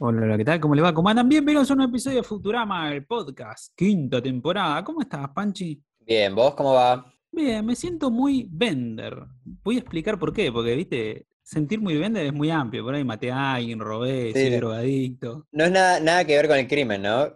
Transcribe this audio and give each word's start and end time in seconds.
Hola, 0.00 0.22
hola, 0.22 0.36
¿qué 0.38 0.44
tal? 0.44 0.60
¿Cómo 0.60 0.74
le 0.74 0.82
va? 0.82 0.94
¿Cómo 0.94 1.08
andan? 1.08 1.28
Bienvenidos 1.28 1.70
a 1.70 1.74
un 1.74 1.82
episodio 1.82 2.18
de 2.18 2.22
Futurama, 2.22 2.92
el 2.92 3.04
podcast, 3.04 3.72
quinta 3.76 4.22
temporada. 4.22 4.84
¿Cómo 4.84 5.00
estás, 5.00 5.28
Panchi? 5.30 5.82
Bien, 6.06 6.34
¿vos 6.34 6.54
cómo 6.54 6.74
va? 6.74 7.04
Bien, 7.32 7.64
me 7.66 7.74
siento 7.74 8.10
muy 8.10 8.46
vender. 8.50 9.16
Voy 9.44 9.76
a 9.76 9.80
explicar 9.80 10.18
por 10.18 10.32
qué, 10.32 10.52
porque, 10.52 10.74
viste, 10.76 11.26
sentir 11.42 11.80
muy 11.80 11.96
vender 11.96 12.26
es 12.26 12.32
muy 12.32 12.50
amplio. 12.50 12.84
Por 12.84 12.94
ahí 12.94 13.04
maté 13.04 13.30
a 13.32 13.54
alguien, 13.54 13.80
robé, 13.80 14.32
Sí. 14.32 14.40
soy 14.48 14.50
drogadicto, 14.56 15.46
No 15.52 15.64
es 15.64 15.70
nada, 15.72 16.00
nada 16.00 16.24
que 16.24 16.36
ver 16.36 16.48
con 16.48 16.58
el 16.58 16.68
crimen, 16.68 17.02
¿no? 17.02 17.26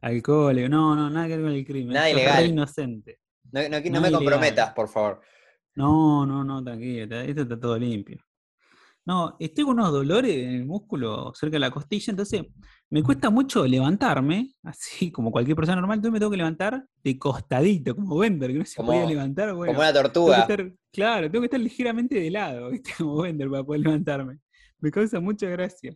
alcohólico. 0.00 0.68
No, 0.68 0.94
no, 0.94 1.08
nada 1.08 1.26
que 1.28 1.36
ver 1.36 1.44
con 1.46 1.52
el 1.54 1.64
crimen. 1.64 1.94
Nada 1.94 2.10
ilegal. 2.10 2.36
re 2.42 2.48
inocente. 2.48 3.20
No, 3.52 3.60
no- 3.62 3.68
no 3.68 3.80
me 3.80 3.88
ilegal. 3.88 4.12
comprometas, 4.12 4.72
por 4.74 4.88
favor. 4.88 5.20
No, 5.76 6.26
no, 6.26 6.44
no, 6.44 6.62
tranquilo, 6.62 7.16
esto 7.20 7.42
está 7.42 7.58
todo 7.58 7.78
limpio. 7.78 8.18
No, 9.06 9.36
estoy 9.38 9.64
con 9.64 9.74
unos 9.78 9.92
dolores 9.92 10.34
en 10.34 10.50
el 10.54 10.64
músculo 10.64 11.32
cerca 11.34 11.56
de 11.56 11.60
la 11.60 11.70
costilla, 11.70 12.10
entonces 12.10 12.42
me 12.88 13.02
cuesta 13.02 13.28
mucho 13.28 13.66
levantarme, 13.66 14.54
así 14.62 15.10
como 15.12 15.30
cualquier 15.30 15.56
persona 15.56 15.76
normal, 15.80 15.98
entonces 15.98 16.12
me 16.14 16.18
tengo 16.20 16.30
que 16.30 16.36
levantar 16.38 16.84
de 17.02 17.18
costadito, 17.18 17.94
como 17.94 18.16
Bender, 18.18 18.52
que 18.52 18.58
no 18.60 18.64
se 18.64 18.76
Como- 18.76 18.92
podía 18.92 19.04
levantar, 19.06 19.52
bueno, 19.54 19.72
Como 19.74 19.80
una 19.80 19.92
tengo 19.92 20.02
tortuga. 20.04 20.40
estar, 20.40 20.72
claro, 20.90 21.30
tengo 21.30 21.42
que 21.42 21.46
estar 21.46 21.60
ligeramente 21.60 22.14
de 22.18 22.30
lado, 22.30 22.70
¿viste? 22.70 22.92
Como 22.96 23.20
Bender 23.22 23.50
para 23.50 23.62
poder 23.64 23.80
levantarme. 23.82 24.38
Me 24.78 24.90
causa 24.90 25.20
mucha 25.20 25.48
gracia. 25.48 25.94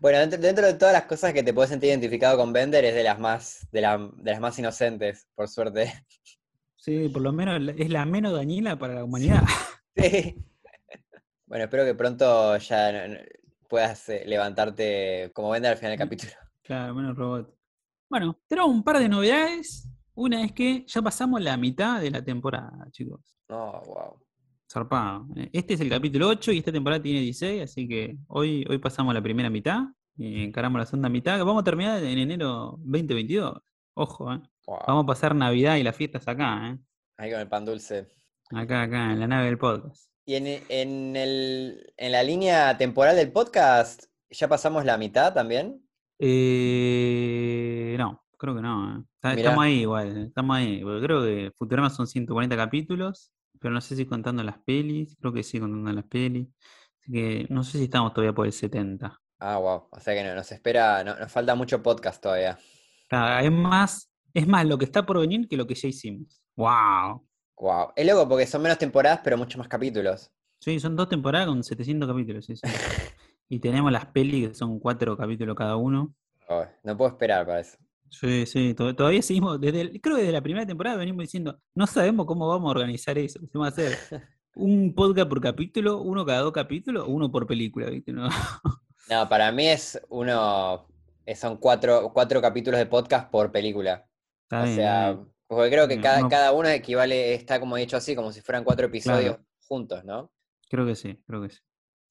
Bueno, 0.00 0.18
dentro, 0.18 0.38
dentro 0.40 0.66
de 0.66 0.74
todas 0.74 0.92
las 0.92 1.04
cosas 1.06 1.32
que 1.32 1.42
te 1.42 1.52
puedes 1.52 1.70
sentir 1.70 1.88
identificado 1.90 2.36
con 2.38 2.52
Bender, 2.52 2.84
es 2.84 2.94
de 2.94 3.02
las 3.04 3.18
más, 3.18 3.66
de, 3.72 3.80
la- 3.80 3.98
de 4.16 4.30
las 4.30 4.40
más 4.40 4.58
inocentes, 4.58 5.26
por 5.34 5.48
suerte. 5.48 5.92
Sí, 6.76 7.08
por 7.08 7.22
lo 7.22 7.32
menos 7.32 7.60
es 7.78 7.88
la 7.90 8.04
menos 8.04 8.34
dañina 8.34 8.78
para 8.78 8.94
la 8.96 9.04
humanidad. 9.04 9.42
Sí. 9.96 10.36
Bueno, 11.46 11.64
espero 11.64 11.84
que 11.84 11.94
pronto 11.94 12.56
ya 12.56 13.08
puedas 13.68 14.08
eh, 14.08 14.24
levantarte 14.26 15.30
como 15.34 15.50
Bender 15.50 15.72
al 15.72 15.78
final 15.78 15.92
del 15.92 15.98
capítulo. 15.98 16.32
Claro, 16.64 16.94
menos 16.94 17.14
robot. 17.14 17.54
Bueno, 18.08 18.40
tenemos 18.46 18.70
un 18.70 18.82
par 18.82 18.98
de 18.98 19.06
novedades. 19.06 19.86
Una 20.14 20.42
es 20.42 20.52
que 20.52 20.82
ya 20.86 21.02
pasamos 21.02 21.42
la 21.42 21.58
mitad 21.58 22.00
de 22.00 22.10
la 22.10 22.24
temporada, 22.24 22.86
chicos. 22.90 23.20
Oh, 23.48 23.82
wow. 23.84 24.18
Zarpado. 24.72 25.26
Eh, 25.36 25.50
Este 25.52 25.74
es 25.74 25.80
el 25.80 25.90
capítulo 25.90 26.28
8 26.28 26.52
y 26.52 26.58
esta 26.58 26.72
temporada 26.72 27.02
tiene 27.02 27.20
16, 27.20 27.64
así 27.64 27.86
que 27.86 28.16
hoy, 28.28 28.64
hoy 28.66 28.78
pasamos 28.78 29.12
la 29.12 29.20
primera 29.20 29.50
mitad 29.50 29.82
y 30.16 30.42
encaramos 30.44 30.78
la 30.78 30.86
segunda 30.86 31.10
mitad. 31.10 31.38
Vamos 31.44 31.60
a 31.60 31.64
terminar 31.64 32.02
en 32.02 32.18
enero 32.18 32.76
2022. 32.78 33.58
Ojo, 33.92 34.32
¿eh? 34.32 34.40
wow. 34.66 34.78
Vamos 34.86 35.04
a 35.04 35.06
pasar 35.06 35.34
Navidad 35.34 35.76
y 35.76 35.82
las 35.82 35.94
fiestas 35.94 36.26
acá, 36.26 36.70
¿eh? 36.70 36.78
Ahí 37.18 37.30
con 37.30 37.40
el 37.40 37.48
pan 37.48 37.66
dulce. 37.66 38.08
Acá, 38.52 38.84
acá, 38.84 39.12
en 39.12 39.20
la 39.20 39.26
nave 39.26 39.44
del 39.46 39.58
podcast. 39.58 40.13
Y 40.26 40.34
en, 40.36 40.46
en 40.68 41.16
el, 41.16 41.92
en 41.96 42.12
la 42.12 42.22
línea 42.22 42.76
temporal 42.78 43.16
del 43.16 43.30
podcast, 43.32 44.04
¿ya 44.30 44.48
pasamos 44.48 44.84
la 44.84 44.96
mitad 44.96 45.34
también? 45.34 45.82
Eh, 46.18 47.96
no, 47.98 48.24
creo 48.38 48.54
que 48.54 48.62
no. 48.62 48.98
¿eh? 48.98 49.02
Está-. 49.16 49.34
Estamos 49.34 49.64
ahí 49.64 49.80
igual, 49.80 50.26
estamos 50.28 50.56
ahí. 50.56 50.80
creo 51.02 51.22
que 51.22 51.52
Futurama 51.58 51.90
son 51.90 52.06
140 52.06 52.56
capítulos, 52.56 53.32
pero 53.60 53.74
no 53.74 53.80
sé 53.80 53.96
si 53.96 54.06
contando 54.06 54.42
las 54.42 54.58
pelis, 54.60 55.16
creo 55.20 55.32
que 55.32 55.42
sí 55.42 55.60
contando 55.60 55.92
las 55.92 56.04
pelis. 56.06 56.48
Así 57.02 57.12
que 57.12 57.46
no 57.50 57.62
sé 57.62 57.78
si 57.78 57.84
estamos 57.84 58.14
todavía 58.14 58.34
por 58.34 58.46
el 58.46 58.52
70. 58.52 59.20
Ah, 59.40 59.58
wow. 59.58 59.88
O 59.90 60.00
sea 60.00 60.14
que 60.14 60.24
no- 60.24 60.34
nos 60.34 60.50
espera, 60.52 61.04
no- 61.04 61.16
nos 61.18 61.30
falta 61.30 61.54
mucho 61.54 61.82
podcast 61.82 62.22
todavía. 62.22 62.58
Claro, 63.08 63.44
es 63.44 63.52
más, 63.52 64.10
es 64.32 64.46
más 64.48 64.64
lo 64.66 64.78
que 64.78 64.86
está 64.86 65.04
por 65.04 65.18
venir 65.20 65.46
que 65.48 65.56
lo 65.58 65.66
que 65.66 65.74
ya 65.74 65.88
hicimos. 65.88 66.40
¡Wow! 66.56 67.26
Wow. 67.58 67.92
Es 67.96 68.06
loco 68.06 68.28
porque 68.28 68.46
son 68.46 68.62
menos 68.62 68.78
temporadas, 68.78 69.20
pero 69.22 69.36
muchos 69.38 69.58
más 69.58 69.68
capítulos. 69.68 70.30
Sí, 70.60 70.80
son 70.80 70.96
dos 70.96 71.08
temporadas 71.08 71.46
con 71.48 71.62
700 71.62 72.08
capítulos. 72.08 72.44
sí, 72.46 72.56
sí. 72.56 72.62
Y 73.48 73.58
tenemos 73.60 73.92
las 73.92 74.06
pelis 74.06 74.48
que 74.48 74.54
son 74.54 74.80
cuatro 74.80 75.16
capítulos 75.18 75.54
cada 75.54 75.76
uno. 75.76 76.14
Oh, 76.48 76.64
no 76.82 76.96
puedo 76.96 77.10
esperar 77.10 77.44
para 77.44 77.60
eso. 77.60 77.76
Sí, 78.08 78.46
sí, 78.46 78.72
to- 78.74 78.94
todavía 78.96 79.20
seguimos, 79.20 79.60
desde 79.60 79.82
el- 79.82 80.00
creo 80.00 80.16
que 80.16 80.22
desde 80.22 80.32
la 80.32 80.40
primera 80.42 80.66
temporada 80.66 80.96
venimos 80.96 81.22
diciendo, 81.24 81.60
no 81.74 81.86
sabemos 81.86 82.24
cómo 82.26 82.48
vamos 82.48 82.68
a 82.68 82.70
organizar 82.70 83.18
eso. 83.18 83.38
Si 83.40 83.46
Vamos 83.52 83.68
a 83.68 83.70
hacer 83.72 83.98
un 84.54 84.94
podcast 84.94 85.28
por 85.28 85.40
capítulo, 85.42 86.00
uno 86.00 86.24
cada 86.24 86.40
dos 86.40 86.52
capítulos, 86.52 87.04
uno 87.06 87.30
por 87.30 87.46
película, 87.46 87.90
¿viste? 87.90 88.12
No. 88.12 88.28
No, 89.10 89.28
para 89.28 89.52
mí 89.52 89.66
es 89.66 90.00
uno. 90.08 90.86
Son 91.36 91.58
cuatro, 91.58 92.10
cuatro 92.14 92.40
capítulos 92.40 92.78
de 92.78 92.86
podcast 92.86 93.30
por 93.30 93.52
película. 93.52 94.08
Está 94.44 94.62
O 94.62 94.64
bien, 94.64 94.76
sea, 94.76 95.12
bien. 95.12 95.26
Porque 95.46 95.70
creo 95.70 95.86
que 95.88 95.96
No, 95.96 96.02
cada, 96.02 96.20
no- 96.20 96.28
cada 96.28 96.52
uno 96.52 96.68
equivale, 96.68 97.34
está 97.34 97.60
como 97.60 97.76
dicho 97.76 97.96
así, 97.96 98.14
como 98.16 98.32
si 98.32 98.40
fueran 98.40 98.64
cuatro 98.64 98.86
episodios 98.86 99.38
juntos, 99.66 100.04
¿no? 100.04 100.30
creo 100.68 100.84
que 100.86 100.94
sí, 100.96 101.22
creo 101.26 101.42
que 101.42 101.50
sí. 101.50 101.58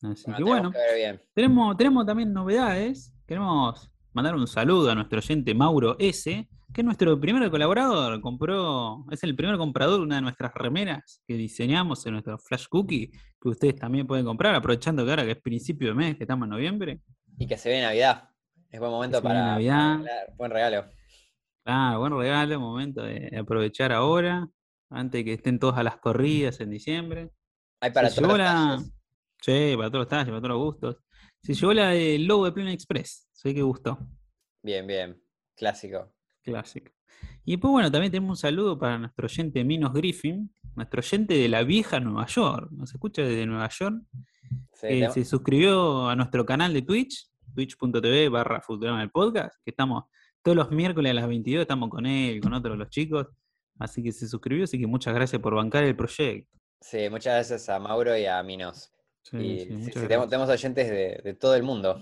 Así 0.03 0.23
Bueno, 0.25 0.38
que 0.38 0.44
bueno, 0.44 0.71
que 0.71 0.77
ver 0.77 0.95
bien. 0.95 1.21
tenemos, 1.33 1.75
tenemos 1.77 2.05
también 2.05 2.31
novedades. 2.33 3.13
Queremos 3.27 3.89
mandar 4.13 4.35
un 4.35 4.47
saludo 4.47 4.89
a 4.91 4.95
nuestro 4.95 5.19
oyente 5.19 5.53
Mauro 5.53 5.95
S., 5.99 6.47
que 6.73 6.81
es 6.81 6.85
nuestro 6.85 7.19
primer 7.19 7.49
colaborador. 7.51 8.19
Compró, 8.22 9.05
es 9.11 9.23
el 9.23 9.35
primer 9.35 9.57
comprador 9.57 9.97
de 9.99 10.03
una 10.05 10.16
de 10.16 10.22
nuestras 10.22 10.53
remeras 10.53 11.22
que 11.27 11.35
diseñamos 11.35 12.05
en 12.05 12.13
nuestro 12.13 12.38
Flash 12.38 12.67
Cookie, 12.69 13.11
que 13.39 13.49
ustedes 13.49 13.75
también 13.75 14.07
pueden 14.07 14.25
comprar, 14.25 14.55
aprovechando 14.55 15.03
que 15.05 15.09
ahora 15.11 15.23
que 15.25 15.31
es 15.31 15.41
principio 15.41 15.89
de 15.89 15.93
mes, 15.93 16.16
que 16.17 16.23
estamos 16.23 16.45
en 16.45 16.49
noviembre. 16.51 17.01
Y 17.38 17.47
que 17.47 17.57
se 17.57 17.69
viene 17.69 17.85
Navidad. 17.85 18.29
Es 18.69 18.79
buen 18.79 18.91
momento 18.91 19.22
para, 19.22 19.41
Navidad. 19.45 19.99
para 19.99 20.35
buen 20.38 20.51
regalo. 20.51 20.85
Ah, 21.66 21.96
buen 21.97 22.18
regalo, 22.18 22.59
momento 22.59 23.03
de 23.03 23.38
aprovechar 23.38 23.94
ahora, 23.94 24.47
antes 24.90 25.19
de 25.19 25.25
que 25.25 25.34
estén 25.34 25.59
todos 25.59 25.78
a 25.78 25.84
las 25.84 25.97
corridas 25.97 26.59
en 26.59 26.69
diciembre. 26.69 27.31
Hay 27.79 27.91
para 27.91 28.09
Se 28.09 28.22
todos 28.22 28.29
los 28.29 28.38
la... 28.38 28.84
Sí, 29.41 29.73
para 29.78 29.90
todos 29.90 30.02
los 30.02 30.07
talles, 30.07 30.28
para 30.28 30.41
todos 30.41 30.50
los 30.50 30.59
gustos. 30.59 30.97
Se 31.41 31.53
llegó 31.53 31.73
la 31.73 31.90
del 31.90 32.25
logo 32.25 32.46
de 32.46 32.52
Plena 32.52 32.72
Express. 32.72 33.28
Sé 33.31 33.53
que 33.53 33.62
gustó. 33.62 34.00
Bien, 34.62 34.88
bien. 34.88 35.22
Clásico. 35.56 36.13
Clásico. 36.41 36.91
Y 37.46 37.52
después, 37.52 37.72
bueno, 37.72 37.91
también 37.91 38.12
tenemos 38.12 38.29
un 38.29 38.38
saludo 38.38 38.79
para 38.79 38.97
nuestro 38.97 39.25
oyente 39.25 39.63
Minos 39.63 39.94
Griffin, 39.94 40.53
nuestro 40.75 41.00
oyente 41.00 41.34
de 41.34 41.50
la 41.50 41.63
vieja 41.63 42.00
Nueva 42.00 42.25
York. 42.28 42.72
Nos 42.72 42.94
escucha 42.94 43.22
desde 43.22 43.46
Nueva 43.46 43.69
York. 43.69 44.02
Sí, 44.73 45.03
se 45.13 45.25
suscribió 45.25 46.09
a 46.09 46.16
nuestro 46.16 46.46
canal 46.46 46.73
de 46.73 46.81
Twitch, 46.81 47.29
twitch.tv 47.53 48.29
barra 48.29 48.62
Futurama 48.62 49.02
el 49.02 49.12
podcast, 49.12 49.56
que 49.63 49.72
estamos 49.72 50.06
todos 50.43 50.55
los 50.55 50.71
miércoles 50.71 51.11
a 51.11 51.13
las 51.15 51.27
22, 51.27 51.61
estamos 51.61 51.89
con 51.89 52.05
él, 52.05 52.39
con 52.41 52.53
otros 52.53 52.73
de 52.73 52.77
los 52.79 52.89
chicos. 52.89 53.27
Así 53.79 54.03
que 54.03 54.11
se 54.11 54.27
suscribió, 54.27 54.65
así 54.65 54.77
que 54.79 54.85
muchas 54.85 55.13
gracias 55.15 55.41
por 55.41 55.55
bancar 55.55 55.83
el 55.83 55.95
proyecto. 55.95 56.57
sí, 56.79 57.09
muchas 57.09 57.33
gracias 57.33 57.69
a 57.69 57.79
Mauro 57.79 58.15
y 58.17 58.25
a 58.25 58.41
Minos. 58.43 58.91
Sí, 59.23 59.37
y 59.37 59.83
sí, 59.85 59.91
tenemos, 59.91 60.29
tenemos 60.29 60.49
oyentes 60.49 60.89
de, 60.89 61.21
de 61.23 61.33
todo 61.33 61.55
el 61.55 61.63
mundo. 61.63 61.95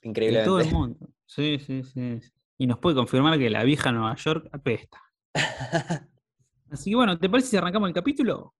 De 0.00 0.08
Increíblemente. 0.08 0.46
todo 0.48 0.60
el 0.60 0.70
mundo. 0.72 1.08
Sí, 1.26 1.58
sí, 1.64 1.82
sí. 1.84 2.18
sí. 2.20 2.30
Y 2.58 2.66
nos 2.66 2.78
puede 2.78 2.96
confirmar 2.96 3.38
que 3.38 3.50
la 3.50 3.62
vieja 3.62 3.92
Nueva 3.92 4.16
York 4.16 4.48
apesta. 4.52 4.98
Así 6.70 6.90
que 6.90 6.96
bueno, 6.96 7.18
¿te 7.18 7.28
parece 7.28 7.48
si 7.50 7.56
arrancamos 7.56 7.88
el 7.88 7.94
capítulo? 7.94 8.54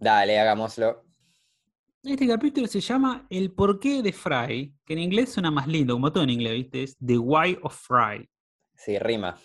Dale, 0.00 0.38
hagámoslo. 0.38 1.04
Este 2.02 2.26
capítulo 2.26 2.66
se 2.66 2.80
llama 2.80 3.26
El 3.30 3.52
porqué 3.52 4.02
de 4.02 4.12
Fry, 4.12 4.74
que 4.84 4.92
en 4.94 4.98
inglés 4.98 5.32
suena 5.32 5.50
más 5.52 5.68
lindo, 5.68 5.94
como 5.94 6.12
todo 6.12 6.24
en 6.24 6.30
inglés, 6.30 6.54
¿viste? 6.54 6.82
Es 6.82 6.96
The 6.98 7.16
Why 7.18 7.58
of 7.62 7.76
Fry. 7.86 8.28
Sí, 8.84 8.98
rima. 8.98 9.38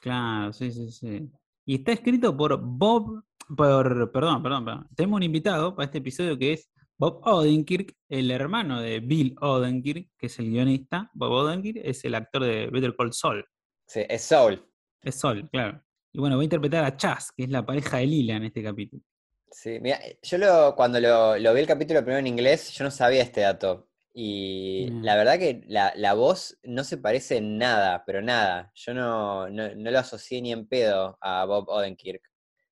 Claro, 0.00 0.54
sí, 0.54 0.70
sí, 0.72 0.90
sí. 0.90 1.30
Y 1.66 1.74
está 1.74 1.92
escrito 1.92 2.34
por 2.34 2.58
Bob, 2.58 3.24
por, 3.54 4.10
perdón, 4.10 4.42
perdón, 4.42 4.64
perdón. 4.64 4.88
Tenemos 4.96 5.18
un 5.18 5.22
invitado 5.22 5.76
para 5.76 5.84
este 5.84 5.98
episodio 5.98 6.38
que 6.38 6.54
es 6.54 6.70
Bob 6.96 7.20
Odenkirk, 7.24 7.94
el 8.08 8.30
hermano 8.30 8.80
de 8.80 9.00
Bill 9.00 9.36
Odenkirk, 9.38 10.08
que 10.16 10.26
es 10.26 10.38
el 10.38 10.50
guionista. 10.50 11.10
Bob 11.12 11.32
Odenkirk 11.32 11.80
es 11.84 12.02
el 12.06 12.14
actor 12.14 12.42
de 12.42 12.68
Better 12.68 12.96
Call 12.96 13.12
Saul. 13.12 13.44
Sí, 13.86 14.00
es 14.08 14.22
Soul. 14.22 14.66
Es 15.02 15.16
Sol, 15.16 15.46
claro. 15.50 15.82
Y 16.12 16.18
bueno, 16.18 16.36
va 16.36 16.40
a 16.40 16.44
interpretar 16.44 16.84
a 16.84 16.96
Chas, 16.96 17.30
que 17.36 17.44
es 17.44 17.50
la 17.50 17.66
pareja 17.66 17.98
de 17.98 18.06
Lila 18.06 18.36
en 18.36 18.44
este 18.44 18.62
capítulo. 18.62 19.02
Sí, 19.50 19.78
mira, 19.80 20.00
yo 20.22 20.38
lo, 20.38 20.74
cuando 20.74 21.00
lo, 21.00 21.36
lo 21.36 21.52
vi 21.52 21.60
el 21.60 21.66
capítulo 21.66 22.00
primero 22.00 22.20
en 22.20 22.26
inglés, 22.26 22.72
yo 22.72 22.84
no 22.84 22.90
sabía 22.90 23.22
este 23.22 23.42
dato. 23.42 23.87
Y 24.20 24.88
Mm. 24.90 25.04
la 25.04 25.14
verdad 25.16 25.38
que 25.38 25.62
la, 25.68 25.92
la 25.94 26.12
voz 26.14 26.58
no 26.64 26.82
se 26.82 26.98
parece 26.98 27.36
en 27.36 27.56
nada, 27.56 28.02
pero 28.04 28.20
nada. 28.20 28.72
Yo 28.74 28.92
no, 28.92 29.48
no, 29.48 29.72
no 29.76 29.90
lo 29.92 29.98
asocié 30.00 30.42
ni 30.42 30.50
en 30.52 30.66
pedo 30.66 31.16
a 31.20 31.44
Bob 31.44 31.68
Odenkirk. 31.68 32.22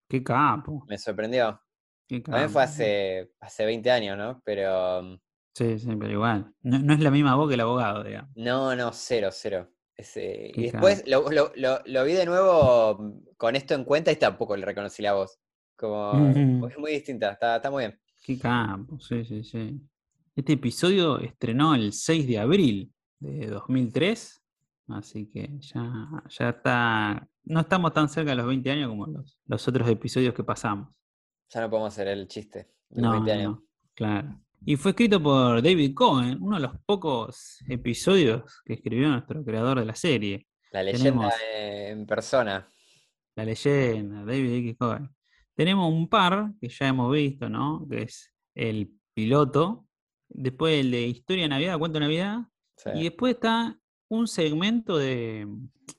Qué 0.08 0.22
capo, 0.24 0.84
Me 0.88 0.98
sorprendió. 0.98 1.62
qué 2.08 2.20
capo. 2.20 2.32
También 2.32 2.50
fue 2.50 2.62
hace, 2.64 3.30
hace 3.38 3.64
20 3.64 3.90
años, 3.92 4.18
¿no? 4.18 4.42
Pero 4.44 5.02
mm, 5.02 5.18
Sí, 5.54 5.78
sí, 5.78 5.88
pero 5.98 6.10
igual. 6.12 6.52
No, 6.62 6.78
no 6.80 6.92
es 6.94 7.00
la 7.00 7.10
misma 7.12 7.36
voz 7.36 7.48
que 7.48 7.54
el 7.54 7.60
abogado, 7.60 8.02
digamos. 8.02 8.30
no, 8.34 8.74
no, 8.76 8.90
cero, 8.92 9.28
cero. 9.32 9.70
Ese- 9.96 10.50
y 10.52 10.64
después 10.64 11.04
lo, 11.06 11.30
lo- 11.30 11.52
lo- 11.56 11.80
lo 11.86 12.04
vi 12.04 12.12
de 12.12 12.26
nuevo 12.26 12.98
mm, 12.98 13.20
con 13.36 13.54
esto 13.56 13.74
en 13.74 13.84
cuenta 13.84 14.10
y 14.12 14.16
tampoco 14.16 14.56
le 14.56 14.66
reconocí 14.66 15.00
la 15.02 15.14
voz. 15.14 15.38
Como 15.76 16.22
Ujú. 16.22 16.66
es 16.70 16.78
muy 16.78 16.90
distinta, 16.92 17.30
está, 17.32 17.56
está 17.56 17.70
muy 17.70 17.84
bien. 17.84 18.00
Qué 18.22 18.38
campo, 18.38 18.98
sí, 19.00 19.24
sí, 19.24 19.42
sí. 19.44 19.80
Este 20.36 20.52
episodio 20.52 21.18
estrenó 21.18 21.74
el 21.74 21.92
6 21.92 22.26
de 22.26 22.38
abril 22.38 22.92
de 23.20 23.46
2003, 23.46 24.42
así 24.88 25.30
que 25.30 25.50
ya, 25.60 26.08
ya 26.28 26.48
está. 26.50 27.28
No 27.44 27.60
estamos 27.60 27.92
tan 27.94 28.08
cerca 28.08 28.30
de 28.32 28.36
los 28.36 28.46
20 28.46 28.70
años 28.70 28.88
como 28.90 29.06
los, 29.06 29.38
los 29.46 29.66
otros 29.68 29.88
episodios 29.88 30.34
que 30.34 30.44
pasamos. 30.44 30.90
Ya 31.48 31.60
no 31.62 31.70
podemos 31.70 31.92
hacer 31.92 32.08
el 32.08 32.28
chiste 32.28 32.72
de 32.90 33.02
No, 33.02 33.12
20 33.12 33.26
no, 33.34 33.38
años. 33.40 33.52
no, 33.60 33.64
claro. 33.94 34.40
Y 34.64 34.76
fue 34.76 34.90
escrito 34.90 35.22
por 35.22 35.62
David 35.62 35.94
Cohen, 35.94 36.38
uno 36.40 36.56
de 36.56 36.62
los 36.62 36.72
pocos 36.84 37.58
episodios 37.68 38.60
que 38.64 38.74
escribió 38.74 39.08
nuestro 39.08 39.44
creador 39.44 39.78
de 39.78 39.84
la 39.86 39.94
serie. 39.94 40.46
La 40.72 40.82
leyenda 40.82 41.04
Tenemos- 41.10 41.34
en 41.54 42.06
persona. 42.06 42.68
La 43.36 43.44
leyenda, 43.44 44.24
David 44.24 44.52
X. 44.68 44.76
Cohen. 44.78 45.08
Tenemos 45.54 45.90
un 45.92 46.08
par 46.08 46.52
que 46.60 46.68
ya 46.68 46.88
hemos 46.88 47.12
visto, 47.12 47.48
¿no? 47.48 47.86
Que 47.88 48.02
es 48.02 48.32
el 48.54 48.92
piloto, 49.14 49.85
después 50.28 50.80
el 50.80 50.90
de 50.90 51.06
Historia 51.06 51.44
de 51.44 51.48
Navidad, 51.48 51.78
Cuento 51.78 51.98
de 51.98 52.04
Navidad, 52.06 52.40
Sí. 52.76 52.90
y 52.94 53.04
después 53.04 53.34
está 53.34 53.78
un 54.08 54.26
segmento 54.28 54.98
de, 54.98 55.48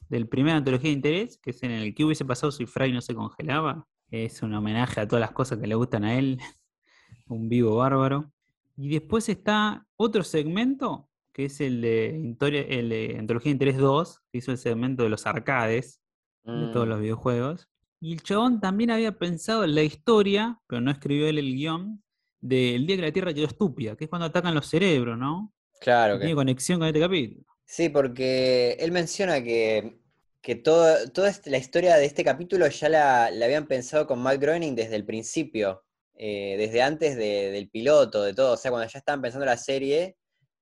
del 0.10 0.28
primer 0.28 0.56
antología 0.56 0.90
de 0.90 0.96
interés, 0.96 1.38
que 1.40 1.50
es 1.52 1.64
en 1.64 1.72
el 1.72 1.94
que 1.96 2.06
hubiese 2.06 2.24
pasado 2.26 2.52
si 2.52 2.66
Fry 2.66 2.92
no 2.94 3.02
se 3.02 3.16
congelaba. 3.16 3.88
Es 4.12 4.42
un 4.44 4.54
homenaje 4.54 5.02
a 5.02 5.08
todas 5.08 5.22
las 5.22 5.32
cosas 5.32 5.58
que 5.60 5.68
le 5.68 5.76
gustan 5.76 6.04
a 6.06 6.18
él. 6.18 6.40
un 7.28 7.50
vivo 7.50 7.76
bárbaro. 7.78 8.32
Y 8.78 8.90
después 8.90 9.28
está 9.28 9.86
otro 9.98 10.24
segmento, 10.24 11.10
que 11.34 11.46
es 11.46 11.60
el 11.62 11.82
de, 11.82 12.18
Historia- 12.24 12.62
el 12.68 12.90
de 12.90 13.16
Antología 13.20 13.50
de 13.50 13.54
Interés 13.54 13.78
2, 13.78 14.22
que 14.32 14.38
hizo 14.38 14.52
el 14.52 14.58
segmento 14.58 15.04
de 15.04 15.10
los 15.10 15.26
arcades 15.26 16.00
de 16.46 16.68
todos 16.72 16.86
Mm, 16.86 16.90
los 16.90 17.00
videojuegos. 17.02 17.68
Y 18.00 18.14
el 18.14 18.22
chabón 18.22 18.60
también 18.62 18.92
había 18.92 19.18
pensado 19.18 19.64
en 19.66 19.74
la 19.76 19.82
historia, 19.84 20.62
pero 20.68 20.80
no 20.80 20.92
escribió 20.92 21.28
él 21.28 21.40
el 21.40 21.54
guion, 21.56 22.02
del 22.40 22.86
día 22.86 22.96
que 22.98 23.02
la 23.04 23.12
Tierra 23.12 23.34
quedó 23.34 23.46
estúpida, 23.48 23.96
que 23.96 24.06
es 24.06 24.10
cuando 24.10 24.26
atacan 24.28 24.54
los 24.56 24.68
cerebros, 24.68 25.18
¿no? 25.18 25.54
Claro 25.80 26.16
Que 26.16 26.22
tiene 26.22 26.36
conexión 26.36 26.80
con 26.80 26.88
este 26.88 27.00
capítulo. 27.00 27.46
Sí, 27.66 27.90
porque 27.90 28.78
él 28.80 28.92
menciona 28.92 29.44
que, 29.44 29.98
que 30.42 30.56
todo- 30.56 31.10
toda 31.12 31.32
la 31.46 31.58
historia 31.58 31.96
de 31.98 32.06
este 32.06 32.24
capítulo 32.24 32.68
ya 32.68 32.90
la, 32.90 33.30
la 33.32 33.46
habían 33.46 33.68
pensado 33.68 34.08
con 34.08 34.20
Matt 34.20 34.40
Groening 34.42 34.76
desde 34.76 34.96
el 34.96 35.06
principio, 35.06 35.84
eh, 36.16 36.56
desde 36.58 36.82
antes 36.82 37.16
de- 37.16 37.52
del 37.52 37.70
piloto, 37.70 38.24
de 38.24 38.34
todo. 38.34 38.54
O 38.54 38.58
sea, 38.58 38.72
cuando 38.72 38.90
ya 38.92 39.00
estaban 39.00 39.22
pensando 39.22 39.46
la 39.46 39.58
serie, 39.58 40.17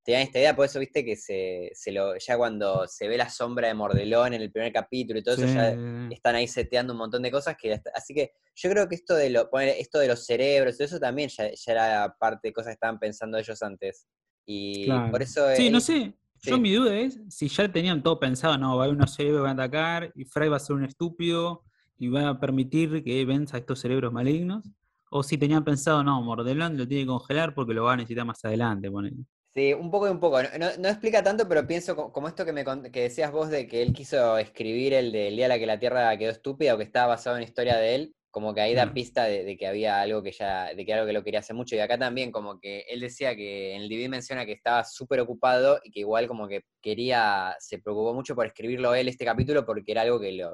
tenían 0.05 0.21
esta 0.21 0.37
idea, 0.37 0.55
por 0.55 0.65
eso 0.65 0.79
viste 0.79 1.03
que 1.03 1.15
se, 1.15 1.71
se 1.73 1.91
lo, 1.91 2.15
ya 2.17 2.37
cuando 2.37 2.87
se 2.87 3.07
ve 3.07 3.17
la 3.17 3.27
sombra 3.27 3.67
de 3.67 3.73
Mordelón 3.73 4.35
en 4.35 4.41
el 4.41 4.51
primer 4.51 4.71
capítulo 4.71 5.19
y 5.19 5.23
todo 5.23 5.33
eso, 5.35 5.47
ya 5.47 5.75
están 6.11 6.35
ahí 6.35 6.47
seteando 6.47 6.93
un 6.93 6.99
montón 6.99 7.23
de 7.23 7.31
cosas 7.31 7.57
que 7.57 7.81
así 7.93 8.13
que 8.13 8.33
yo 8.53 8.69
creo 8.69 8.87
que 8.87 8.93
esto 8.95 9.15
de 9.15 9.31
lo, 9.31 9.49
poner 9.49 9.69
esto 9.79 9.97
de 9.97 10.07
los 10.07 10.23
cerebros, 10.23 10.79
eso 10.79 10.99
también 10.99 11.29
ya, 11.29 11.51
ya 11.51 11.71
era 11.71 12.15
parte 12.19 12.49
de 12.49 12.53
cosas 12.53 12.67
que 12.67 12.73
estaban 12.73 12.99
pensando 12.99 13.37
ellos 13.39 13.61
antes. 13.63 14.07
Y 14.45 14.85
Claro. 14.85 15.11
por 15.11 15.23
eso 15.23 15.43
Sí, 15.55 15.71
no 15.71 15.79
sé. 15.79 16.13
Yo 16.43 16.59
mi 16.59 16.71
duda 16.71 16.95
es 16.95 17.19
si 17.29 17.47
ya 17.47 17.67
tenían 17.71 18.03
todo 18.03 18.19
pensado, 18.19 18.55
no, 18.59 18.77
va 18.77 18.83
a 18.83 18.85
haber 18.85 18.95
unos 18.95 19.15
cerebros 19.15 19.39
que 19.39 19.43
van 19.47 19.59
a 19.59 19.63
atacar 19.63 20.11
y 20.13 20.25
Fry 20.25 20.47
va 20.47 20.57
a 20.57 20.59
ser 20.59 20.75
un 20.75 20.85
estúpido 20.85 21.63
y 21.97 22.09
va 22.09 22.29
a 22.29 22.39
permitir 22.39 23.03
que 23.03 23.25
venza 23.25 23.57
a 23.57 23.59
estos 23.59 23.79
cerebros 23.79 24.13
malignos. 24.13 24.69
O 25.09 25.23
si 25.23 25.39
tenían 25.39 25.63
pensado, 25.63 26.03
no, 26.03 26.21
Mordelón 26.21 26.77
lo 26.77 26.87
tiene 26.87 27.03
que 27.03 27.07
congelar 27.07 27.55
porque 27.55 27.73
lo 27.73 27.85
va 27.85 27.93
a 27.93 27.97
necesitar 27.97 28.25
más 28.25 28.45
adelante. 28.45 28.91
ponele. 28.91 29.25
Sí, 29.55 29.73
un 29.73 29.89
poco 29.89 30.07
y 30.07 30.11
un 30.11 30.19
poco. 30.19 30.41
No, 30.43 30.49
no- 30.59 30.77
no 30.77 30.89
explica 30.89 31.23
tanto, 31.23 31.47
pero 31.47 31.65
pienso 31.65 31.95
co- 31.95 32.11
como 32.11 32.27
esto 32.27 32.43
que 32.45 32.51
me 32.51 32.65
que 32.91 33.03
decías 33.03 33.31
vos 33.31 33.49
de 33.49 33.67
que 33.67 33.81
él 33.81 33.93
quiso 33.93 34.37
escribir 34.37 34.93
el 34.93 35.13
del 35.13 35.35
día 35.37 35.45
en 35.45 35.49
la 35.49 35.59
que 35.59 35.65
la 35.65 35.79
Tierra 35.79 36.17
quedó 36.17 36.31
estúpida 36.31 36.73
o 36.75 36.77
que 36.77 36.83
estaba 36.83 37.07
basado 37.07 37.37
en 37.37 37.41
la 37.43 37.47
historia 37.47 37.77
de 37.77 37.95
él, 37.95 38.15
como 38.31 38.53
que 38.53 38.59
ahí 38.59 38.73
da 38.73 38.81
Claro. 38.83 38.93
pista 38.93 39.23
de, 39.23 39.45
de 39.45 39.55
que 39.55 39.65
había 39.65 40.01
algo 40.01 40.21
que 40.21 40.33
ya, 40.33 40.73
de 40.73 40.85
que 40.85 40.93
algo 40.93 41.05
que 41.07 41.13
lo 41.13 41.23
quería 41.23 41.39
hacer 41.39 41.55
mucho. 41.55 41.73
Y 41.75 41.79
acá 41.79 41.97
también, 41.97 42.33
como 42.33 42.59
que 42.59 42.81
él 42.89 42.99
decía 42.99 43.33
que 43.33 43.75
en 43.75 43.83
el 43.83 43.87
DVD 43.87 44.09
menciona 44.09 44.45
que 44.45 44.51
estaba 44.51 44.83
súper 44.83 45.21
ocupado 45.21 45.79
y 45.85 45.91
que 45.91 46.01
igual 46.01 46.27
como 46.27 46.49
que 46.49 46.63
quería, 46.81 47.55
se 47.59 47.79
preocupó 47.79 48.13
mucho 48.13 48.35
por 48.35 48.45
escribirlo 48.47 48.93
él 48.93 49.07
este 49.07 49.23
capítulo 49.23 49.65
porque 49.65 49.93
era 49.93 50.01
algo 50.01 50.19
que 50.19 50.33
lo 50.33 50.51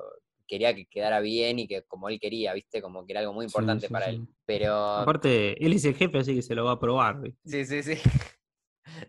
quería 0.47 0.75
que 0.75 0.85
quedara 0.85 1.21
bien 1.21 1.57
y 1.57 1.67
que 1.67 1.81
como 1.83 2.07
él 2.07 2.19
quería, 2.19 2.53
¿viste? 2.53 2.83
Como 2.83 3.03
que 3.07 3.13
era 3.13 3.21
algo 3.21 3.33
muy 3.33 3.45
Sí, 3.45 3.49
importante 3.49 3.87
sí, 3.87 3.93
para 3.93 4.05
sí. 4.05 4.11
él. 4.11 4.27
Pero 4.45 4.75
Aparte, 5.01 5.65
él 5.65 5.73
es 5.73 5.85
el 5.85 5.95
jefe, 5.95 6.19
así 6.19 6.35
que 6.35 6.41
se 6.43 6.53
lo 6.53 6.65
va 6.65 6.73
a 6.73 6.79
probar. 6.79 7.19
¿viste? 7.21 7.39
Sí, 7.45 7.65
sí, 7.65 7.95
sí. 7.95 8.01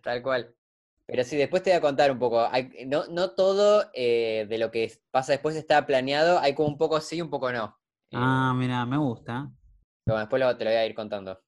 Tal 0.02 0.23
cual. 0.23 0.55
Pero 1.06 1.25
sí, 1.25 1.37
después 1.37 1.62
te 1.62 1.70
voy 1.70 1.76
a 1.79 1.81
contar 1.81 2.11
un 2.11 2.19
poco. 2.19 2.40
Hay- 2.50 2.70
no, 2.87 3.06
no 3.08 3.31
todo 3.32 3.84
eh, 3.94 4.46
de 4.49 4.58
lo 4.58 4.70
que 4.70 4.93
pasa 5.11 5.32
después 5.32 5.56
está 5.56 5.84
planeado. 5.87 6.38
Hay 6.38 6.55
como 6.55 6.69
un 6.69 6.79
poco 6.79 7.00
sí, 7.00 7.20
un 7.20 7.29
poco 7.31 7.52
no. 7.52 7.76
Eh, 8.11 8.17
Ah, 8.19 8.55
mira, 8.56 8.84
me 8.87 8.96
gusta. 8.99 9.50
pero 10.05 10.19
después 10.19 10.40
lo- 10.40 10.56
te 10.56 10.64
lo 10.64 10.70
voy 10.70 10.76
a 10.79 10.87
ir 10.87 10.94
contando. 10.94 11.38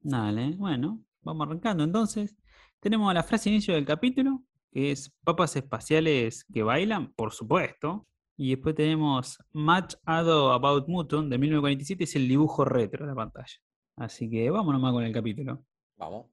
Dale, 0.00 0.54
bueno, 0.56 1.00
vamos 1.22 1.46
arrancando 1.46 1.84
entonces. 1.84 2.36
Tenemos 2.80 3.12
la 3.14 3.22
frase 3.22 3.50
inicio 3.50 3.74
del 3.74 3.84
capítulo, 3.86 4.42
que 4.72 4.90
es 4.92 5.12
papas 5.24 5.54
espaciales 5.56 6.44
que 6.52 6.62
bailan, 6.62 7.12
por 7.14 7.32
supuesto. 7.32 8.06
Y 8.36 8.50
después 8.54 8.74
tenemos 8.74 9.38
Match 9.52 9.94
Ado 10.04 10.52
About 10.52 10.88
Muton 10.88 11.28
de 11.30 11.38
1947, 11.38 12.04
es 12.04 12.16
el 12.16 12.26
dibujo 12.26 12.64
retro 12.64 13.04
de 13.04 13.10
la 13.10 13.16
pantalla. 13.16 13.54
Así 13.96 14.28
que 14.30 14.50
vamos 14.50 14.72
nomás 14.72 14.92
con 14.92 15.04
el 15.04 15.12
capítulo. 15.12 15.64
Vamos. 15.96 16.26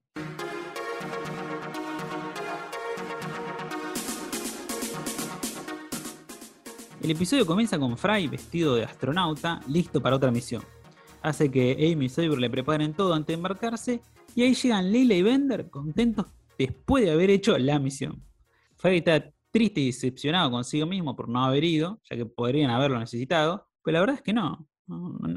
El 7.01 7.11
episodio 7.11 7.45
comienza 7.45 7.79
con 7.79 7.97
Fry 7.97 8.27
vestido 8.27 8.75
de 8.75 8.83
astronauta, 8.83 9.61
listo 9.69 10.01
para 10.01 10.17
otra 10.17 10.31
misión. 10.31 10.61
Hace 11.21 11.49
que 11.49 11.71
Amy 11.71 12.05
y 12.05 12.09
Saber 12.09 12.37
le 12.37 12.49
preparen 12.49 12.93
todo 12.93 13.13
antes 13.13 13.27
de 13.27 13.33
embarcarse, 13.35 14.01
y 14.35 14.43
ahí 14.43 14.53
llegan 14.53 14.91
Leila 14.91 15.15
y 15.15 15.21
Bender 15.21 15.69
contentos 15.69 16.25
después 16.57 17.05
de 17.05 17.11
haber 17.11 17.29
hecho 17.29 17.57
la 17.57 17.79
misión. 17.79 18.21
Fry 18.75 18.97
está 18.97 19.31
triste 19.49 19.79
y 19.79 19.87
decepcionado 19.87 20.51
consigo 20.51 20.85
mismo 20.85 21.15
por 21.15 21.29
no 21.29 21.43
haber 21.43 21.63
ido, 21.63 22.01
ya 22.09 22.17
que 22.17 22.25
podrían 22.25 22.69
haberlo 22.69 22.99
necesitado, 22.99 23.65
pero 23.81 23.93
la 23.93 23.99
verdad 24.01 24.15
es 24.17 24.21
que 24.21 24.33
no. 24.33 24.67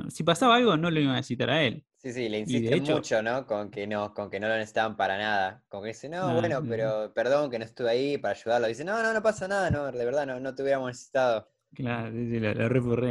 Si 0.09 0.25
pasaba 0.25 0.57
algo, 0.57 0.77
no 0.77 0.91
lo 0.91 0.99
iban 0.99 1.13
a 1.13 1.17
necesitar 1.17 1.49
a 1.51 1.63
él. 1.63 1.85
Sí, 2.03 2.13
sí, 2.13 2.29
le 2.29 2.39
de 2.39 2.39
insiste 2.39 2.75
hecho- 2.75 2.95
mucho, 2.97 3.23
¿no? 3.23 3.47
Con 3.47 3.71
que 3.71 3.87
no, 3.87 4.13
con 4.13 4.29
que 4.29 4.41
no 4.41 4.49
lo 4.49 4.55
necesitaban 4.57 4.97
para 4.97 5.17
nada. 5.17 5.63
Con 5.69 5.83
que 5.83 5.89
dice, 5.89 6.09
no, 6.09 6.35
bueno, 6.35 6.61
pero 6.69 7.15
perdón 7.15 7.49
que 7.49 7.61
no 7.61 7.65
estuve 7.65 7.91
ahí 7.91 8.19
para 8.19 8.35
ayudarlo. 8.35 8.67
Dice, 8.67 8.85
no, 8.85 9.01
no, 9.05 9.13
no 9.15 9.23
pasa 9.23 9.47
nada, 9.47 9.71
no, 9.71 9.93
de 9.93 10.05
verdad 10.05 10.27
no, 10.27 10.41
no 10.41 10.53
te 10.53 10.63
hubiéramos 10.65 10.89
necesitado. 10.89 11.49
Claro, 11.73 12.11
sí, 12.11 12.29
sí, 12.29 12.41
lo, 12.41 12.55
lo. 12.55 13.05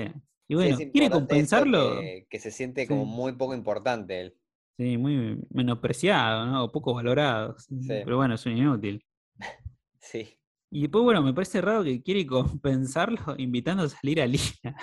Y 0.50 0.56
bueno, 0.56 0.78
¿quiere 0.92 1.10
compensarlo? 1.10 2.02
Que, 2.02 2.28
que 2.30 2.40
se 2.40 2.52
siente 2.52 2.86
como 2.86 3.06
muy 3.06 3.32
poco 3.32 3.54
importante 3.56 4.20
él. 4.20 4.38
Sí, 4.78 4.98
muy 4.98 5.40
menospreciado, 5.52 6.46
¿no? 6.46 6.66
O 6.66 6.72
poco 6.72 6.94
valorado. 6.94 7.56
Pero 7.88 8.18
bueno, 8.18 8.36
es 8.36 8.46
un 8.46 8.58
inútil. 8.58 9.06
Sí. 10.04 10.38
Y 10.70 10.82
después, 10.82 11.04
bueno, 11.04 11.22
me 11.22 11.34
parece 11.34 11.62
raro 11.62 11.84
que 11.84 12.02
quiere 12.02 12.26
compensarlo 12.28 13.36
invitando 13.38 13.84
a 13.84 13.90
salir 13.90 14.22
a 14.22 14.26
Lila. 14.26 14.76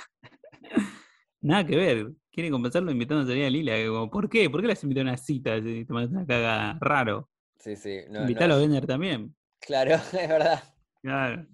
Nada 1.43 1.67
que 1.67 1.77
ver. 1.77 2.13
Quiere 2.31 2.51
compensarlo 2.51 2.91
invitando 2.91 3.25
a 3.25 3.27
salir 3.27 3.45
a 3.47 3.51
Lila. 3.51 3.75
como, 3.89 4.11
¿Por 4.11 4.29
qué? 4.29 4.49
¿Por 4.49 4.61
qué 4.61 4.69
las 4.69 4.83
invitó 4.83 5.01
a 5.01 5.05
una 5.05 5.17
cita 5.17 5.61
si 5.61 5.85
te 5.85 5.93
mandas 5.93 6.13
una 6.13 6.27
caga 6.27 6.79
raro? 6.81 7.31
Sí, 7.59 7.75
sí. 7.77 8.01
No, 8.09 8.15
no 8.15 8.21
Invítalo 8.23 8.55
a 8.55 8.59
Bender 8.59 8.87
también. 8.87 9.35
Claro, 9.61 9.95
es 10.13 10.29
verdad. 10.29 10.63
Claro, 11.03 11.47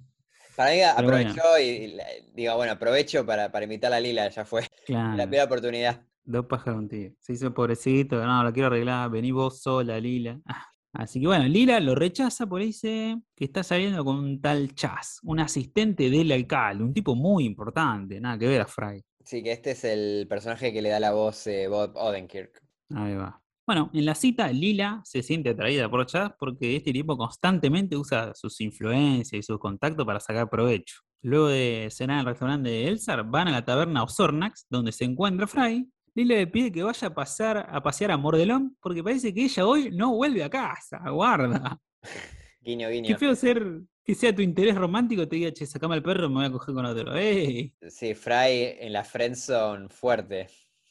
Para 0.57 0.71
mí 0.71 0.77
bueno. 0.79 0.93
aprovechó 1.31 1.59
y, 1.59 1.65
y 1.65 1.99
digo, 2.35 2.57
bueno, 2.57 2.73
aprovecho 2.73 3.25
para, 3.25 3.51
para 3.51 3.65
invitar 3.65 3.93
a 3.93 4.01
Lila, 4.01 4.29
ya 4.29 4.45
fue. 4.45 4.67
La 4.89 5.25
primera 5.27 5.45
oportunidad. 5.45 6.03
Dos 6.25 6.47
pájaros 6.47 6.79
un 6.81 6.89
tiro. 6.89 7.15
Se 7.19 7.35
hizo 7.35 7.53
pobrecito, 7.53 8.25
no, 8.25 8.43
lo 8.43 8.53
quiero 8.53 8.69
arreglar, 8.69 9.11
vení 9.11 9.31
vos 9.31 9.61
sola, 9.61 9.99
Lila. 10.01 10.41
Ah, 10.47 10.67
Así 10.95 11.21
que 11.21 11.27
bueno, 11.27 11.47
Lila 11.49 11.81
lo 11.81 11.95
rechaza 11.97 12.47
porque 12.47 12.67
dice 12.67 13.17
que 13.35 13.45
está 13.47 13.65
saliendo 13.65 14.05
con 14.05 14.17
un 14.17 14.41
tal 14.41 14.75
Chas, 14.75 15.19
un 15.25 15.41
asistente 15.41 16.09
del 16.09 16.31
alcalde, 16.31 16.85
un 16.85 16.95
tipo 16.95 17.17
muy 17.17 17.45
importante, 17.45 18.21
nada 18.21 18.39
que 18.39 18.47
ver 18.47 18.61
a 18.61 18.67
Fry. 18.67 19.05
Sí, 19.25 19.43
que 19.43 19.53
este 19.53 19.71
es 19.73 19.85
el 19.85 20.27
personaje 20.29 20.73
que 20.73 20.83
le 20.83 20.91
da 20.91 21.01
la 21.01 21.13
voz 21.13 21.47
eh, 21.47 21.67
Bob 21.69 21.97
Odenkirk. 21.97 22.63
Ahí 22.95 23.15
va. 23.15 23.41
Bueno, 23.67 23.91
en 23.95 24.05
la 24.05 24.15
cita, 24.15 24.53
Lila 24.53 25.01
se 25.05 25.23
siente 25.23 25.51
atraída 25.51 25.89
por 25.91 26.05
Chas 26.05 26.33
porque 26.39 26.77
este 26.77 26.93
tipo 26.93 27.17
constantemente 27.17 27.97
usa 27.97 28.35
sus 28.35 28.61
influencias 28.61 29.39
y 29.39 29.43
sus 29.43 29.59
contactos 29.59 30.05
para 30.05 30.21
sacar 30.21 30.51
provecho. 30.51 30.97
Luego 31.23 31.49
de 31.49 31.89
cenar 31.91 32.17
en 32.17 32.21
el 32.21 32.27
restaurante 32.27 32.69
de 32.69 32.89
Elsar, 32.89 33.25
van 33.25 33.49
a 33.49 33.53
la 33.53 33.65
taberna 33.65 34.03
Osornax, 34.03 34.67
donde 34.69 34.93
se 34.93 35.05
encuentra 35.05 35.47
Fry. 35.47 35.89
Lila 36.15 36.35
le 36.35 36.47
pide 36.47 36.71
que 36.71 36.83
vaya 36.83 37.09
a, 37.09 37.15
pasar, 37.15 37.67
a 37.71 37.83
pasear 37.83 38.11
a 38.11 38.19
Mordelón 38.19 38.77
porque 38.81 39.03
parece 39.03 39.33
que 39.33 39.45
ella 39.45 39.67
hoy 39.67 39.91
no 39.91 40.15
vuelve 40.15 40.45
a 40.45 40.51
casa. 40.51 40.99
Guarda. 41.09 41.79
Guiño, 42.61 42.89
Qué 42.89 42.95
guiño. 42.95 43.19
feo 43.19 43.35
ser 43.35 43.81
que 44.05 44.15
sea 44.15 44.35
tu 44.35 44.43
interés 44.43 44.75
romántico 44.77 45.27
te 45.27 45.37
diga, 45.37 45.53
che, 45.53 45.67
sacame 45.67 45.95
al 45.95 46.03
perro, 46.03 46.29
me 46.29 46.37
voy 46.37 46.45
a 46.47 46.51
coger 46.53 46.75
con 46.75 46.85
otro. 46.87 47.15
¡Ey! 47.17 47.75
Sí, 47.89 48.15
Fry 48.15 48.77
en 48.79 48.93
la 48.93 49.05
friendzone 49.05 49.89
fuerte. 49.89 50.49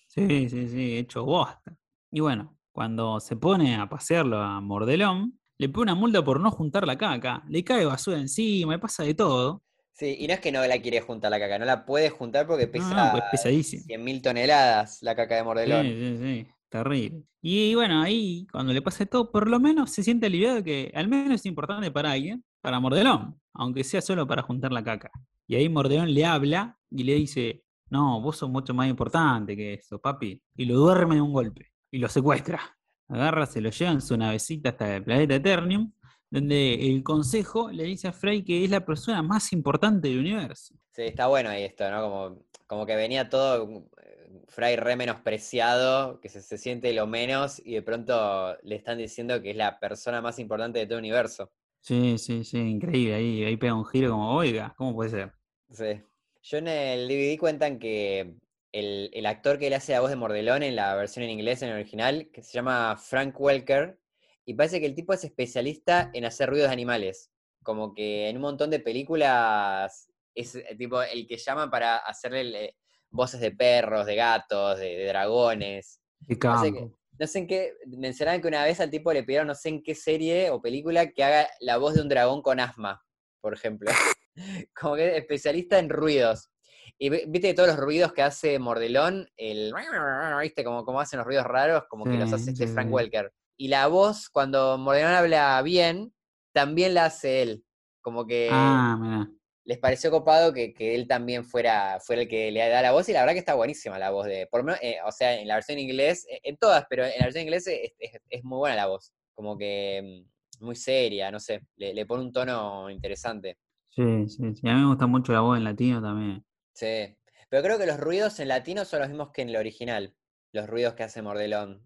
Sí, 0.07 0.49
sí, 0.49 0.67
sí, 0.69 0.97
hecho 0.97 1.23
bosta. 1.25 1.75
Y 2.11 2.19
bueno, 2.19 2.57
cuando 2.71 3.19
se 3.19 3.35
pone 3.35 3.75
a 3.75 3.87
pasearlo 3.89 4.37
a 4.37 4.61
Mordelón, 4.61 5.39
le 5.57 5.69
pone 5.69 5.91
una 5.91 5.99
multa 5.99 6.23
por 6.23 6.39
no 6.39 6.51
juntar 6.51 6.85
la 6.85 6.97
caca, 6.97 7.43
le 7.47 7.63
cae 7.63 7.85
basura 7.85 8.17
encima, 8.19 8.73
le 8.73 8.79
pasa 8.79 9.03
de 9.03 9.13
todo. 9.13 9.63
Sí, 9.91 10.15
y 10.19 10.27
no 10.27 10.33
es 10.33 10.39
que 10.39 10.51
no 10.51 10.65
la 10.65 10.81
quiere 10.81 11.01
juntar 11.01 11.29
la 11.31 11.39
caca, 11.39 11.59
no 11.59 11.65
la 11.65 11.85
puede 11.85 12.09
juntar 12.09 12.47
porque 12.47 12.67
pesa 12.67 12.95
no, 12.95 13.11
pues 13.11 13.23
pesadísimo. 13.31 13.83
100.000 13.83 14.21
toneladas 14.21 15.01
la 15.03 15.15
caca 15.15 15.35
de 15.35 15.41
Sí, 15.41 15.45
Mordelón. 15.45 15.85
sí, 15.85 16.17
sí, 16.17 16.47
terrible. 16.69 17.23
Y 17.41 17.75
bueno, 17.75 18.01
ahí 18.01 18.47
cuando 18.51 18.73
le 18.73 18.81
pasa 18.81 18.99
de 18.99 19.05
todo, 19.07 19.31
por 19.31 19.47
lo 19.47 19.59
menos 19.59 19.91
se 19.91 20.03
siente 20.03 20.25
aliviado 20.25 20.63
que 20.63 20.91
al 20.95 21.07
menos 21.07 21.35
es 21.35 21.45
importante 21.45 21.91
para 21.91 22.11
alguien, 22.11 22.43
para 22.63 22.79
Mordelón, 22.79 23.37
aunque 23.53 23.83
sea 23.83 24.01
solo 24.01 24.25
para 24.25 24.41
juntar 24.41 24.71
la 24.71 24.81
caca. 24.81 25.11
Y 25.45 25.55
ahí 25.55 25.67
Mordelón 25.67 26.13
le 26.13 26.25
habla 26.25 26.79
y 26.89 27.03
le 27.03 27.15
dice, 27.15 27.61
no, 27.89 28.21
vos 28.21 28.37
sos 28.37 28.49
mucho 28.49 28.73
más 28.73 28.87
importante 28.87 29.55
que 29.57 29.73
eso, 29.73 29.99
papi. 29.99 30.41
Y 30.55 30.65
lo 30.65 30.75
duerme 30.75 31.15
de 31.15 31.21
un 31.21 31.33
golpe 31.33 31.73
y 31.91 31.97
lo 31.97 32.07
secuestra. 32.07 32.61
agarra, 33.09 33.45
se 33.45 33.59
lo 33.59 33.69
lleva 33.69 33.91
en 33.91 34.01
su 34.01 34.15
navecita 34.15 34.69
hasta 34.69 34.95
el 34.95 35.03
planeta 35.03 35.35
Eternium, 35.35 35.91
donde 36.31 36.75
el 36.89 37.03
consejo 37.03 37.69
le 37.69 37.83
dice 37.83 38.07
a 38.07 38.13
Frey 38.13 38.45
que 38.45 38.63
es 38.63 38.71
la 38.71 38.85
persona 38.85 39.21
más 39.21 39.51
importante 39.51 40.07
del 40.07 40.19
universo. 40.19 40.73
Sí, 40.91 41.01
está 41.01 41.27
bueno 41.27 41.49
ahí 41.49 41.63
esto, 41.63 41.91
¿no? 41.91 42.01
Como, 42.01 42.45
como 42.65 42.85
que 42.85 42.95
venía 42.95 43.27
todo 43.27 43.89
eh, 44.01 44.41
Frey 44.47 44.77
re 44.77 44.95
menospreciado, 44.95 46.21
que 46.21 46.29
se, 46.29 46.41
se 46.41 46.57
siente 46.57 46.93
lo 46.93 47.07
menos, 47.07 47.61
y 47.65 47.73
de 47.73 47.81
pronto 47.81 48.55
le 48.63 48.75
están 48.75 48.99
diciendo 48.99 49.41
que 49.41 49.51
es 49.51 49.57
la 49.57 49.81
persona 49.81 50.21
más 50.21 50.39
importante 50.39 50.79
de 50.79 50.85
todo 50.85 50.99
el 50.99 51.03
universo. 51.03 51.51
Sí, 51.83 52.17
sí, 52.17 52.45
sí, 52.45 52.59
increíble. 52.59 53.15
Ahí, 53.15 53.43
ahí 53.43 53.57
pega 53.57 53.73
un 53.75 53.85
giro 53.85 54.11
como, 54.11 54.33
oiga, 54.33 54.73
¿cómo 54.77 54.95
puede 54.95 55.09
ser? 55.09 55.33
Sí. 55.69 56.01
Yo 56.41 56.57
en 56.57 56.69
el 56.69 57.09
DVD 57.09 57.37
cuentan 57.37 57.77
que 57.77 58.35
el, 58.71 59.09
el 59.13 59.25
actor 59.25 59.59
que 59.59 59.69
le 59.69 59.75
hace 59.75 59.91
la 59.91 59.99
voz 59.99 60.09
de 60.09 60.15
Mordelón 60.15 60.63
en 60.63 60.77
la 60.77 60.95
versión 60.95 61.23
en 61.25 61.31
inglés, 61.31 61.61
en 61.61 61.69
el 61.69 61.75
original, 61.75 62.29
que 62.31 62.41
se 62.41 62.53
llama 62.53 62.95
Frank 62.95 63.35
Welker, 63.37 63.99
y 64.45 64.53
parece 64.53 64.79
que 64.79 64.85
el 64.85 64.95
tipo 64.95 65.11
es 65.11 65.25
especialista 65.25 66.09
en 66.13 66.23
hacer 66.23 66.49
ruidos 66.49 66.69
de 66.69 66.73
animales. 66.73 67.31
Como 67.63 67.93
que 67.93 68.29
en 68.29 68.37
un 68.37 68.43
montón 68.43 68.69
de 68.69 68.79
películas 68.79 70.09
es 70.33 70.55
eh, 70.55 70.75
tipo 70.77 71.01
el 71.03 71.27
que 71.27 71.37
llaman 71.37 71.69
para 71.69 71.97
hacerle 71.97 72.65
eh, 72.65 72.75
voces 73.09 73.41
de 73.41 73.51
perros, 73.51 74.05
de 74.05 74.15
gatos, 74.15 74.79
de, 74.79 74.97
de 74.97 75.05
dragones. 75.07 75.99
Sé, 76.25 76.39
campo. 76.39 76.97
No 77.19 77.27
sé 77.27 77.39
en 77.39 77.47
qué, 77.47 77.73
mencionaban 77.87 78.41
que 78.41 78.47
una 78.47 78.63
vez 78.63 78.79
al 78.79 78.89
tipo 78.89 79.13
le 79.13 79.23
pidieron 79.23 79.47
no 79.47 79.55
sé 79.55 79.69
en 79.69 79.83
qué 79.83 79.95
serie 79.95 80.49
o 80.49 80.61
película 80.61 81.11
que 81.11 81.23
haga 81.23 81.47
la 81.59 81.77
voz 81.77 81.93
de 81.95 82.01
un 82.01 82.09
dragón 82.09 82.41
con 82.41 82.59
asma, 82.59 83.03
por 83.41 83.53
ejemplo. 83.53 83.91
Como 84.79 84.95
que 84.95 85.09
es 85.09 85.17
especialista 85.17 85.77
en 85.79 85.89
ruidos. 85.89 86.49
Y 86.97 87.09
vi- 87.09 87.23
viste 87.27 87.53
todos 87.53 87.69
los 87.69 87.77
ruidos 87.77 88.13
que 88.13 88.21
hace 88.23 88.59
Mordelón, 88.59 89.27
el 89.37 89.73
viste 90.41 90.63
como, 90.63 90.83
como 90.85 90.99
hacen 90.99 91.17
los 91.17 91.25
ruidos 91.27 91.45
raros, 91.45 91.83
como 91.89 92.05
que 92.05 92.17
los 92.17 92.31
hace 92.33 92.51
este 92.51 92.67
sí, 92.67 92.73
Frank 92.73 92.87
sí. 92.87 92.93
Welker. 92.93 93.31
Y 93.57 93.67
la 93.67 93.87
voz, 93.87 94.29
cuando 94.29 94.77
Mordelón 94.77 95.13
habla 95.13 95.61
bien, 95.61 96.13
también 96.53 96.93
la 96.93 97.05
hace 97.05 97.41
él. 97.41 97.63
Como 98.01 98.25
que 98.25 98.47
Ah, 98.51 98.97
mira. 98.99 99.29
Les 99.65 99.77
pareció 99.79 100.11
copado 100.11 100.53
que, 100.53 100.73
que 100.73 100.95
él 100.95 101.07
también 101.07 101.45
fuera, 101.45 101.99
fuera 102.01 102.21
el 102.23 102.27
que 102.27 102.51
le 102.51 102.67
da 102.69 102.81
la 102.81 102.91
voz, 102.91 103.07
y 103.09 103.13
la 103.13 103.21
verdad 103.21 103.33
que 103.33 103.39
está 103.39 103.53
buenísima 103.55 103.97
la 103.99 104.11
voz 104.11 104.25
de, 104.27 104.47
por 104.47 104.59
lo 104.61 104.65
menos, 104.65 104.79
eh, 104.81 104.97
o 105.05 105.11
sea, 105.11 105.35
en 105.39 105.47
la 105.47 105.55
versión 105.55 105.77
en 105.79 105.85
inglés, 105.85 106.25
eh, 106.29 106.39
en 106.43 106.57
todas, 106.57 106.85
pero 106.89 107.05
en 107.05 107.11
la 107.17 107.25
versión 107.25 107.41
en 107.41 107.47
inglés 107.47 107.67
es, 107.67 107.91
es- 107.99 108.21
es 108.29 108.43
muy 108.43 108.57
buena 108.57 108.75
la 108.75 108.87
voz, 108.87 109.13
como 109.33 109.57
que 109.57 110.25
mm, 110.59 110.65
muy 110.65 110.75
seria, 110.75 111.31
no 111.31 111.39
sé, 111.39 111.61
le, 111.77 111.93
le 111.93 112.05
pone 112.05 112.23
un 112.23 112.31
tono 112.33 112.89
interesante. 112.89 113.57
Sí, 113.91 114.27
sí, 114.27 114.55
sí. 114.55 114.67
A 114.67 114.73
mí 114.73 114.81
me 114.81 114.87
gusta 114.87 115.07
mucho 115.07 115.31
la 115.33 115.39
voz 115.41 115.57
en 115.57 115.63
latino 115.63 116.01
también. 116.01 116.43
Sí, 116.73 117.17
pero 117.49 117.63
creo 117.63 117.79
que 117.79 117.85
los 117.87 117.99
ruidos 117.99 118.39
en 118.39 118.47
latino 118.47 118.85
son 118.85 118.99
los 118.99 119.09
mismos 119.09 119.31
que 119.31 119.41
en 119.41 119.49
el 119.49 119.55
original, 119.55 120.15
los 120.51 120.67
ruidos 120.69 120.93
que 120.93 121.01
hace 121.03 121.21
Mordelón. 121.23 121.81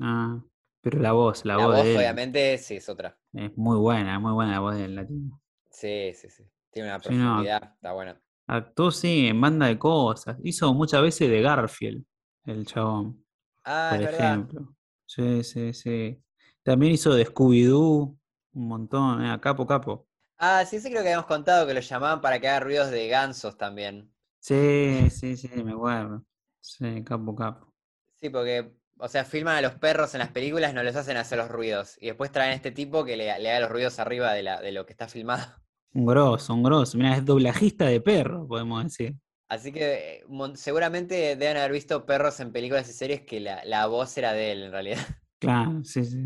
Ah, 0.00 0.42
pero 0.80 0.98
la 1.00 1.12
voz, 1.12 1.44
la, 1.44 1.56
La 1.56 1.66
voz 1.66 1.74
voz, 1.76 1.84
de 1.84 1.94
él 1.94 2.00
obviamente, 2.00 2.56
sí, 2.58 2.76
es 2.76 2.88
otra. 2.88 3.18
es 3.32 3.56
muy 3.56 3.78
buena, 3.78 4.18
muy 4.18 4.32
buena 4.32 4.52
la 4.52 4.60
voz 4.60 4.76
del 4.76 4.94
latino. 4.94 5.40
Sí, 5.70 6.12
sí, 6.14 6.28
sí, 6.30 6.44
tiene 6.70 6.88
una 6.88 7.00
Sí, 7.00 7.14
no. 7.14 7.44
profundidad, 7.44 7.62
está 7.74 7.92
buena. 7.92 8.20
Actuó, 8.46 8.90
sí, 8.90 9.26
en 9.28 9.40
banda 9.40 9.66
de 9.66 9.78
cosas. 9.78 10.38
Hizo 10.44 10.72
muchas 10.74 11.02
veces 11.02 11.28
de 11.30 11.42
Garfield, 11.42 12.04
el 12.46 12.66
chabón, 12.66 13.24
Ah, 13.64 13.94
por 13.94 13.96
es 13.96 14.02
verdad. 14.02 14.48
ejemplo. 14.48 14.74
Sí, 15.06 15.44
sí, 15.44 15.74
sí. 15.74 16.22
También 16.62 16.92
hizo 16.94 17.14
de 17.14 17.26
Scooby-Doo 17.26 18.18
un 18.54 18.68
montón, 18.68 19.24
eh, 19.26 19.40
capo, 19.40 19.66
capo. 19.66 20.08
Ah, 20.36 20.64
sí, 20.66 20.80
sí 20.80 20.90
creo 20.90 21.02
que 21.02 21.08
habíamos 21.10 21.26
contado 21.26 21.64
que 21.66 21.74
lo 21.74 21.80
llamaban 21.80 22.20
para 22.20 22.40
que 22.40 22.48
haga 22.48 22.58
ruidos 22.60 22.90
de 22.90 23.06
gansos 23.08 23.56
también. 23.56 24.12
Sí, 24.40 25.08
sí, 25.10 25.36
sí, 25.36 25.48
me 25.64 25.72
acuerdo. 25.72 26.24
Sí, 26.60 27.02
capo, 27.04 27.34
capo. 27.36 27.72
Sí, 28.16 28.28
porque, 28.30 28.72
o 28.98 29.08
sea, 29.08 29.24
filman 29.24 29.56
a 29.56 29.60
los 29.62 29.74
perros 29.76 30.12
en 30.14 30.18
las 30.20 30.30
películas, 30.30 30.74
no 30.74 30.82
les 30.82 30.96
hacen 30.96 31.16
hacer 31.16 31.38
los 31.38 31.48
ruidos. 31.48 31.96
Y 32.00 32.06
después 32.08 32.32
traen 32.32 32.50
a 32.52 32.54
este 32.54 32.70
tipo 32.72 33.04
que 33.04 33.16
le, 33.16 33.38
le 33.38 33.50
haga 33.50 33.60
los 33.60 33.70
ruidos 33.70 33.98
arriba 33.98 34.32
de, 34.32 34.42
la, 34.42 34.60
de 34.60 34.72
lo 34.72 34.84
que 34.86 34.92
está 34.92 35.08
filmado. 35.08 35.46
Un 35.94 36.06
grosso, 36.06 36.54
un 36.54 36.62
grosso. 36.62 36.96
Mira, 36.98 37.16
es 37.16 37.24
doblajista 37.24 37.86
de 37.86 38.00
perro, 38.00 38.46
podemos 38.46 38.84
decir. 38.84 39.14
Así 39.48 39.72
que 39.72 40.18
eh, 40.18 40.24
seguramente 40.54 41.36
deben 41.36 41.56
haber 41.56 41.72
visto 41.72 42.04
perros 42.04 42.38
en 42.40 42.52
películas 42.52 42.88
y 42.88 42.92
series 42.92 43.22
que 43.22 43.40
la, 43.40 43.64
la 43.64 43.86
voz 43.86 44.16
era 44.18 44.32
de 44.32 44.52
él, 44.52 44.62
en 44.64 44.72
realidad. 44.72 44.98
Claro, 45.40 45.84
sí, 45.84 46.04
sí. 46.04 46.16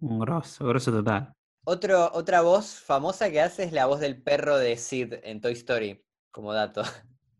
Un 0.00 0.18
grosso, 0.18 0.66
grosso 0.66 0.90
total. 0.90 1.32
Otro, 1.64 2.10
otra 2.14 2.40
voz 2.40 2.80
famosa 2.80 3.30
que 3.30 3.40
hace 3.40 3.62
es 3.62 3.72
la 3.72 3.86
voz 3.86 4.00
del 4.00 4.20
perro 4.20 4.58
de 4.58 4.76
Sid 4.76 5.14
en 5.22 5.40
Toy 5.40 5.52
Story, 5.52 6.04
como 6.32 6.52
dato. 6.52 6.82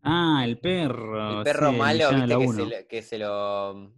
Ah, 0.03 0.43
el 0.45 0.57
perro. 0.57 1.37
El 1.39 1.43
perro 1.43 1.69
sí, 1.71 1.77
malo, 1.77 2.09
viste, 2.15 2.37
que 2.37 2.47
se, 2.47 2.63
lo- 2.63 2.87
que 2.87 3.01
se 3.01 3.17
lo 3.17 3.93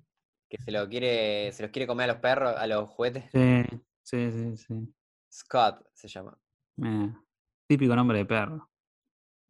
que 0.49 0.57
se 0.57 0.71
lo 0.71 0.89
quiere, 0.89 1.51
se 1.51 1.61
los 1.63 1.71
quiere 1.71 1.85
comer 1.87 2.09
a 2.09 2.13
los 2.13 2.21
perros, 2.21 2.55
a 2.57 2.65
los 2.67 2.89
juguetes. 2.89 3.25
Sí, 3.31 3.63
sí, 4.01 4.31
sí, 4.31 4.57
sí. 4.57 4.93
Scott 5.31 5.85
se 5.93 6.07
llama. 6.07 6.35
Mira, 6.77 7.22
típico 7.67 7.95
nombre 7.95 8.17
de 8.19 8.25
perro. 8.25 8.69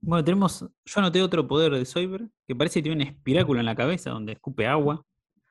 Bueno, 0.02 0.24
tenemos. 0.24 0.62
Yo 0.86 1.00
anoté 1.00 1.22
otro 1.22 1.48
poder 1.48 1.72
de 1.74 1.86
Soyber 1.86 2.28
que 2.48 2.56
parece 2.56 2.80
que 2.80 2.84
tiene 2.90 3.04
un 3.04 3.10
espiráculo 3.10 3.60
en 3.60 3.66
la 3.66 3.76
cabeza 3.76 4.10
donde 4.10 4.34
escupe 4.34 4.68
agua. 4.68 5.02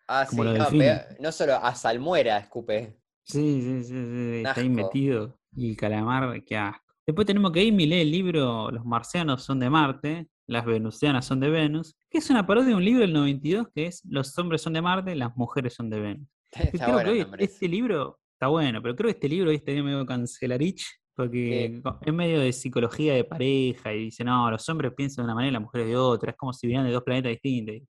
Ah, 0.09 0.27
Como 0.29 0.43
sí, 0.43 0.49
los 0.49 0.59
no, 0.59 0.65
delfines. 0.65 1.01
peor- 1.01 1.17
no 1.21 1.33
solo 1.33 1.55
a 1.57 1.75
Salmuera 1.75 2.39
escupe. 2.39 2.99
Sí, 3.25 3.63
sí, 3.63 3.85
sí, 3.85 4.05
sí, 4.05 4.43
está 4.45 4.61
ahí 4.61 4.69
metido. 4.69 5.39
Y 5.55 5.71
el 5.71 5.77
calamar, 5.77 6.43
qué 6.45 6.57
asco. 6.57 6.83
Después 7.07 7.27
tenemos 7.27 7.51
que 7.53 7.67
Amy 7.67 7.87
lee 7.87 8.01
el 8.03 8.11
libro 8.11 8.71
Los 8.71 8.85
marcianos 8.85 9.43
son 9.43 9.59
de 9.59 9.71
Marte, 9.71 10.29
las 10.47 10.65
venusianas 10.65 11.25
son 11.25 11.41
de 11.41 11.49
Venus, 11.51 11.97
que 12.11 12.19
es 12.19 12.31
una 12.31 12.47
parodia 12.47 12.69
de 12.71 12.75
un 12.75 12.85
libro 12.85 13.01
del 13.01 13.13
92 13.13 13.69
que 13.75 13.87
es 13.87 14.03
Los 14.09 14.37
hombres 14.39 14.61
son 14.63 14.73
de 14.75 14.83
Marte, 14.83 15.15
las 15.15 15.37
mujeres 15.37 15.75
son 15.75 15.89
de 15.91 16.01
Venus. 16.01 16.29
Está 16.53 16.85
creo 16.85 16.93
bueno 16.95 17.13
que 17.13 17.21
hoy 17.23 17.27
este 17.39 17.69
libro 17.69 18.19
está 18.35 18.49
bueno, 18.49 18.83
pero 18.83 18.95
creo 18.97 19.07
que 19.09 19.13
este 19.15 19.29
libro 19.29 19.51
hoy 19.51 19.57
estaría 19.57 19.83
medio 19.83 20.05
cancelarich, 20.05 20.85
porque 21.15 21.81
co- 21.83 21.99
es 22.05 22.13
medio 22.13 22.41
de 22.41 22.53
psicología 22.53 23.15
de 23.15 23.25
pareja 23.25 23.93
y 23.93 24.05
dice, 24.07 24.25
no, 24.25 24.51
los 24.51 24.69
hombres 24.69 24.93
piensan 24.97 25.23
de 25.25 25.27
una 25.27 25.35
manera 25.35 25.51
y 25.51 25.53
las 25.55 25.63
mujeres 25.63 25.87
de 25.89 25.97
otra, 25.97 26.31
es 26.31 26.37
como 26.37 26.53
si 26.53 26.67
vinieran 26.67 26.87
de 26.87 26.93
dos 26.93 27.03
planetas 27.03 27.33
distintos. 27.33 27.89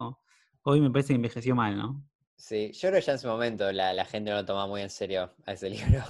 hoy 0.62 0.80
me 0.80 0.90
parece 0.90 1.08
que 1.08 1.14
envejeció 1.16 1.54
mal, 1.54 1.76
¿no? 1.76 2.02
Sí, 2.36 2.72
yo 2.72 2.88
creo 2.88 3.00
que 3.00 3.06
ya 3.06 3.12
en 3.12 3.18
su 3.18 3.28
momento 3.28 3.70
la, 3.72 3.94
la 3.94 4.04
gente 4.04 4.30
no 4.30 4.36
lo 4.36 4.44
tomaba 4.44 4.66
muy 4.66 4.82
en 4.82 4.90
serio 4.90 5.34
a 5.46 5.52
ese 5.52 5.70
libro. 5.70 6.00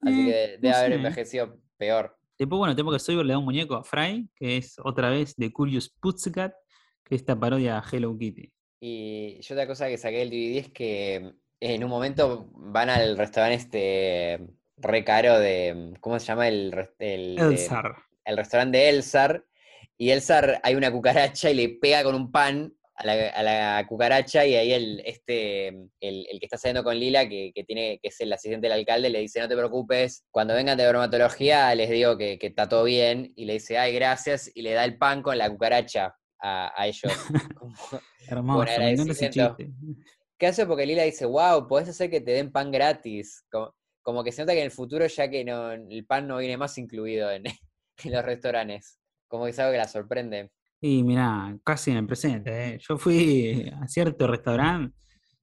Así 0.00 0.22
Eh, 0.22 0.24
que 0.24 0.52
no 0.54 0.60
debe 0.62 0.74
haber 0.74 0.90
sé. 0.90 0.96
envejecido 0.96 1.58
peor. 1.76 2.16
Después, 2.38 2.58
bueno, 2.58 2.74
tenemos 2.74 2.94
que 2.94 2.98
Soyber 3.00 3.24
le 3.26 3.32
da 3.32 3.38
un 3.38 3.44
muñeco 3.44 3.74
a 3.76 3.84
Fry, 3.84 4.28
que 4.34 4.58
es 4.58 4.76
otra 4.84 5.10
vez 5.10 5.34
de 5.36 5.52
Curious 5.52 5.88
Pussycat, 5.88 6.52
que 7.04 7.14
es 7.14 7.22
esta 7.22 7.38
parodia 7.38 7.78
a 7.78 7.84
Hello 7.90 8.16
Kitty. 8.16 8.52
Y 8.80 9.40
yo 9.40 9.54
otra 9.54 9.66
cosa 9.66 9.88
que 9.88 9.96
saqué 9.98 10.18
del 10.18 10.30
DVD 10.30 10.58
es 10.58 10.68
que 10.70 11.34
en 11.60 11.84
un 11.84 11.90
momento 11.90 12.50
van 12.52 12.90
al 12.90 13.16
restaurante 13.16 13.56
este 13.56 14.46
re 14.78 15.04
caro 15.04 15.38
de, 15.38 15.94
¿cómo 16.00 16.18
se 16.18 16.26
llama? 16.26 16.48
El, 16.48 16.88
el, 16.98 17.36
de- 17.36 17.42
Elzar. 17.42 17.96
el 18.24 18.36
restaurante 18.36 18.78
de 18.78 18.88
Elsar, 18.90 19.44
y 19.98 20.10
Elsar 20.10 20.60
hay 20.62 20.74
una 20.74 20.92
cucaracha 20.92 21.50
y 21.50 21.54
le 21.54 21.68
pega 21.70 22.02
con 22.02 22.14
un 22.14 22.30
pan 22.30 22.72
a 22.98 23.04
la, 23.06 23.28
a 23.28 23.42
la 23.42 23.86
cucaracha 23.86 24.46
y 24.46 24.54
ahí 24.54 24.72
el, 24.72 25.02
este, 25.04 25.68
el, 25.68 25.88
el 26.00 26.38
que 26.40 26.46
está 26.46 26.56
saliendo 26.56 26.82
con 26.82 26.98
Lila, 26.98 27.28
que, 27.28 27.52
que 27.54 27.62
tiene, 27.64 27.98
que 28.02 28.08
es 28.08 28.20
el 28.20 28.32
asistente 28.32 28.66
del 28.68 28.78
alcalde, 28.78 29.10
le 29.10 29.20
dice, 29.20 29.38
no 29.40 29.48
te 29.48 29.56
preocupes, 29.56 30.24
cuando 30.30 30.54
vengan 30.54 30.78
de 30.78 30.88
bromatología 30.88 31.74
les 31.74 31.90
digo 31.90 32.16
que, 32.16 32.38
que 32.38 32.46
está 32.48 32.68
todo 32.68 32.84
bien, 32.84 33.32
y 33.36 33.44
le 33.44 33.54
dice, 33.54 33.76
ay, 33.78 33.94
gracias, 33.94 34.50
y 34.54 34.62
le 34.62 34.72
da 34.72 34.84
el 34.84 34.96
pan 34.98 35.22
con 35.22 35.36
la 35.36 35.50
cucaracha 35.50 36.14
a, 36.40 36.72
a 36.80 36.86
ellos. 36.86 37.12
Hermoso, 38.28 38.60
agradecimiento. 38.62 39.56
¿Qué 40.38 40.46
hace? 40.46 40.66
Porque 40.66 40.84
Lila 40.86 41.02
dice, 41.04 41.24
wow, 41.24 41.66
podés 41.66 41.88
hacer 41.88 42.10
que 42.10 42.20
te 42.20 42.32
den 42.32 42.50
pan 42.52 42.70
gratis. 42.70 43.44
Como, 43.50 43.74
como 44.06 44.22
que 44.22 44.30
se 44.30 44.42
nota 44.42 44.52
que 44.52 44.60
en 44.60 44.66
el 44.66 44.70
futuro 44.70 45.04
ya 45.04 45.28
que 45.28 45.44
no, 45.44 45.72
el 45.72 46.06
pan 46.06 46.28
no 46.28 46.38
viene 46.38 46.56
más 46.56 46.78
incluido 46.78 47.28
en, 47.28 47.42
en 48.04 48.12
los 48.12 48.24
restaurantes. 48.24 49.00
Como 49.26 49.44
que 49.44 49.50
es 49.50 49.58
algo 49.58 49.72
que 49.72 49.78
la 49.78 49.88
sorprende. 49.88 50.52
Y 50.80 51.02
mirá, 51.02 51.58
casi 51.64 51.90
en 51.90 51.96
el 51.96 52.06
presente. 52.06 52.68
¿eh? 52.68 52.78
Yo 52.88 52.98
fui 52.98 53.68
a 53.82 53.88
cierto 53.88 54.28
restaurante 54.28 54.96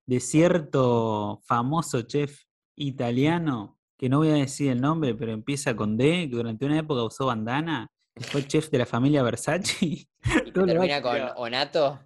de 0.05 0.22
cierto 0.22 1.41
famoso 1.46 2.03
chef 2.03 2.39
italiano, 2.77 3.79
que 3.98 4.08
no 4.08 4.20
voy 4.20 4.29
a 4.29 4.36
decir 4.36 4.72
el 4.72 4.79
nombre, 4.79 5.13
pero 5.13 5.34
empieza 5.34 5.75
con 5.75 5.98
D, 5.98 6.29
que 6.29 6.36
durante 6.38 6.65
una 6.65 6.79
época 6.79 7.03
usó 7.03 7.25
bandana, 7.25 7.91
que 8.15 8.24
fue 8.24 8.48
chef 8.48 8.70
de 8.70 8.77
la 8.77 8.86
familia 8.86 9.24
Versace. 9.24 10.08
Y 10.46 10.51
termina 10.53 11.01
con 11.01 11.20
Onato. 11.36 12.00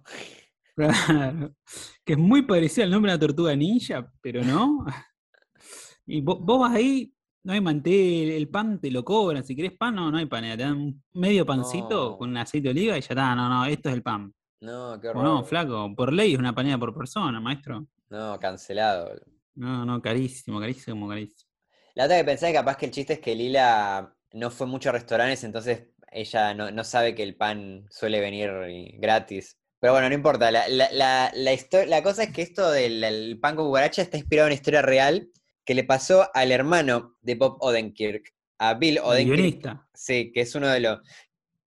Claro, 0.74 1.54
que 2.04 2.14
es 2.14 2.18
muy 2.18 2.42
parecido 2.42 2.82
al 2.82 2.90
nombre 2.90 3.12
de 3.12 3.16
la 3.16 3.20
tortuga 3.20 3.54
ninja, 3.54 4.12
pero 4.20 4.42
no. 4.42 4.84
Y 6.08 6.20
vos, 6.22 6.38
vos 6.40 6.60
vas 6.60 6.74
ahí, 6.74 7.12
no 7.44 7.52
hay 7.52 7.60
mantel, 7.60 8.30
el 8.30 8.48
pan 8.48 8.80
te 8.80 8.90
lo 8.90 9.04
cobran, 9.04 9.44
si 9.44 9.54
querés 9.54 9.72
pan, 9.76 9.94
no, 9.94 10.10
no 10.10 10.18
hay 10.18 10.26
panera, 10.26 10.56
te 10.56 10.62
dan 10.64 10.76
un 10.76 11.02
medio 11.12 11.44
pancito 11.46 12.10
No. 12.12 12.18
con 12.18 12.36
aceite 12.36 12.68
de 12.68 12.70
oliva 12.72 12.98
y 12.98 13.00
ya 13.02 13.08
está, 13.10 13.34
no, 13.34 13.48
no, 13.48 13.64
esto 13.66 13.88
es 13.90 13.94
el 13.94 14.02
pan. 14.02 14.32
No, 14.60 14.98
qué 15.00 15.08
O 15.08 15.22
no, 15.22 15.40
horror. 15.40 15.44
flaco, 15.44 15.94
por 15.94 16.12
ley 16.12 16.32
es 16.32 16.38
una 16.38 16.54
panera 16.54 16.78
por 16.78 16.94
persona, 16.94 17.40
maestro. 17.40 17.86
No, 18.10 18.38
cancelado. 18.40 19.10
No, 19.54 19.84
no, 19.84 20.00
carísimo, 20.00 20.58
carísimo, 20.60 21.08
carísimo. 21.08 21.48
La 21.94 22.04
otra 22.04 22.16
que 22.18 22.24
pensé 22.24 22.52
capaz 22.52 22.76
que 22.76 22.86
el 22.86 22.92
chiste 22.92 23.14
es 23.14 23.20
que 23.20 23.34
Lila 23.34 24.14
no 24.32 24.50
fue 24.50 24.66
mucho 24.66 24.88
a 24.88 24.92
restaurantes, 24.92 25.44
entonces 25.44 25.88
ella 26.10 26.54
no, 26.54 26.70
no 26.70 26.84
sabe 26.84 27.14
que 27.14 27.22
el 27.22 27.36
pan 27.36 27.86
suele 27.90 28.20
venir 28.20 28.50
gratis. 28.98 29.58
Pero 29.80 29.92
bueno, 29.92 30.08
no 30.08 30.14
importa. 30.14 30.50
La, 30.50 30.66
la, 30.68 30.90
la, 30.92 31.30
la 31.34 31.86
la 31.86 32.02
cosa 32.02 32.24
es 32.24 32.32
que 32.32 32.42
esto 32.42 32.70
del 32.70 33.04
el 33.04 33.38
pan 33.40 33.56
con 33.56 33.66
cucaracha 33.66 34.02
está 34.02 34.16
inspirado 34.16 34.46
en 34.46 34.52
una 34.52 34.54
historia 34.56 34.82
real 34.82 35.28
que 35.68 35.74
le 35.74 35.84
pasó 35.84 36.30
al 36.32 36.50
hermano 36.50 37.18
de 37.20 37.34
Bob 37.34 37.58
Odenkirk, 37.60 38.32
a 38.58 38.72
Bill 38.72 39.00
Odenkirk. 39.00 39.36
guionista. 39.36 39.86
Sí, 39.92 40.32
que 40.32 40.40
es 40.40 40.54
uno 40.54 40.66
de 40.68 40.80
los, 40.80 41.00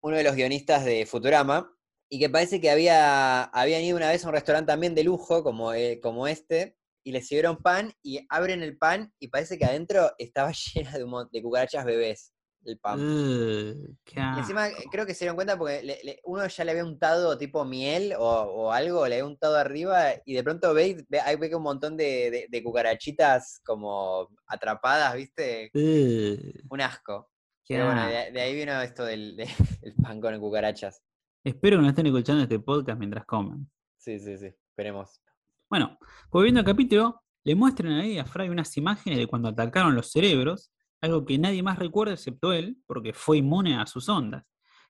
uno 0.02 0.18
de 0.18 0.24
los 0.24 0.36
guionistas 0.36 0.84
de 0.84 1.06
Futurama, 1.06 1.72
y 2.10 2.18
que 2.18 2.28
parece 2.28 2.60
que 2.60 2.72
había, 2.72 3.44
habían 3.44 3.84
ido 3.84 3.98
una 3.98 4.10
vez 4.10 4.26
a 4.26 4.30
un 4.30 4.34
restaurante 4.34 4.72
también 4.72 4.96
de 4.96 5.04
lujo, 5.04 5.44
como, 5.44 5.72
eh, 5.76 6.00
como 6.02 6.26
este, 6.26 6.76
y 7.06 7.12
le 7.12 7.22
sirvieron 7.22 7.58
pan, 7.58 7.94
y 8.02 8.26
abren 8.30 8.64
el 8.64 8.76
pan, 8.76 9.14
y 9.20 9.28
parece 9.28 9.60
que 9.60 9.66
adentro 9.66 10.12
estaba 10.18 10.52
llena 10.74 10.94
de, 10.94 11.06
de 11.32 11.42
cucarachas 11.44 11.86
bebés, 11.86 12.34
el 12.66 12.78
pan. 12.78 13.00
Uh, 13.00 13.96
Y 14.16 14.40
encima 14.40 14.70
eh, 14.70 14.74
creo 14.92 15.06
que 15.06 15.14
se 15.14 15.26
dieron 15.26 15.36
cuenta 15.36 15.58
porque 15.58 15.82
le- 15.84 16.00
le- 16.04 16.20
uno 16.26 16.46
ya 16.48 16.64
le 16.64 16.72
había 16.72 16.86
untado 16.86 17.38
tipo 17.38 17.66
miel 17.66 18.14
o, 18.18 18.24
o 18.26 18.72
algo, 18.72 19.08
le 19.08 19.16
había 19.16 19.26
untado 19.26 19.56
arriba 19.58 20.10
y 20.26 20.34
de 20.34 20.44
pronto 20.44 20.74
ve, 20.74 21.06
ve, 21.10 21.20
ve 21.40 21.50
que 21.50 21.56
un 21.56 21.64
montón 21.64 21.98
de, 21.98 22.30
de- 22.32 22.48
de 22.50 22.64
cucarachitas 22.64 23.62
como 23.66 24.30
atrapadas, 24.46 25.16
¿viste? 25.16 25.72
Uh, 25.74 26.74
Un 26.74 26.82
asco. 26.82 27.30
Pero 27.68 27.86
bueno, 27.86 28.06
de, 28.06 28.32
de 28.32 28.42
ahí 28.42 28.54
vino 28.56 28.82
esto 28.82 29.06
del, 29.06 29.36
de- 29.38 29.46
del 29.82 29.94
pan 29.96 30.20
con 30.20 30.38
cucarachas. 30.40 31.02
Espero 31.44 31.78
que 31.78 31.84
no 31.84 31.90
estén 31.90 32.06
escuchando 32.06 32.44
este 32.44 32.60
podcast 32.60 33.00
mientras 33.00 33.26
comen. 33.26 33.70
Sí, 33.98 34.20
sí, 34.20 34.38
sí, 34.38 34.48
esperemos. 34.70 35.22
Bueno, 35.70 35.98
volviendo 36.30 36.60
al 36.60 36.66
capítulo, 36.66 37.24
le 37.44 37.56
muestran 37.56 37.94
ahí 37.94 38.20
a 38.20 38.26
Fry 38.26 38.50
unas 38.50 38.76
imágenes 38.78 39.18
de 39.20 39.26
cuando 39.28 39.48
atacaron 39.50 39.96
los 39.96 40.12
cerebros, 40.12 40.72
algo 41.02 41.26
que 41.26 41.38
nadie 41.38 41.64
más 41.64 41.80
recuerda 41.80 42.14
excepto 42.14 42.54
él, 42.54 42.78
porque 42.86 43.14
fue 43.14 43.38
inmune 43.38 43.76
a 43.76 43.86
sus 43.88 44.08
ondas. 44.08 44.44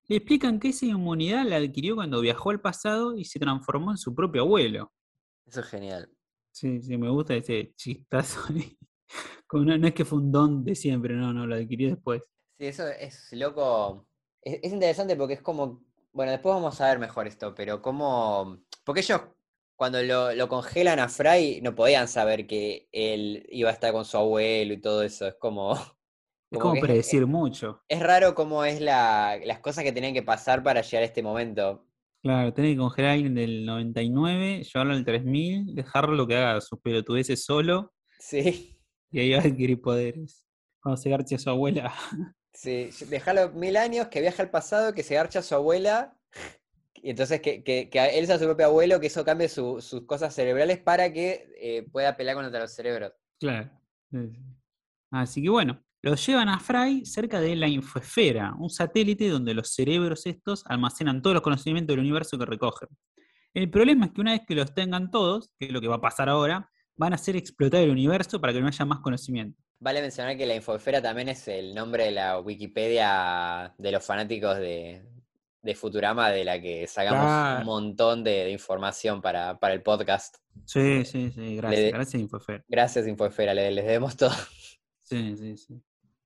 Le 0.08 0.18
explican 0.18 0.60
que 0.60 0.70
esa 0.70 0.86
inmunidad 0.86 1.46
la 1.46 1.58
adquirió 1.58 1.96
cuando 1.96 2.20
viajó 2.20 2.50
al 2.50 2.60
pasado 2.60 3.16
y 3.16 3.24
se 3.24 3.40
transformó 3.40 3.92
en 3.92 3.98
su 3.98 4.14
propio 4.14 4.42
abuelo. 4.42 4.92
Eso 5.46 5.62
es 5.62 5.68
genial. 5.68 6.10
Sí, 6.52 6.82
sí, 6.82 6.98
me 6.98 7.10
gusta 7.10 7.36
ese 7.36 7.74
chistazo. 7.76 8.42
Como 9.48 9.66
no, 9.66 9.78
no 9.78 9.88
es 9.88 9.94
que 9.94 10.06
fue 10.06 10.20
un 10.20 10.32
don 10.32 10.64
de 10.64 10.76
siempre, 10.76 11.14
no, 11.14 11.34
no, 11.34 11.46
lo 11.46 11.56
adquirió 11.56 11.90
después. 11.90 12.24
Sí, 12.58 12.68
eso 12.68 12.88
es 12.88 13.32
loco. 13.34 14.08
Es, 14.42 14.60
es 14.64 14.72
interesante 14.72 15.16
porque 15.16 15.34
es 15.36 15.42
como. 15.42 15.84
Bueno, 16.14 16.32
después 16.32 16.56
vamos 16.56 16.80
a 16.80 16.88
ver 16.88 17.00
mejor 17.00 17.28
esto, 17.28 17.54
pero 17.54 17.82
como. 17.82 18.64
Porque 18.86 19.02
ellos, 19.02 19.22
cuando 19.76 20.02
lo, 20.04 20.34
lo 20.34 20.48
congelan 20.48 21.00
a 21.00 21.10
Fry, 21.10 21.60
no 21.62 21.76
podían 21.76 22.08
saber 22.08 22.48
que 22.48 22.88
él 22.94 23.46
iba 23.50 23.70
a 23.70 23.74
estar 23.74 23.92
con 23.92 24.06
su 24.06 24.18
abuelo 24.18 24.74
y 24.74 24.82
todo 24.82 25.04
eso. 25.04 25.28
Es 25.28 25.36
como. 25.36 25.78
Es 26.52 26.60
como 26.60 26.62
como 26.62 26.74
que 26.74 26.80
es- 26.80 26.86
predecir 26.86 27.26
mucho. 27.26 27.82
Es 27.88 28.00
raro 28.02 28.36
cómo 28.36 28.64
es 28.66 28.82
la, 28.82 29.40
las 29.46 29.60
cosas 29.60 29.84
que 29.84 29.92
tenían 29.92 30.14
que 30.14 30.24
pasar 30.24 30.62
para 30.64 30.82
llegar 30.82 31.04
a 31.04 31.06
este 31.06 31.24
momento. 31.24 31.88
Claro, 32.22 32.54
tenés 32.54 32.74
que 32.74 32.78
congelar 32.78 33.12
a 33.12 33.14
alguien 33.14 33.34
del 33.34 33.66
99, 33.66 34.64
llevarlo 34.64 34.94
al 34.94 35.04
3000, 35.06 35.74
dejarlo 35.74 36.28
que 36.28 36.36
haga 36.38 36.62
sus 36.62 36.80
pelotudeces 36.80 37.44
solo 37.44 37.94
Sí, 38.20 38.78
y 39.12 39.20
ahí 39.20 39.32
va 39.32 39.40
a 39.40 39.42
adquirir 39.42 39.82
poderes. 39.82 40.46
Cuando 40.84 40.98
se 41.02 41.10
garche 41.10 41.34
a 41.36 41.40
su 41.40 41.50
abuela. 41.50 41.92
sí. 42.54 42.90
Dejarlo 43.08 43.52
mil 43.54 43.76
años, 43.78 44.08
que 44.10 44.22
viaje 44.22 44.42
al 44.42 44.52
pasado, 44.52 44.94
que 44.94 45.02
se 45.04 45.16
garcha 45.16 45.40
a 45.40 45.44
su 45.44 45.56
abuela. 45.56 46.16
Y 46.96 47.10
entonces 47.10 47.42
que, 47.42 47.64
que, 47.64 47.90
que 47.90 48.00
a 48.00 48.08
él 48.10 48.28
sea 48.28 48.38
su 48.38 48.46
propio 48.46 48.68
abuelo, 48.68 49.00
que 49.00 49.08
eso 49.08 49.26
cambie 49.26 49.50
su- 49.50 49.82
sus 49.82 50.06
cosas 50.06 50.36
cerebrales 50.36 50.78
para 50.78 51.12
que 51.12 51.50
eh, 51.60 51.88
pueda 51.92 52.16
pelear 52.16 52.36
contra 52.36 52.60
los 52.60 52.72
cerebros. 52.74 53.14
Claro. 53.40 53.72
sí. 54.12 54.32
Así 55.10 55.42
que 55.42 55.50
bueno, 55.50 55.84
los 56.04 56.26
llevan 56.26 56.50
a 56.50 56.60
Fry 56.60 57.06
cerca 57.06 57.40
de 57.40 57.56
la 57.56 57.68
infoesfera, 57.68 58.54
un 58.58 58.70
satélite 58.70 59.30
donde 59.30 59.54
los 59.54 59.70
cerebros 59.74 60.26
estos 60.26 60.64
almacenan 60.66 61.22
todos 61.22 61.36
los 61.36 61.44
conocimientos 61.44 61.94
del 61.96 62.00
universo 62.04 62.38
que 62.40 62.46
recogen. 62.46 62.90
El 63.54 63.70
problema 63.70 64.06
es 64.06 64.12
que 64.14 64.22
una 64.22 64.32
vez 64.32 64.42
que 64.48 64.56
los 64.56 64.74
tengan 64.74 65.12
todos, 65.12 65.54
que 65.60 65.68
es 65.68 65.72
lo 65.72 65.82
que 65.82 65.88
va 65.88 65.96
a 65.96 66.02
pasar 66.02 66.30
ahora, 66.30 66.70
van 66.96 67.14
a 67.14 67.16
hacer 67.16 67.36
explotar 67.36 67.82
el 67.82 67.90
universo 67.90 68.40
para 68.42 68.54
que 68.54 68.62
no 68.62 68.68
haya 68.68 68.86
más 68.86 69.00
conocimiento. 69.00 69.62
Vale 69.80 70.02
mencionar 70.02 70.38
que 70.38 70.46
la 70.46 70.56
infosfera 70.56 71.02
también 71.02 71.30
es 71.30 71.48
el 71.48 71.74
nombre 71.74 72.06
de 72.06 72.12
la 72.12 72.40
Wikipedia 72.40 73.74
de 73.78 73.92
los 73.92 74.06
fanáticos 74.06 74.58
de, 74.58 75.04
de 75.62 75.76
Futurama, 75.76 76.30
de 76.30 76.44
la 76.46 76.62
que 76.62 76.86
sacamos 76.88 77.24
Claro. 77.26 77.60
un 77.62 77.66
montón 77.66 78.24
de, 78.24 78.32
de 78.46 78.52
información 78.52 79.22
para, 79.22 79.60
para 79.60 79.74
el 79.74 79.82
podcast. 79.82 80.38
Sí, 80.66 81.04
sí, 81.06 81.32
sí, 81.32 81.56
gracias, 81.56 81.82
Le- 81.82 81.92
gracias 81.92 82.22
Infoesfera. 82.22 82.64
Gracias, 82.68 83.08
Infosfera, 83.08 83.54
le- 83.54 83.72
les 83.72 83.86
debemos 83.86 84.16
todo. 84.16 84.32
Sí, 85.04 85.36
sí, 85.36 85.58
sí. 85.58 85.82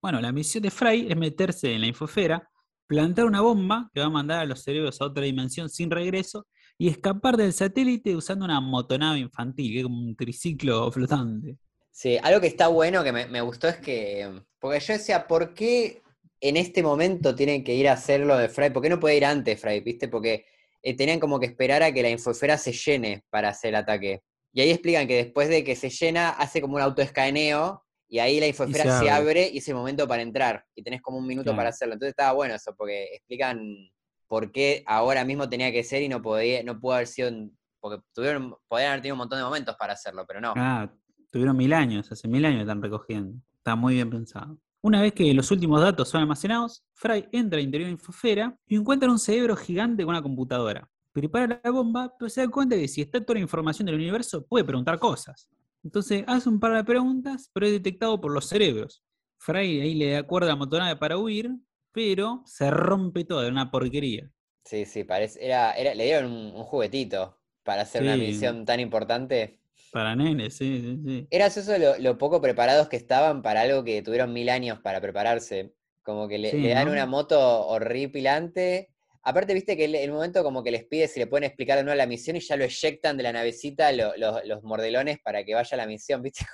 Bueno, 0.05 0.21
la 0.21 0.31
misión 0.31 0.61
de 0.61 0.69
Fry 0.69 1.07
es 1.09 1.17
meterse 1.17 1.73
en 1.73 1.81
la 1.81 1.87
infosfera, 1.87 2.47
plantar 2.85 3.25
una 3.25 3.41
bomba 3.41 3.89
que 3.91 4.01
va 4.01 4.05
a 4.05 4.11
mandar 4.11 4.41
a 4.41 4.45
los 4.45 4.61
cerebros 4.61 5.01
a 5.01 5.05
otra 5.05 5.23
dimensión 5.23 5.67
sin 5.67 5.89
regreso 5.89 6.45
y 6.77 6.89
escapar 6.89 7.37
del 7.37 7.51
satélite 7.53 8.15
usando 8.15 8.45
una 8.45 8.61
motonave 8.61 9.17
infantil, 9.17 9.73
que 9.73 9.79
es 9.79 9.83
como 9.83 9.97
un 9.97 10.15
triciclo 10.15 10.91
flotante. 10.91 11.57
Sí, 11.89 12.19
algo 12.21 12.39
que 12.39 12.45
está 12.45 12.67
bueno, 12.67 13.03
que 13.03 13.11
me, 13.11 13.41
gustó 13.41 13.67
es 13.67 13.77
que. 13.77 14.43
Porque 14.59 14.79
yo 14.79 14.93
decía, 14.93 15.25
¿por 15.25 15.55
qué 15.55 16.03
en 16.39 16.57
este 16.57 16.83
momento 16.83 17.33
tienen 17.33 17.63
que 17.63 17.73
ir 17.73 17.87
a 17.87 17.93
hacer 17.93 18.27
lo 18.27 18.37
de 18.37 18.47
Fry? 18.47 18.69
¿Por 18.69 18.83
qué 18.83 18.89
no 18.89 18.99
puede 18.99 19.17
ir 19.17 19.25
antes, 19.25 19.59
Fry? 19.59 19.79
¿Viste? 19.79 20.07
Porque 20.07 20.45
eh, 20.83 20.95
tenían 20.95 21.19
como 21.19 21.39
que 21.39 21.47
esperar 21.47 21.81
a 21.81 21.91
que 21.91 22.03
la 22.03 22.11
infosfera 22.11 22.59
se 22.59 22.73
llene 22.73 23.23
para 23.31 23.49
hacer 23.49 23.69
el 23.69 23.77
ataque. 23.77 24.21
Y 24.53 24.61
ahí 24.61 24.69
explican 24.69 25.07
que 25.07 25.15
después 25.15 25.49
de 25.49 25.63
que 25.63 25.75
se 25.75 25.89
llena, 25.89 26.29
hace 26.29 26.61
como 26.61 26.75
un 26.75 26.81
autoescaneo 26.81 27.84
y 28.07 28.19
ahí 28.19 28.39
la 28.39 28.47
infosfera 28.47 28.99
se 28.99 29.05
se, 29.05 29.09
abre. 29.09 29.49
y 29.51 29.57
es 29.57 29.67
el 29.67 29.75
momento 29.75 30.07
para 30.07 30.21
entrar. 30.21 30.65
Y 30.75 30.83
tenés 30.83 31.01
como 31.01 31.17
un 31.17 31.27
minuto 31.27 31.55
para 31.55 31.69
hacerlo. 31.69 31.93
Entonces 31.93 32.11
estaba 32.11 32.33
bueno 32.33 32.55
eso, 32.55 32.75
porque 32.75 33.05
explican 33.15 33.89
por 34.27 34.51
qué 34.51 34.83
ahora 34.85 35.25
mismo 35.25 35.49
tenía 35.49 35.71
que 35.71 35.83
ser 35.83 36.01
y 36.03 36.09
no 36.09 36.21
podía, 36.21 36.63
no 36.63 36.79
pudo 36.79 36.93
haber 36.93 37.07
sido. 37.07 37.31
Porque 37.79 38.03
tuvieron, 38.13 38.55
podían 38.67 38.89
haber 38.89 39.01
tenido 39.01 39.15
un 39.15 39.19
montón 39.19 39.39
de 39.39 39.45
momentos 39.45 39.75
para 39.77 39.93
hacerlo, 39.93 40.25
pero 40.27 40.41
no. 40.41 40.53
Ah, 40.55 40.91
tuvieron 41.31 41.57
mil 41.57 41.73
años, 41.73 42.11
hace 42.11 42.27
mil 42.27 42.45
años 42.45 42.61
están 42.61 42.81
recogiendo. 42.81 43.37
Está 43.57 43.75
muy 43.75 43.95
bien 43.95 44.09
pensado. 44.09 44.57
Una 44.81 45.01
vez 45.01 45.13
que 45.13 45.33
los 45.33 45.49
últimos 45.49 45.81
datos 45.81 46.09
son 46.09 46.21
almacenados, 46.21 46.83
Fry 46.93 47.27
entra 47.31 47.57
al 47.57 47.65
interior 47.65 47.87
de 47.87 47.91
la 47.93 47.99
infosfera 47.99 48.55
y 48.67 48.75
encuentra 48.75 49.09
un 49.09 49.17
cerebro 49.17 49.55
gigante 49.55 50.03
con 50.03 50.13
una 50.13 50.21
computadora. 50.21 50.87
Prepara 51.11 51.59
la 51.63 51.71
bomba, 51.71 52.13
pero 52.19 52.29
se 52.29 52.41
da 52.41 52.47
cuenta 52.47 52.75
que 52.75 52.87
si 52.87 53.01
está 53.01 53.19
toda 53.19 53.35
la 53.35 53.39
información 53.39 53.87
del 53.87 53.95
universo, 53.95 54.45
puede 54.45 54.63
preguntar 54.63 54.99
cosas. 54.99 55.49
Entonces 55.85 56.25
hace 56.27 56.49
un 56.49 56.59
par 56.59 56.75
de 56.75 56.85
preguntas, 56.85 57.51
pero 57.53 57.67
es 57.67 57.73
detectado 57.73 58.21
por 58.21 58.33
los 58.33 58.47
cerebros. 58.49 59.05
Fry 59.39 59.81
ahí 59.81 59.95
le 59.95 60.11
da 60.13 60.23
cuerda 60.23 60.49
a 60.49 60.51
la 60.51 60.57
motonave 60.57 60.97
para 60.97 61.17
huir, 61.19 61.51
pero 61.93 62.43
se 62.47 62.71
rompe 62.71 63.25
todo, 63.25 63.43
era 63.43 63.51
una 63.53 63.71
porquería. 63.71 64.31
Sí, 64.65 64.85
sí, 64.85 65.03
parece, 65.05 65.45
era, 65.45 65.73
era, 65.73 65.93
le 65.93 66.03
dieron 66.05 66.31
un, 66.31 66.55
un 66.55 66.63
juguetito 66.65 67.39
para 67.63 67.83
hacer 67.83 68.03
una 68.03 68.17
misión 68.17 68.65
tan 68.65 68.79
importante. 68.81 69.59
Para 69.89 70.15
nenes, 70.15 70.57
sí, 70.57 70.79
sí, 70.81 71.01
sí. 71.05 71.29
Era 71.29 71.47
eso 71.47 71.77
lo, 71.77 71.97
lo 71.97 72.17
poco 72.17 72.41
preparados 72.41 72.87
que 72.89 72.95
estaban 72.97 73.41
para 73.41 73.61
algo 73.61 73.83
que 73.83 74.01
tuvieron 74.01 74.31
mil 74.33 74.49
años 74.49 74.79
para 74.81 75.01
prepararse. 75.01 75.75
Como 76.03 76.27
que 76.27 76.37
le, 76.37 76.57
Sí, 76.57 76.57
le 76.59 76.69
dan 76.69 76.87
¿no? 76.87 76.91
una 76.91 77.05
moto 77.05 77.67
horripilante. 77.67 78.94
Aparte, 79.25 79.53
viste 79.55 79.75
que 79.75 79.85
el, 79.85 79.95
el 79.95 80.11
momento 80.11 80.43
como 80.43 80.63
que 80.63 80.71
les 80.71 80.85
pide 80.85 81.07
si 81.07 81.19
le 81.19 81.27
pueden 81.27 81.45
explicar 81.45 81.77
de 81.77 81.83
nuevo 81.83 81.97
la 81.97 82.05
misión 82.05 82.35
y 82.37 82.39
ya 82.41 82.55
lo 82.55 82.63
eyectan 82.63 83.17
de 83.17 83.23
la 83.23 83.33
navecita 83.33 83.91
lo- 83.91 84.15
lo- 84.17 84.43
los 84.45 84.63
mordelones 84.63 85.17
para 85.23 85.43
que 85.43 85.55
vaya 85.55 85.69
a 85.73 85.77
la 85.77 85.87
misión, 85.87 86.21
viste. 86.23 86.45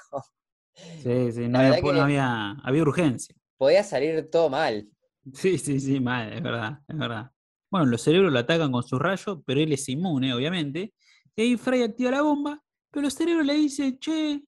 Sí, 1.03 1.31
sí, 1.31 1.47
no, 1.47 1.59
había, 1.59 2.53
no 2.55 2.81
urgencia. 2.81 3.35
podía 3.57 3.83
salir 3.83 4.29
todo 4.29 4.49
mal. 4.49 4.87
Sí, 5.33 5.57
sí, 5.57 5.79
sí, 5.79 5.99
mal, 5.99 6.31
es 6.33 6.41
verdad, 6.41 6.79
es 6.87 6.97
verdad. 6.97 7.31
Bueno, 7.69 7.85
los 7.87 8.01
cerebros 8.01 8.31
lo 8.31 8.39
atacan 8.39 8.71
con 8.71 8.83
sus 8.83 8.99
rayos, 8.99 9.39
pero 9.45 9.59
él 9.59 9.71
es 9.73 9.87
inmune, 9.89 10.33
obviamente. 10.33 10.93
Y 11.35 11.41
ahí 11.41 11.57
Fry 11.57 11.83
activa 11.83 12.11
la 12.11 12.21
bomba, 12.21 12.61
pero 12.89 13.03
los 13.03 13.13
cerebros 13.13 13.45
le 13.45 13.53
dicen, 13.53 13.99
che, 13.99 14.41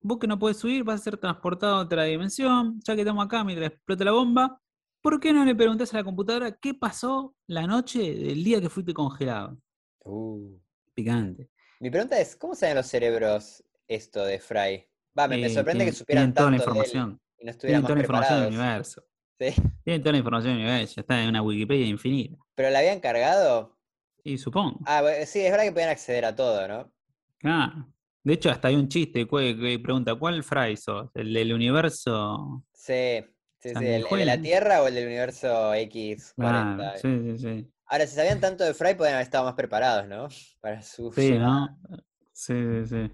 vos 0.00 0.18
que 0.18 0.26
no 0.26 0.38
podés 0.38 0.56
subir, 0.58 0.82
vas 0.84 1.00
a 1.00 1.04
ser 1.04 1.16
transportado 1.16 1.76
a 1.76 1.80
otra 1.80 2.04
dimensión, 2.04 2.80
ya 2.84 2.94
que 2.94 3.02
estamos 3.02 3.24
acá 3.24 3.44
mientras 3.44 3.70
explota 3.72 4.04
la 4.04 4.12
bomba, 4.12 4.60
¿por 5.06 5.20
qué 5.20 5.32
no 5.32 5.44
le 5.44 5.54
preguntás 5.54 5.94
a 5.94 5.98
la 5.98 6.04
computadora 6.04 6.50
qué 6.50 6.74
pasó 6.74 7.36
la 7.46 7.64
noche 7.64 8.00
del 8.12 8.42
día 8.42 8.60
que 8.60 8.68
fuiste 8.68 8.92
congelado? 8.92 9.56
Uh. 10.04 10.58
Picante. 10.94 11.48
Mi 11.78 11.90
pregunta 11.90 12.18
es, 12.18 12.34
¿cómo 12.34 12.56
saben 12.56 12.74
los 12.74 12.86
cerebros 12.86 13.62
esto 13.86 14.24
de 14.24 14.40
Fry? 14.40 14.84
Va, 15.16 15.28
me, 15.28 15.36
me 15.36 15.46
Eh, 15.46 15.50
sorprende 15.50 15.84
que 15.84 15.92
tienen- 15.92 15.94
supieran 15.94 16.22
tienen 16.24 16.34
toda 16.34 16.50
la 16.50 16.56
tanto 16.56 16.72
de 16.72 16.78
él 16.80 16.86
información. 16.86 17.20
y 17.38 17.44
no 17.44 17.50
estuvieran 17.52 17.82
Tienen 17.82 17.82
más 17.82 17.86
toda 17.88 17.94
la 17.96 18.02
información 18.02 18.40
del 18.40 18.48
universo. 18.60 19.04
Sí. 19.38 19.62
Tienen 19.84 20.02
toda 20.02 20.12
la 20.12 20.18
información 20.18 20.54
del 20.54 20.62
universo, 20.64 20.94
ya 20.96 21.00
está 21.02 21.22
en 21.22 21.28
una 21.28 21.42
Wikipedia 21.42 21.86
infinita. 21.86 22.36
¿Pero 22.56 22.70
la 22.70 22.78
habían 22.80 22.98
cargado? 22.98 23.78
Y 24.24 24.38
supongo. 24.38 24.80
Ah, 24.86 25.02
sí, 25.24 25.38
es 25.40 25.50
verdad 25.52 25.66
que 25.66 25.72
podían 25.72 25.90
acceder 25.90 26.24
a 26.24 26.34
todo, 26.34 26.66
¿no? 26.66 26.92
Claro. 27.38 27.86
De 28.24 28.32
hecho, 28.32 28.50
hasta 28.50 28.66
hay 28.68 28.74
un 28.74 28.88
chiste 28.88 29.24
que 29.28 29.56
que 29.56 29.78
pregunta, 29.78 30.16
¿cuál 30.16 30.42
Fry 30.42 30.76
sos? 30.76 31.10
¿El 31.14 31.32
del 31.32 31.52
universo? 31.52 32.64
Sí, 32.72 33.24
sí, 33.58 33.70
sí. 33.70 33.84
¿El, 33.84 34.04
el 34.10 34.18
de 34.18 34.24
la. 34.24 34.40
Tierra 34.40 34.82
o 34.82 34.88
el 34.88 34.94
del 34.94 35.06
universo 35.06 35.74
X40? 35.74 36.34
Claro, 36.36 36.98
sí, 37.00 37.20
sí, 37.22 37.38
sí. 37.38 37.70
Ahora, 37.86 38.06
si 38.06 38.16
sabían 38.16 38.40
tanto 38.40 38.64
de 38.64 38.74
Fry, 38.74 38.94
podrían 38.94 39.14
haber 39.14 39.24
estado 39.26 39.44
más 39.44 39.54
preparados, 39.54 40.08
¿no? 40.08 40.28
Para 40.60 40.82
su 40.82 41.12
Sí, 41.12 41.32
llegada. 41.32 41.76
¿no? 41.88 41.96
Sí, 42.32 42.54
sí, 42.54 42.86
sí. 42.86 43.10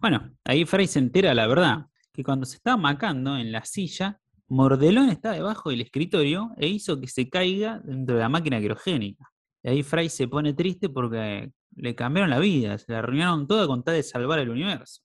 Bueno, 0.00 0.36
ahí 0.44 0.64
Fry 0.64 0.86
se 0.86 0.98
entera 0.98 1.32
la 1.32 1.46
verdad, 1.46 1.86
que 2.12 2.24
cuando 2.24 2.44
se 2.44 2.56
estaba 2.56 2.76
macando 2.76 3.36
en 3.36 3.52
la 3.52 3.64
silla, 3.64 4.20
Mordelón 4.48 5.10
estaba 5.10 5.36
debajo 5.36 5.70
del 5.70 5.80
escritorio 5.80 6.50
e 6.58 6.66
hizo 6.66 7.00
que 7.00 7.06
se 7.06 7.30
caiga 7.30 7.80
dentro 7.84 8.16
de 8.16 8.22
la 8.22 8.28
máquina 8.28 8.58
criogénica. 8.58 9.30
Y 9.62 9.68
ahí 9.68 9.82
Fry 9.84 10.08
se 10.08 10.26
pone 10.26 10.54
triste 10.54 10.88
porque 10.88 11.52
le 11.76 11.94
cambiaron 11.94 12.30
la 12.30 12.40
vida, 12.40 12.76
se 12.78 12.90
la 12.90 12.98
arruinaron 12.98 13.46
toda 13.46 13.68
con 13.68 13.84
tal 13.84 13.94
de 13.94 14.02
salvar 14.02 14.40
el 14.40 14.50
universo. 14.50 15.02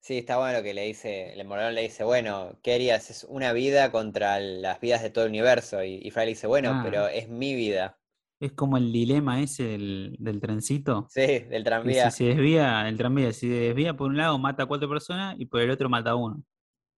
Sí, 0.00 0.18
está 0.18 0.38
bueno 0.38 0.58
lo 0.58 0.62
que 0.64 0.74
le 0.74 0.82
dice, 0.86 1.32
el 1.34 1.46
Mordelón 1.46 1.74
le 1.76 1.82
dice, 1.82 2.02
bueno, 2.04 2.58
¿qué 2.62 2.74
harías? 2.74 3.10
Es 3.10 3.22
una 3.24 3.52
vida 3.52 3.92
contra 3.92 4.40
las 4.40 4.80
vidas 4.80 5.02
de 5.02 5.10
todo 5.10 5.24
el 5.24 5.30
universo. 5.30 5.84
Y, 5.84 6.00
y 6.02 6.10
Fry 6.10 6.22
le 6.24 6.28
dice, 6.30 6.46
bueno, 6.48 6.78
pero 6.80 7.06
es 7.08 7.28
mi 7.28 7.54
vida. 7.54 7.98
Es 8.40 8.52
como 8.52 8.76
el 8.76 8.92
dilema 8.92 9.40
ese 9.42 9.64
del, 9.64 10.16
del 10.18 10.40
trencito. 10.40 11.12
Sí, 11.14 11.40
del 11.40 11.64
tranvía. 11.64 12.08
si 12.08 12.10
se 12.12 12.24
desvía, 12.26 12.88
el 12.88 12.96
tranvía, 12.98 13.32
si 13.32 13.48
se 13.48 13.54
desvía 13.54 13.96
por 13.96 14.10
un 14.10 14.16
lado 14.18 14.38
mata 14.38 14.64
a 14.64 14.66
cuatro 14.66 14.88
personas 14.88 15.36
y 15.38 15.46
por 15.46 15.60
el 15.62 15.70
otro 15.70 15.88
mata 15.90 16.10
a 16.12 16.16
uno. 16.16 16.42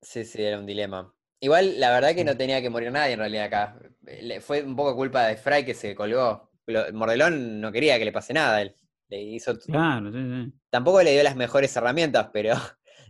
Sí, 0.03 0.25
sí, 0.25 0.43
era 0.43 0.59
un 0.59 0.67
dilema. 0.67 1.15
Igual, 1.41 1.79
la 1.79 1.91
verdad 1.93 2.15
que 2.15 2.25
no 2.25 2.37
tenía 2.37 2.61
que 2.63 2.71
morir 2.71 2.91
nadie 2.93 3.13
en 3.15 3.19
realidad 3.19 3.45
acá. 3.47 3.79
Le- 4.03 4.41
fue 4.41 4.63
un 4.63 4.77
poco 4.77 4.95
culpa 4.97 5.27
de 5.27 5.37
Fry 5.37 5.65
que 5.65 5.75
se 5.75 5.95
colgó. 5.95 6.51
Mordelón 6.93 7.61
no 7.61 7.73
quería 7.73 7.99
que 7.99 8.05
le 8.05 8.13
pase 8.13 8.33
nada 8.33 8.57
a 8.57 8.63
él. 8.63 8.75
Le 9.09 9.21
hizo, 9.23 9.59
Claro, 9.67 10.11
sí, 10.13 10.19
sí. 10.19 10.61
tampoco 10.71 11.03
le 11.03 11.13
dio 11.13 11.23
las 11.23 11.37
mejores 11.37 11.75
herramientas, 11.77 12.31
pero 12.33 12.55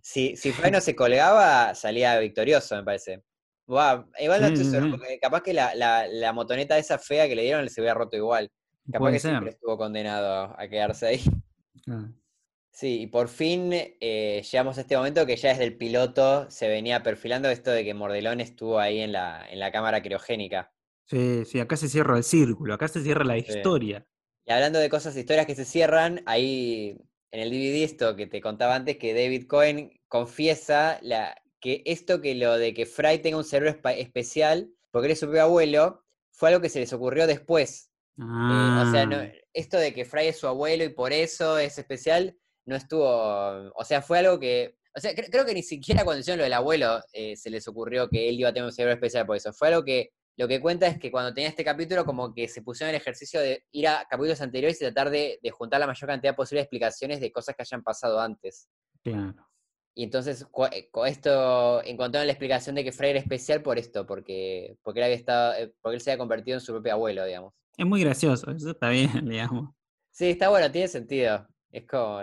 si, 0.02 0.36
si 0.36 0.52
Fry 0.52 0.70
no 0.70 0.80
se 0.80 0.94
colgaba, 0.96 1.74
salía 1.74 2.18
victorioso, 2.18 2.76
me 2.76 2.84
parece. 2.84 3.22
Igual 3.66 4.06
no 4.40 4.46
estoy 4.46 4.64
sí, 4.64 4.70
seguro, 4.70 4.92
sí. 4.92 4.98
porque 4.98 5.18
capaz 5.20 5.42
que 5.42 5.52
la, 5.54 5.74
la- 5.74 6.08
la 6.08 6.32
motoneta 6.32 6.76
esa 6.78 6.98
fea 6.98 7.28
que 7.28 7.36
le 7.36 7.42
dieron 7.42 7.68
se 7.68 7.80
hubiera 7.80 7.94
roto 7.94 8.16
igual. 8.16 8.50
Capaz 8.90 9.12
que 9.12 9.18
ser. 9.20 9.30
siempre 9.30 9.50
estuvo 9.50 9.76
condenado 9.78 10.54
a 10.58 10.68
quedarse 10.68 11.06
ahí. 11.06 11.20
Claro. 11.84 12.12
Sí, 12.72 13.02
y 13.02 13.06
por 13.08 13.28
fin 13.28 13.70
eh, 13.72 14.42
llegamos 14.50 14.78
a 14.78 14.82
este 14.82 14.96
momento 14.96 15.26
que 15.26 15.36
ya 15.36 15.50
desde 15.50 15.64
el 15.64 15.76
piloto 15.76 16.50
se 16.50 16.68
venía 16.68 17.02
perfilando 17.02 17.48
esto 17.48 17.70
de 17.70 17.84
que 17.84 17.94
Mordelón 17.94 18.40
estuvo 18.40 18.78
ahí 18.78 19.00
en 19.00 19.12
la, 19.12 19.44
en 19.50 19.58
la 19.58 19.70
cámara 19.72 20.02
criogénica. 20.02 20.72
Sí, 21.04 21.44
sí, 21.44 21.58
acá 21.60 21.76
se 21.76 21.88
cierra 21.88 22.16
el 22.16 22.24
círculo, 22.24 22.74
acá 22.74 22.86
se 22.88 23.02
cierra 23.02 23.24
la 23.24 23.34
Sí. 23.34 23.44
historia. 23.48 24.06
Y 24.46 24.52
hablando 24.52 24.78
de 24.78 24.88
cosas, 24.88 25.16
historias 25.16 25.46
que 25.46 25.54
se 25.56 25.64
cierran, 25.64 26.22
ahí 26.26 26.96
en 27.33 27.40
el 27.40 27.51
DVD 27.51 27.85
esto 27.85 28.16
que 28.16 28.27
te 28.27 28.40
contaba 28.40 28.75
antes, 28.75 28.97
que 28.99 29.14
David 29.14 29.47
Cohen 29.47 29.93
confiesa 30.09 30.99
la, 31.03 31.35
que 31.61 31.83
esto 31.87 32.21
que 32.21 32.35
lo 32.35 32.57
de 32.59 32.75
que 32.75 32.87
Fry 32.87 33.19
tenga 33.19 33.37
un 33.37 33.45
cerebro 33.45 33.79
especial, 33.97 34.71
porque 34.90 35.07
él 35.07 35.12
es 35.12 35.21
su 35.21 35.27
propio 35.27 35.43
abuelo, 35.43 36.05
fue 36.33 36.49
algo 36.49 36.61
que 36.61 36.69
se 36.69 36.81
les 36.81 36.93
ocurrió 36.93 37.27
después. 37.27 37.90
Eh, 38.19 38.88
o 38.88 38.90
sea, 38.93 39.07
no- 39.07 39.16
Ah, 39.16 39.33
esto 39.53 39.79
de 39.79 39.93
que 39.95 40.05
Fry 40.05 40.27
es 40.29 40.38
su 40.38 40.47
abuelo 40.47 40.85
y 40.85 40.88
por 40.90 41.12
eso 41.12 41.59
es 41.59 41.77
especial, 41.79 42.37
no 42.66 42.77
estuvo. 42.77 43.05
O 43.75 43.85
sea, 43.85 44.01
fue 44.03 44.19
algo 44.19 44.38
que. 44.38 44.77
O 44.97 45.01
sea, 45.01 45.12
cre- 45.12 45.29
creo 45.31 45.45
que 45.47 45.55
ni 45.55 45.62
siquiera 45.62 46.05
cuando 46.05 46.21
hicieron 46.21 46.38
lo 46.38 46.45
del 46.45 46.53
abuelo 46.53 47.01
eh, 47.12 47.37
se 47.37 47.51
les 47.51 47.66
ocurrió 47.69 48.09
que 48.09 48.29
él 48.29 48.38
iba 48.40 48.49
a 48.51 48.53
tener 48.53 48.66
un 48.66 48.73
cerebro 48.73 48.95
especial 48.95 49.27
por 49.27 49.37
eso. 49.37 49.53
Fue 49.53 49.69
algo 49.69 49.85
que. 49.85 50.11
Lo 50.40 50.48
que 50.48 50.59
cuenta 50.59 50.87
es 50.87 50.98
que 50.98 51.11
cuando 51.11 51.35
tenía 51.35 51.50
este 51.50 51.62
capítulo, 51.62 52.07
como 52.07 52.33
que 52.33 52.48
se 52.48 52.62
pusieron 52.62 52.94
el 52.94 52.98
ejercicio 52.98 53.42
de 53.42 53.62
ir 53.72 53.87
a 53.87 54.07
capítulos 54.09 54.40
anteriores 54.40 54.81
y 54.81 54.87
tratar 54.87 55.11
de, 55.11 55.38
de 55.42 55.50
juntar 55.50 55.79
la 55.81 55.87
mayor 55.87 56.09
cantidad 56.09 56.35
posible 56.35 56.61
de 56.61 56.62
explicaciones 56.62 57.20
de 57.20 57.31
cosas 57.31 57.55
que 57.55 57.61
hayan 57.61 57.83
pasado 57.83 58.18
antes. 58.18 58.66
claro. 59.05 59.35
Y 59.94 60.05
entonces, 60.05 60.46
eh, 60.72 60.88
con 60.90 61.07
esto 61.07 61.85
encontraron 61.85 62.26
la 62.26 62.33
explicación 62.33 62.74
de 62.74 62.85
que 62.85 62.92
Fry 62.92 63.11
era 63.11 63.18
especial 63.18 63.61
por 63.61 63.76
esto, 63.76 64.07
porque, 64.07 64.79
porque 64.83 65.00
él 65.00 65.05
había 65.05 65.16
estado, 65.16 65.53
eh, 65.59 65.74
porque 65.83 65.96
él 65.96 66.00
se 66.00 66.12
había 66.12 66.18
convertido 66.20 66.57
en 66.57 66.62
su 66.62 66.72
propio 66.72 66.94
abuelo, 66.94 67.22
digamos. 67.26 67.53
Es 67.76 67.85
muy 67.85 68.00
gracioso, 68.03 68.50
eso 68.50 68.70
está 68.70 68.88
bien, 68.88 69.11
digamos. 69.29 69.74
Sí, 70.11 70.31
está 70.31 70.48
bueno, 70.48 70.72
tiene 70.72 70.88
sentido. 70.88 71.46
Es 71.70 71.87
como. 71.87 72.22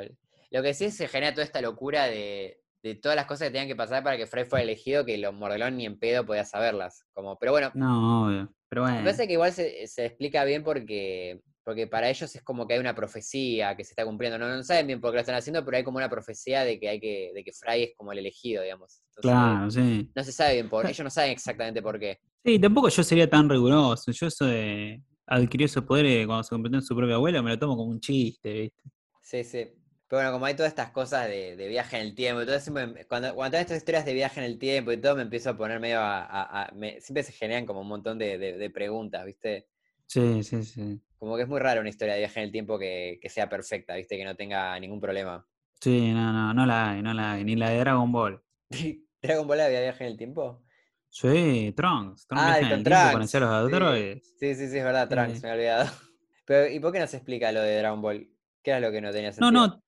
Lo 0.49 0.63
que 0.63 0.73
sí 0.73 0.85
es 0.85 0.93
que 0.93 1.03
se 1.03 1.07
genera 1.07 1.33
toda 1.33 1.43
esta 1.43 1.61
locura 1.61 2.05
de, 2.05 2.63
de 2.87 2.95
todas 2.95 3.15
las 3.15 3.25
cosas 3.25 3.47
que 3.47 3.51
tenían 3.51 3.67
que 3.67 3.75
pasar 3.75 4.03
para 4.03 4.17
que 4.17 4.27
Frey 4.27 4.45
fuera 4.45 4.63
elegido, 4.63 5.05
que 5.05 5.17
los 5.17 5.33
Mordelón 5.33 5.77
ni 5.77 5.85
en 5.85 5.97
pedo 5.99 6.25
podía 6.25 6.45
saberlas. 6.45 7.05
Como, 7.13 7.37
pero 7.37 7.51
bueno, 7.51 7.71
No, 7.75 8.25
obvio. 8.27 8.53
Pero 8.69 8.83
me 8.83 8.89
bueno. 8.91 9.03
parece 9.05 9.27
que 9.27 9.33
igual 9.33 9.51
se, 9.53 9.87
se 9.87 10.05
explica 10.05 10.43
bien 10.43 10.63
porque, 10.63 11.39
porque 11.63 11.87
para 11.87 12.09
ellos 12.09 12.35
es 12.35 12.41
como 12.43 12.67
que 12.67 12.73
hay 12.73 12.79
una 12.79 12.93
profecía 12.95 13.75
que 13.77 13.83
se 13.83 13.91
está 13.91 14.03
cumpliendo. 14.05 14.37
No, 14.37 14.47
no 14.53 14.63
saben 14.63 14.87
bien 14.87 14.99
por 14.99 15.11
qué 15.11 15.15
lo 15.15 15.21
están 15.21 15.35
haciendo, 15.35 15.63
pero 15.63 15.77
hay 15.77 15.83
como 15.83 15.97
una 15.97 16.09
profecía 16.09 16.63
de 16.63 16.79
que 16.79 16.89
hay 16.89 16.99
que, 16.99 17.31
de 17.33 17.43
que 17.43 17.51
Fry 17.53 17.83
es 17.83 17.89
como 17.95 18.11
el 18.11 18.19
elegido, 18.19 18.63
digamos. 18.63 19.01
Entonces, 19.15 19.31
Claro, 19.31 19.71
sí. 19.71 20.11
No 20.15 20.23
se 20.23 20.31
sabe 20.31 20.53
bien 20.55 20.69
por, 20.69 20.85
ellos 20.85 21.03
no 21.03 21.09
saben 21.09 21.31
exactamente 21.31 21.81
por 21.81 21.97
qué. 21.99 22.19
Sí, 22.43 22.59
tampoco 22.59 22.89
yo 22.89 23.03
sería 23.03 23.29
tan 23.29 23.49
riguroso. 23.49 24.11
Yo 24.11 24.27
eso 24.27 24.45
de 24.45 25.01
adquirió 25.25 25.65
esos 25.65 25.83
poderes 25.83 26.25
cuando 26.25 26.43
se 26.43 26.49
convirtió 26.49 26.79
en 26.79 26.85
su 26.85 26.95
propio 26.95 27.15
abuelo, 27.15 27.43
me 27.43 27.51
lo 27.51 27.59
tomo 27.59 27.75
como 27.77 27.91
un 27.91 27.99
chiste, 27.99 28.51
¿viste? 28.53 28.83
Sí, 29.21 29.43
sí. 29.43 29.67
Pero 30.07 30.19
bueno, 30.21 30.31
como 30.31 30.45
hay 30.45 30.55
todas 30.55 30.71
estas 30.71 30.91
cosas 30.91 31.27
de, 31.27 31.55
de 31.57 31.67
viaje 31.67 31.97
en 31.97 32.03
el 32.03 32.15
tiempo, 32.15 32.41
siempre, 32.59 32.87
me- 32.87 33.05
cuando, 33.05 33.35
cuando 33.35 33.51
tengo 33.51 33.61
estas 33.61 33.77
historias 33.77 34.05
de 34.05 34.13
viaje 34.13 34.39
en 34.39 34.45
el 34.45 34.57
tiempo 34.57 34.91
y 34.91 34.97
todo, 34.97 35.15
me 35.15 35.23
empiezo 35.23 35.49
a 35.49 35.57
poner 35.57 35.79
medio 35.79 35.99
a... 35.99 36.19
a- 36.23 36.63
a- 36.63 36.71
me- 36.73 37.01
siempre 37.01 37.23
se 37.23 37.33
generan 37.33 37.65
como 37.65 37.81
un 37.81 37.87
montón 37.89 38.17
de, 38.17 38.37
de- 38.37 38.57
de 38.57 38.69
preguntas, 38.69 39.25
¿viste? 39.25 39.67
Sí, 40.05 40.43
sí, 40.43 40.63
sí. 40.63 41.01
Como 41.19 41.35
que 41.35 41.41
es 41.43 41.47
muy 41.49 41.59
raro 41.59 41.81
una 41.81 41.89
historia 41.89 42.13
de 42.13 42.19
viaje 42.21 42.39
en 42.39 42.45
el 42.45 42.51
tiempo 42.51 42.79
que, 42.79 43.19
que 43.21 43.29
sea 43.29 43.49
perfecta, 43.49 43.95
¿viste? 43.95 44.15
Que 44.17 44.23
no 44.23 44.35
tenga 44.35 44.79
ningún 44.79 45.01
problema. 45.01 45.45
Sí, 45.81 46.11
no, 46.13 46.31
no, 46.31 46.53
no 46.53 46.65
la 46.65 46.91
hay, 46.91 47.01
no 47.01 47.13
la 47.13 47.33
hay. 47.33 47.43
Ni 47.43 47.55
la 47.55 47.69
de 47.71 47.79
Dragon 47.79 48.11
Ball. 48.11 48.41
¿Dragon 49.21 49.47
Ball 49.47 49.61
había 49.61 49.81
viaje 49.81 50.05
en 50.05 50.11
el 50.11 50.17
tiempo? 50.17 50.63
Sí, 51.09 51.73
Trunks. 51.75 52.27
Trunks 52.27 52.45
Ah, 52.45 52.59
con 52.59 52.83
Trunks, 52.83 53.35
a 53.35 53.49
los 53.49 53.69
sí. 53.69 53.75
androides. 53.75 54.33
Sí, 54.39 54.55
sí, 54.55 54.67
sí, 54.69 54.77
es 54.77 54.83
verdad, 54.83 55.09
Trunks, 55.09 55.35
Sí. 55.37 55.41
me 55.43 55.49
había 55.51 55.79
olvidado. 55.79 55.91
Pero, 56.45 56.71
¿y 56.71 56.79
por 56.79 56.93
qué 56.93 56.99
no 56.99 57.07
se 57.07 57.17
explica 57.17 57.51
lo 57.51 57.61
de 57.61 57.77
Dragon 57.79 58.01
Ball? 58.01 58.29
¿Qué 58.61 58.71
era 58.71 58.79
lo 58.79 58.91
que 58.91 59.01
no 59.01 59.11
tenía 59.11 59.31
sentido? 59.31 59.51
no, 59.51 59.67
no, 59.67 59.83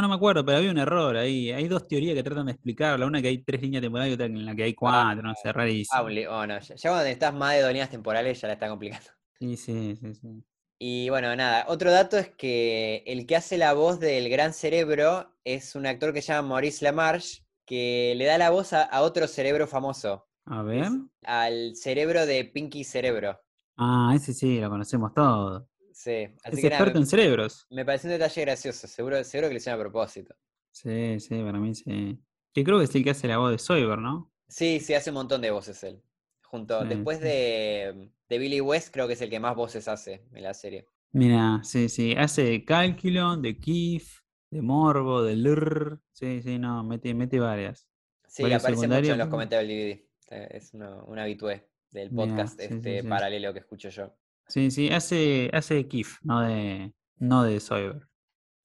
no 0.00 0.08
me 0.08 0.14
acuerdo, 0.14 0.44
pero 0.44 0.58
había 0.58 0.70
un 0.70 0.78
error 0.78 1.16
ahí. 1.16 1.50
Hay 1.52 1.68
dos 1.68 1.86
teorías 1.86 2.14
que 2.14 2.22
tratan 2.22 2.46
de 2.46 2.52
explicarla. 2.52 3.06
Una 3.06 3.20
que 3.22 3.28
hay 3.28 3.38
tres 3.44 3.60
líneas 3.62 3.82
temporales 3.82 4.10
y 4.12 4.14
otra 4.14 4.26
en 4.26 4.44
la 4.44 4.54
que 4.54 4.62
hay 4.64 4.74
cuatro, 4.74 5.22
no 5.22 5.34
sé, 5.34 5.52
Ah, 5.88 6.02
rarísimo. 6.02 6.08
li- 6.08 6.26
oh, 6.26 6.46
no, 6.46 6.58
ya, 6.60 6.90
cuando 6.90 7.06
estás 7.08 7.32
más 7.34 7.54
de 7.54 7.60
dos 7.62 7.68
líneas 7.72 7.90
temporales 7.90 8.40
ya 8.40 8.48
la 8.48 8.54
está 8.54 8.68
complicando. 8.68 9.10
Sí, 9.38 9.56
sí, 9.56 9.94
sí, 9.96 10.14
sí. 10.14 10.44
Y 10.78 11.08
bueno, 11.08 11.34
nada, 11.36 11.64
otro 11.68 11.90
dato 11.92 12.18
es 12.18 12.28
que 12.30 13.02
el 13.06 13.26
que 13.26 13.36
hace 13.36 13.56
la 13.58 13.72
voz 13.72 14.00
del 14.00 14.28
gran 14.28 14.52
cerebro 14.52 15.32
es 15.44 15.74
un 15.76 15.86
actor 15.86 16.12
que 16.12 16.20
se 16.22 16.32
llama 16.32 16.48
Maurice 16.48 16.84
LaMarche, 16.84 17.44
que 17.64 18.14
le 18.16 18.24
da 18.26 18.38
la 18.38 18.50
voz 18.50 18.72
a, 18.72 18.82
a 18.82 19.02
otro 19.02 19.26
cerebro 19.28 19.66
famoso, 19.66 20.28
A 20.46 20.62
ver. 20.62 20.90
al 21.24 21.76
cerebro 21.76 22.26
de 22.26 22.44
Pinky 22.46 22.84
Cerebro. 22.84 23.40
Ah, 23.76 24.12
ese 24.14 24.32
sí, 24.32 24.60
lo 24.60 24.70
conocemos 24.70 25.12
todos. 25.14 25.64
Sí, 26.04 26.28
así 26.44 26.56
Es 26.56 26.60
que 26.60 26.68
experto 26.68 26.98
me, 26.98 27.00
en 27.00 27.06
cerebros. 27.06 27.68
me 27.70 27.84
pareció 27.84 28.08
un 28.10 28.14
detalle 28.18 28.42
gracioso, 28.42 28.88
seguro, 28.88 29.24
seguro 29.24 29.48
que 29.48 29.54
lo 29.54 29.58
hicieron 29.58 29.80
a 29.80 29.84
propósito. 29.84 30.34
Sí, 30.72 31.20
sí, 31.20 31.42
para 31.42 31.58
mí 31.58 31.74
sí. 31.74 32.20
Que 32.52 32.64
creo 32.64 32.78
que 32.78 32.84
es 32.84 32.94
el 32.94 33.04
que 33.04 33.10
hace 33.10 33.28
la 33.28 33.38
voz 33.38 33.50
de 33.52 33.58
Soyber, 33.58 33.98
¿no? 33.98 34.30
Sí, 34.48 34.80
sí, 34.80 34.94
hace 34.94 35.10
un 35.10 35.14
montón 35.14 35.40
de 35.42 35.50
voces 35.50 35.82
él. 35.84 36.02
Junto, 36.42 36.84
Sí, 36.84 36.86
después 36.86 37.18
sí. 37.18 37.24
de, 37.28 38.10
de 38.28 38.38
Billy 38.38 38.60
West, 38.60 38.92
creo 38.92 39.06
que 39.06 39.14
es 39.14 39.20
el 39.22 39.30
que 39.30 39.40
más 39.40 39.54
voces 39.56 39.88
hace 39.88 40.24
en 40.32 40.42
la 40.42 40.54
serie. 40.54 40.88
Mira, 41.12 41.60
sí, 41.62 41.88
sí. 41.88 42.14
Hace 42.16 42.42
de 42.44 42.64
Calculon, 42.64 43.40
de 43.42 43.58
Kif, 43.58 44.20
de 44.50 44.60
Morbo, 44.62 45.22
de 45.22 45.36
Lr. 45.36 46.00
Sí, 46.12 46.42
sí, 46.42 46.58
no, 46.58 46.82
mete, 46.84 47.14
mete 47.14 47.38
varias. 47.38 47.88
Sí, 48.26 48.42
Varios 48.42 48.62
aparece 48.62 48.88
mucho 48.88 49.12
en 49.12 49.18
los 49.18 49.28
comentarios 49.28 49.68
del 49.68 49.76
DVD. 49.78 50.08
eh, 50.36 50.48
Es 50.52 50.74
un 50.74 51.18
habitué 51.18 51.68
del 51.90 52.12
podcast 52.12 52.58
sí, 52.58 52.64
este 52.64 53.04
paralelo 53.04 53.52
que 53.52 53.60
escucho 53.60 53.88
yo. 53.90 54.14
Sí, 54.46 54.70
sí, 54.70 54.90
hace, 54.90 55.50
hace 55.52 55.74
de 55.74 55.88
Kif, 55.88 56.18
no 56.22 56.40
de, 56.40 56.92
no 57.16 57.42
de 57.42 57.60
Soyber. 57.60 58.08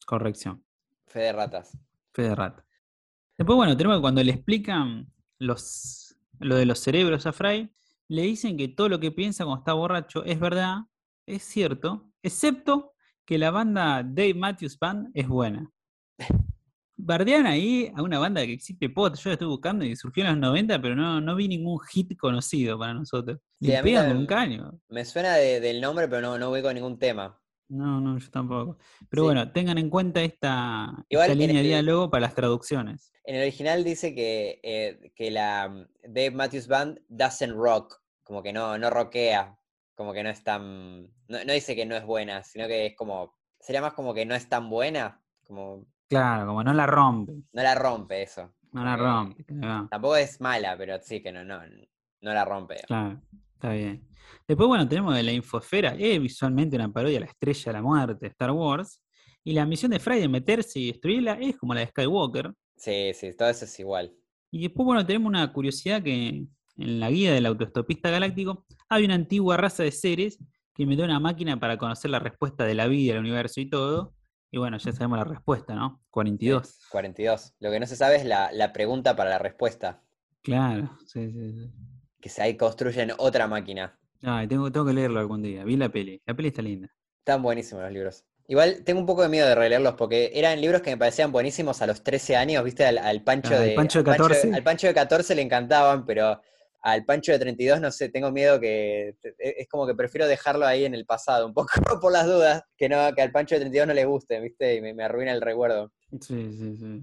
Corrección. 0.05 0.63
Fe 1.07 1.19
de 1.19 1.33
ratas. 1.33 1.77
Fe 2.13 2.23
de 2.23 2.35
rata. 2.35 2.65
Después, 3.37 3.55
bueno, 3.55 3.77
tenemos 3.77 3.97
que 3.97 4.01
cuando 4.01 4.23
le 4.23 4.31
explican 4.31 5.11
los, 5.37 6.17
lo 6.39 6.55
de 6.55 6.65
los 6.65 6.79
cerebros 6.79 7.25
a 7.25 7.31
Fry, 7.31 7.71
le 8.09 8.23
dicen 8.23 8.57
que 8.57 8.67
todo 8.67 8.89
lo 8.89 8.99
que 8.99 9.11
piensa 9.11 9.45
cuando 9.45 9.61
está 9.61 9.73
borracho 9.73 10.23
es 10.25 10.39
verdad, 10.39 10.79
es 11.25 11.43
cierto, 11.43 12.11
excepto 12.21 12.93
que 13.25 13.37
la 13.37 13.51
banda 13.51 14.03
Dave 14.03 14.33
Matthews 14.33 14.77
Band 14.77 15.11
es 15.13 15.27
buena. 15.27 15.71
Bardean 17.01 17.45
ahí 17.47 17.91
a 17.95 18.01
una 18.03 18.19
banda 18.19 18.45
que 18.45 18.53
existe 18.53 18.89
pot, 18.89 19.15
yo 19.17 19.29
la 19.29 19.33
estuve 19.33 19.49
buscando 19.49 19.85
y 19.85 19.95
surgió 19.95 20.23
en 20.25 20.31
los 20.31 20.38
90, 20.39 20.81
pero 20.81 20.95
no, 20.95 21.21
no 21.21 21.35
vi 21.35 21.47
ningún 21.47 21.79
hit 21.79 22.17
conocido 22.17 22.77
para 22.77 22.93
nosotros. 22.93 23.39
Sí, 23.62 23.67
Le 23.67 23.77
a 23.77 23.83
mí 23.83 23.89
pegan 23.91 24.09
con 24.09 24.17
un 24.17 24.25
caño. 24.25 24.79
Me 24.89 25.05
suena 25.05 25.35
de- 25.35 25.59
del 25.62 25.79
nombre, 25.81 26.07
pero 26.07 26.21
no, 26.21 26.38
no 26.38 26.51
ubico 26.51 26.71
ningún 26.73 26.99
tema. 26.99 27.41
No, 27.69 28.01
no, 28.01 28.17
yo 28.17 28.29
tampoco. 28.31 28.77
Pero 29.09 29.23
Sí. 29.23 29.25
bueno, 29.27 29.51
tengan 29.51 29.77
en 29.77 29.89
cuenta 29.89 30.21
esta, 30.21 30.91
Igual 31.07 31.29
esta 31.31 31.35
línea 31.39 31.62
de 31.62 31.67
diálogo 31.67 32.09
para 32.09 32.21
las 32.21 32.35
traducciones. 32.35 33.12
En 33.23 33.35
el 33.35 33.41
original 33.43 33.83
dice 33.83 34.13
que, 34.15 34.59
eh, 34.63 35.12
que 35.15 35.29
la 35.31 35.69
mm, 35.69 35.88
Dave 36.12 36.31
Matthews 36.31 36.67
Band 36.67 36.99
doesn't 37.07 37.53
rock, 37.55 38.01
como 38.23 38.41
que 38.43 38.51
no, 38.51 38.77
no 38.77 38.89
rockea, 38.89 39.55
como 39.95 40.13
que 40.13 40.23
no 40.23 40.29
es 40.29 40.43
tan... 40.43 41.03
No, 41.27 41.43
no 41.45 41.53
dice 41.53 41.75
que 41.75 41.85
no 41.85 41.95
es 41.95 42.03
buena, 42.05 42.43
sino 42.43 42.67
que 42.67 42.88
es 42.88 42.95
como... 42.95 43.38
Sería 43.59 43.81
más 43.81 43.93
como 43.93 44.13
que 44.13 44.25
no 44.25 44.33
es 44.35 44.49
tan 44.49 44.69
buena, 44.69 45.21
como 45.45 45.85
Claro, 46.10 46.48
como 46.48 46.63
no 46.63 46.74
la 46.74 46.86
rompe. 46.88 47.34
no 47.54 47.63
la 47.63 47.76
rompe 47.76 48.24
eso. 48.24 48.52
No 48.72 48.84
la 48.84 48.95
rompe, 48.95 49.43
claro, 49.45 49.88
Tampoco 49.89 50.15
es 50.15 50.39
mala, 50.41 50.76
pero 50.78 50.98
sí 51.02 51.22
que 51.22 51.32
no, 51.32 51.43
no, 51.43 51.60
no 52.22 52.34
la 52.34 52.45
rompe. 52.45 52.76
claro, 52.88 53.19
está 53.54 53.72
bien. 53.74 54.08
Después, 54.48 54.67
bueno, 54.67 54.88
tenemos 54.88 55.15
de 55.15 55.24
la 55.24 55.32
infosfera, 55.32 55.95
es 55.98 56.22
visualmente 56.22 56.76
una 56.76 56.91
parodia 56.91 57.17
a 57.17 57.22
la 57.22 57.26
estrella 57.28 57.63
de 57.65 57.74
la 57.74 57.82
muerte 57.82 58.26
de 58.26 58.28
Star 58.28 58.52
Wars. 58.52 59.02
Y 59.43 59.54
la 59.54 59.65
misión 59.65 59.91
de 59.91 60.00
Fry 60.00 60.19
de 60.19 60.28
meterse 60.28 60.80
y 60.80 60.88
destruirla 60.88 61.34
es 61.34 61.58
como 61.58 61.74
la 61.74 61.80
de 61.80 61.88
Skywalker. 61.88 62.52
Sí, 62.76 63.12
sí, 63.13 63.36
todo 63.36 63.50
eso 63.50 63.65
es 63.65 63.80
igual. 63.80 64.13
Y 64.52 64.62
después, 64.63 64.86
bueno, 64.86 65.06
tenemos 65.06 65.28
una 65.30 65.52
curiosidad 65.52 66.04
que 66.04 66.45
en 66.78 67.00
la 67.00 67.10
guía 67.10 67.34
del 67.34 67.45
autoestopista 67.45 68.10
galáctico 68.10 68.65
hay 68.89 69.06
una 69.06 69.15
antigua 69.15 69.58
raza 69.58 69.84
de 69.84 69.91
seres 69.91 70.38
que 70.76 70.84
inventó 70.84 71.04
una 71.06 71.19
máquina 71.19 71.60
para 71.60 71.78
conocer 71.78 72.12
la 72.12 72.19
respuesta 72.19 72.65
de 72.65 72.76
la 72.76 72.88
vida, 72.88 73.13
el 73.13 73.19
universo 73.19 73.62
y 73.62 73.69
todo. 73.69 74.13
Y 74.51 74.57
bueno, 74.57 74.77
ya 74.77 74.91
sabemos 74.91 75.17
la 75.19 75.23
respuesta, 75.25 75.75
¿no? 75.75 76.01
42. 76.09 76.79
42. 76.91 77.53
Lo 77.59 77.71
que 77.71 77.79
no 77.79 77.85
se 77.85 77.95
sabe 77.95 78.15
es 78.15 78.25
la, 78.25 78.51
la 78.51 78.73
pregunta 78.73 79.15
para 79.15 79.29
la 79.29 79.38
respuesta. 79.39 80.01
Claro, 80.41 80.97
sí, 81.05 81.31
sí, 81.31 81.53
sí. 81.53 81.71
Que 82.19 82.29
se 82.29 82.41
ahí 82.41 82.57
construyen 82.57 83.12
otra 83.17 83.47
máquina. 83.47 83.97
Ay, 84.23 84.47
tengo, 84.47 84.71
tengo 84.71 84.85
que 84.85 84.93
leerlo 84.93 85.19
algún 85.19 85.41
día. 85.41 85.63
Vi 85.63 85.77
la 85.77 85.89
peli. 85.89 86.21
La 86.25 86.33
peli 86.33 86.47
está 86.49 86.62
linda. 86.62 86.89
Están 87.19 87.41
buenísimos 87.43 87.83
los 87.83 87.93
libros. 87.93 88.25
Igual 88.47 88.83
tengo 88.83 88.99
un 88.99 89.05
poco 89.05 89.21
de 89.21 89.29
miedo 89.29 89.47
de 89.47 89.53
releerlos 89.53 89.93
porque 89.93 90.31
eran 90.33 90.59
libros 90.59 90.81
que 90.81 90.89
me 90.89 90.97
parecían 90.97 91.31
buenísimos 91.31 91.81
a 91.83 91.88
los 91.88 92.03
13 92.03 92.35
años, 92.35 92.63
¿viste? 92.63 92.83
Al, 92.85 92.97
al 92.97 93.21
Pancho 93.23 93.53
Ah, 93.53 93.59
de 93.59 93.73
Pancho 93.73 94.01
de 94.01 94.09
al 94.12 94.17
14. 94.17 94.51
al 94.53 94.63
Pancho 94.63 94.88
de 94.88 94.93
14 94.95 95.35
le 95.35 95.43
encantaban, 95.43 96.05
pero 96.05 96.41
al 96.81 97.05
Pancho 97.05 97.31
de 97.31 97.39
32 97.39 97.81
no 97.81 97.91
sé, 97.91 98.09
tengo 98.09 98.31
miedo 98.31 98.59
que 98.59 99.09
e- 99.23 99.55
es 99.57 99.67
como 99.67 99.85
que 99.87 99.95
prefiero 99.95 100.27
dejarlo 100.27 100.65
ahí 100.65 100.85
en 100.85 100.95
el 100.95 101.05
pasado, 101.05 101.47
un 101.47 101.53
poco 101.53 101.69
por 102.01 102.11
las 102.11 102.25
dudas, 102.25 102.63
que 102.77 102.89
no 102.89 103.13
que 103.15 103.21
al 103.21 103.31
Pancho 103.31 103.55
de 103.55 103.61
32 103.61 103.87
no 103.87 103.93
le 103.93 104.05
guste, 104.05 104.39
¿viste? 104.39 104.75
Y 104.75 104.81
me, 104.81 104.93
me 104.93 105.03
arruina 105.03 105.31
el 105.33 105.41
recuerdo. 105.41 105.91
Sí, 106.21 106.51
sí, 106.51 106.75
sí. 106.77 107.01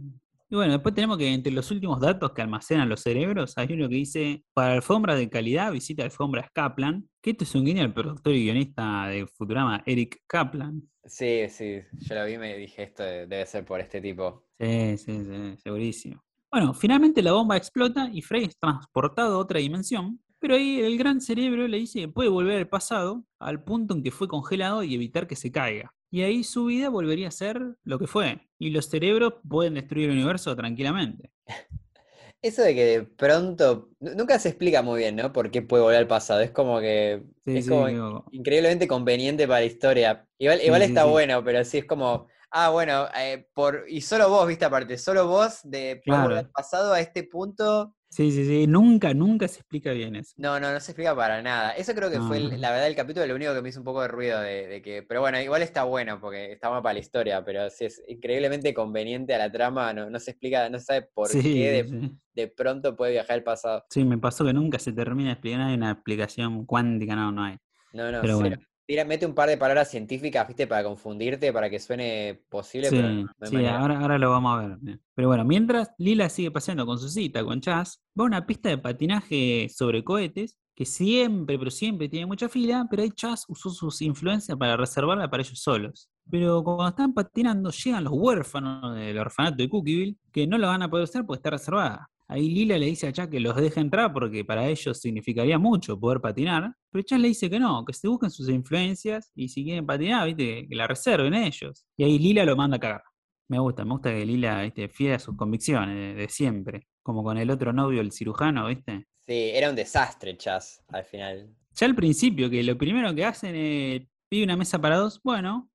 Y 0.48 0.54
bueno, 0.54 0.74
después 0.74 0.94
tenemos 0.94 1.18
que 1.18 1.26
entre 1.32 1.52
los 1.52 1.68
últimos 1.72 2.00
datos 2.00 2.30
que 2.32 2.40
almacenan 2.40 2.88
los 2.88 3.00
cerebros, 3.00 3.58
hay 3.58 3.66
uno 3.72 3.88
que 3.88 3.96
dice, 3.96 4.44
para 4.54 4.74
alfombras 4.74 5.18
de 5.18 5.28
calidad, 5.28 5.72
visita 5.72 6.04
alfombras 6.04 6.50
Kaplan, 6.52 7.08
que 7.20 7.30
esto 7.30 7.42
es 7.42 7.52
un 7.56 7.64
guiño 7.64 7.82
al 7.82 7.92
productor 7.92 8.32
y 8.32 8.44
guionista 8.44 9.08
de 9.08 9.26
Futurama, 9.26 9.82
Eric 9.86 10.22
Kaplan. 10.28 10.88
Sí, 11.04 11.48
sí, 11.48 11.80
yo 11.98 12.14
lo 12.14 12.24
vi 12.26 12.34
y 12.34 12.38
me 12.38 12.56
dije, 12.56 12.84
esto 12.84 13.02
debe 13.02 13.44
ser 13.46 13.64
por 13.64 13.80
este 13.80 14.00
tipo. 14.00 14.44
Sí, 14.58 14.96
sí, 14.98 15.24
sí, 15.24 15.56
segurísimo. 15.62 16.22
Bueno, 16.50 16.74
finalmente 16.74 17.22
la 17.22 17.32
bomba 17.32 17.56
explota 17.56 18.08
y 18.12 18.22
Frey 18.22 18.44
es 18.44 18.56
transportado 18.58 19.34
a 19.36 19.38
otra 19.38 19.58
dimensión, 19.60 20.20
pero 20.38 20.54
ahí 20.54 20.80
el 20.80 20.96
gran 20.96 21.20
cerebro 21.20 21.66
le 21.68 21.78
dice 21.78 22.00
que 22.00 22.08
puede 22.08 22.28
volver 22.28 22.58
al 22.58 22.68
pasado, 22.68 23.24
al 23.38 23.62
punto 23.64 23.94
en 23.94 24.02
que 24.02 24.10
fue 24.10 24.28
congelado 24.28 24.82
y 24.82 24.94
evitar 24.94 25.26
que 25.26 25.36
se 25.36 25.52
caiga. 25.52 25.92
Y 26.10 26.22
ahí 26.22 26.44
su 26.44 26.66
vida 26.66 26.88
volvería 26.88 27.28
a 27.28 27.30
ser 27.32 27.60
lo 27.84 27.98
que 27.98 28.06
fue. 28.06 28.48
Y 28.58 28.70
los 28.70 28.86
cerebros 28.88 29.34
pueden 29.46 29.74
destruir 29.74 30.06
el 30.10 30.16
universo 30.16 30.54
tranquilamente. 30.56 31.30
Eso 32.42 32.62
de 32.62 32.74
que 32.74 32.84
de 32.84 33.02
pronto, 33.04 33.90
nu- 34.00 34.14
nunca 34.14 34.38
se 34.38 34.48
explica 34.50 34.82
muy 34.82 34.98
bien, 35.00 35.16
¿no? 35.16 35.32
Por 35.32 35.50
qué 35.50 35.62
puede 35.62 35.82
volver 35.82 35.98
al 35.98 36.06
pasado. 36.08 36.40
Es 36.40 36.50
como 36.50 36.80
que 36.80 37.24
Sí, 37.44 37.58
es 37.58 37.64
sí, 37.64 37.74
como 37.74 37.86
digo, 37.86 38.24
increíblemente 38.30 38.86
conveniente 38.88 39.46
para 39.48 39.60
la 39.60 39.66
historia. 39.66 40.26
Igual, 40.38 40.60
Sí, 40.62 40.62
igual 40.62 40.82
sí, 40.82 40.92
está 40.92 41.04
bueno, 41.06 41.42
pero 41.44 41.64
sí 41.64 41.78
es 41.78 41.84
como, 41.86 42.28
ah, 42.58 42.70
bueno, 42.70 43.06
eh, 43.18 43.48
por, 43.54 43.84
y 43.88 44.00
solo 44.00 44.28
vos, 44.28 44.46
viste, 44.48 44.64
aparte, 44.64 44.96
solo 44.98 45.26
vos 45.28 45.60
de 45.64 46.00
Claro. 46.04 46.36
al 46.36 46.50
pasado 46.50 46.92
a 46.92 47.00
este 47.00 47.24
punto, 47.24 47.92
Sí, 48.08 48.30
sí, 48.30 48.46
sí. 48.46 48.66
Nunca, 48.68 49.12
nunca 49.12 49.46
se 49.48 49.56
explica 49.58 49.90
bien 49.90 50.14
eso. 50.16 50.32
no, 50.38 50.58
no, 50.60 50.72
no 50.72 50.80
se 50.80 50.92
explica 50.92 51.14
para 51.14 51.42
nada. 51.42 51.72
Eso 51.72 51.92
creo 51.92 52.08
que 52.08 52.20
fue, 52.20 52.38
la 52.40 52.70
verdad, 52.70 52.86
el 52.86 52.94
capítulo 52.96 53.26
lo 53.26 53.34
único 53.34 53.52
que 53.52 53.60
me 53.60 53.68
hizo 53.68 53.80
un 53.80 53.84
poco 53.84 54.00
de 54.00 54.08
ruido 54.08 54.40
de, 54.40 54.68
de 54.68 54.80
que, 54.80 55.02
pero 55.02 55.20
bueno, 55.20 55.38
igual 55.40 55.60
está 55.60 55.82
bueno, 55.82 56.18
porque 56.20 56.52
está 56.52 56.68
bueno 56.68 56.82
para 56.82 56.94
la 56.94 57.00
historia, 57.00 57.44
pero 57.44 57.68
sí 57.68 57.84
es 57.84 58.00
increíblemente 58.08 58.72
conveniente 58.72 59.34
a 59.34 59.38
la 59.38 59.50
trama, 59.52 59.92
no, 59.92 60.08
no 60.08 60.18
se 60.20 60.30
explica, 60.30 60.70
no 60.70 60.78
se 60.78 60.84
sabe 60.86 61.02
por 61.12 61.28
Sí, 61.28 61.42
qué 61.42 61.72
de, 61.72 61.88
sí. 61.88 62.12
de 62.32 62.48
pronto 62.48 62.96
puede 62.96 63.12
viajar 63.12 63.34
al 63.34 63.42
pasado. 63.42 63.84
Sí, 63.90 64.02
me 64.04 64.16
pasó 64.18 64.44
que 64.46 64.52
nunca 64.54 64.78
se 64.78 64.92
termina 64.92 65.30
de 65.30 65.32
explicar. 65.34 65.60
No 65.60 65.66
hay 65.66 65.74
una 65.74 65.90
explicación 65.90 66.64
cuántica, 66.64 67.16
no, 67.16 67.32
no 67.32 67.42
hay. 67.44 67.56
No, 67.92 68.10
no, 68.12 68.20
Pero 68.22 68.38
cero. 68.38 68.48
bueno. 68.50 68.56
Tira- 68.86 69.04
mete 69.04 69.26
un 69.26 69.34
par 69.34 69.48
de 69.48 69.56
palabras 69.56 69.90
científicas, 69.90 70.46
viste, 70.46 70.66
para 70.66 70.84
confundirte, 70.84 71.52
para 71.52 71.68
que 71.68 71.80
suene 71.80 72.40
posible, 72.48 72.88
pero 72.90 73.08
no, 73.08 73.28
Sí, 73.42 73.56
sí, 73.56 73.66
ahora, 73.66 73.98
ahora 73.98 74.18
lo 74.18 74.30
vamos 74.30 74.56
a 74.58 74.66
ver. 74.66 74.98
Pero 75.14 75.28
bueno, 75.28 75.44
mientras 75.44 75.90
Lila 75.98 76.28
sigue 76.28 76.50
paseando 76.50 76.86
con 76.86 76.98
su 76.98 77.08
cita, 77.08 77.44
con 77.44 77.60
Chaz, 77.60 78.00
va 78.18 78.24
a 78.24 78.26
una 78.26 78.46
pista 78.46 78.68
de 78.68 78.78
patinaje 78.78 79.68
sobre 79.68 80.04
cohetes 80.04 80.56
que 80.74 80.84
siempre, 80.84 81.58
pero 81.58 81.70
siempre 81.70 82.08
tiene 82.08 82.26
mucha 82.26 82.48
fila, 82.48 82.86
pero 82.88 83.02
ahí 83.02 83.10
Chaz 83.10 83.44
usó 83.48 83.70
sus 83.70 84.02
influencias 84.02 84.56
para 84.58 84.76
reservarla 84.76 85.28
para 85.30 85.42
ellos 85.42 85.58
solos. 85.58 86.08
Pero 86.30 86.62
cuando 86.62 86.88
están 86.88 87.14
patinando, 87.14 87.70
llegan 87.70 88.04
los 88.04 88.12
huérfanos 88.14 88.94
del 88.94 89.18
orfanato 89.18 89.56
de 89.56 89.68
Cookieville, 89.68 90.16
que 90.30 90.46
no 90.46 90.58
lo 90.58 90.66
van 90.66 90.82
a 90.82 90.90
poder 90.90 91.04
usar 91.04 91.24
porque 91.24 91.38
está 91.38 91.50
reservada. 91.50 92.10
Ahí 92.28 92.50
Lila 92.50 92.76
le 92.76 92.86
dice 92.86 93.06
a 93.06 93.12
Chaz 93.12 93.28
que 93.28 93.38
los 93.38 93.54
deje 93.54 93.80
entrar 93.80 94.12
porque 94.12 94.44
para 94.44 94.68
ellos 94.68 95.00
significaría 95.00 95.58
mucho 95.58 95.98
poder 95.98 96.20
patinar, 96.20 96.72
pero 96.90 97.04
Chaz 97.04 97.20
le 97.20 97.28
dice 97.28 97.48
que 97.48 97.60
no, 97.60 97.84
que 97.84 97.92
se 97.92 98.08
busquen 98.08 98.30
sus 98.30 98.48
influencias 98.48 99.30
y 99.34 99.48
si 99.48 99.64
quieren 99.64 99.86
patinar, 99.86 100.26
¿viste? 100.26 100.66
que 100.68 100.74
la 100.74 100.86
reserven 100.86 101.34
ellos. 101.34 101.86
Y 101.96 102.04
ahí 102.04 102.18
Lila 102.18 102.44
lo 102.44 102.56
manda 102.56 102.78
a 102.78 102.80
cagar. 102.80 103.02
Me 103.48 103.60
gusta, 103.60 103.84
me 103.84 103.92
gusta 103.92 104.10
que 104.10 104.26
Lila 104.26 104.62
¿viste? 104.62 104.88
fiel 104.88 105.14
a 105.14 105.18
sus 105.20 105.36
convicciones 105.36 105.94
de, 105.94 106.14
de 106.14 106.28
siempre, 106.28 106.88
como 107.02 107.22
con 107.22 107.38
el 107.38 107.50
otro 107.50 107.72
novio, 107.72 108.00
el 108.00 108.10
cirujano, 108.10 108.66
¿viste? 108.66 109.06
Sí, 109.20 109.50
era 109.54 109.70
un 109.70 109.76
desastre, 109.76 110.36
Chas, 110.36 110.82
al 110.88 111.04
final. 111.04 111.54
Ya 111.74 111.86
al 111.86 111.94
principio, 111.94 112.50
que 112.50 112.62
lo 112.64 112.76
primero 112.76 113.14
que 113.14 113.24
hacen 113.24 113.54
es 113.54 114.02
pide 114.28 114.44
una 114.44 114.56
mesa 114.56 114.80
para 114.80 114.96
dos, 114.96 115.20
bueno, 115.22 115.70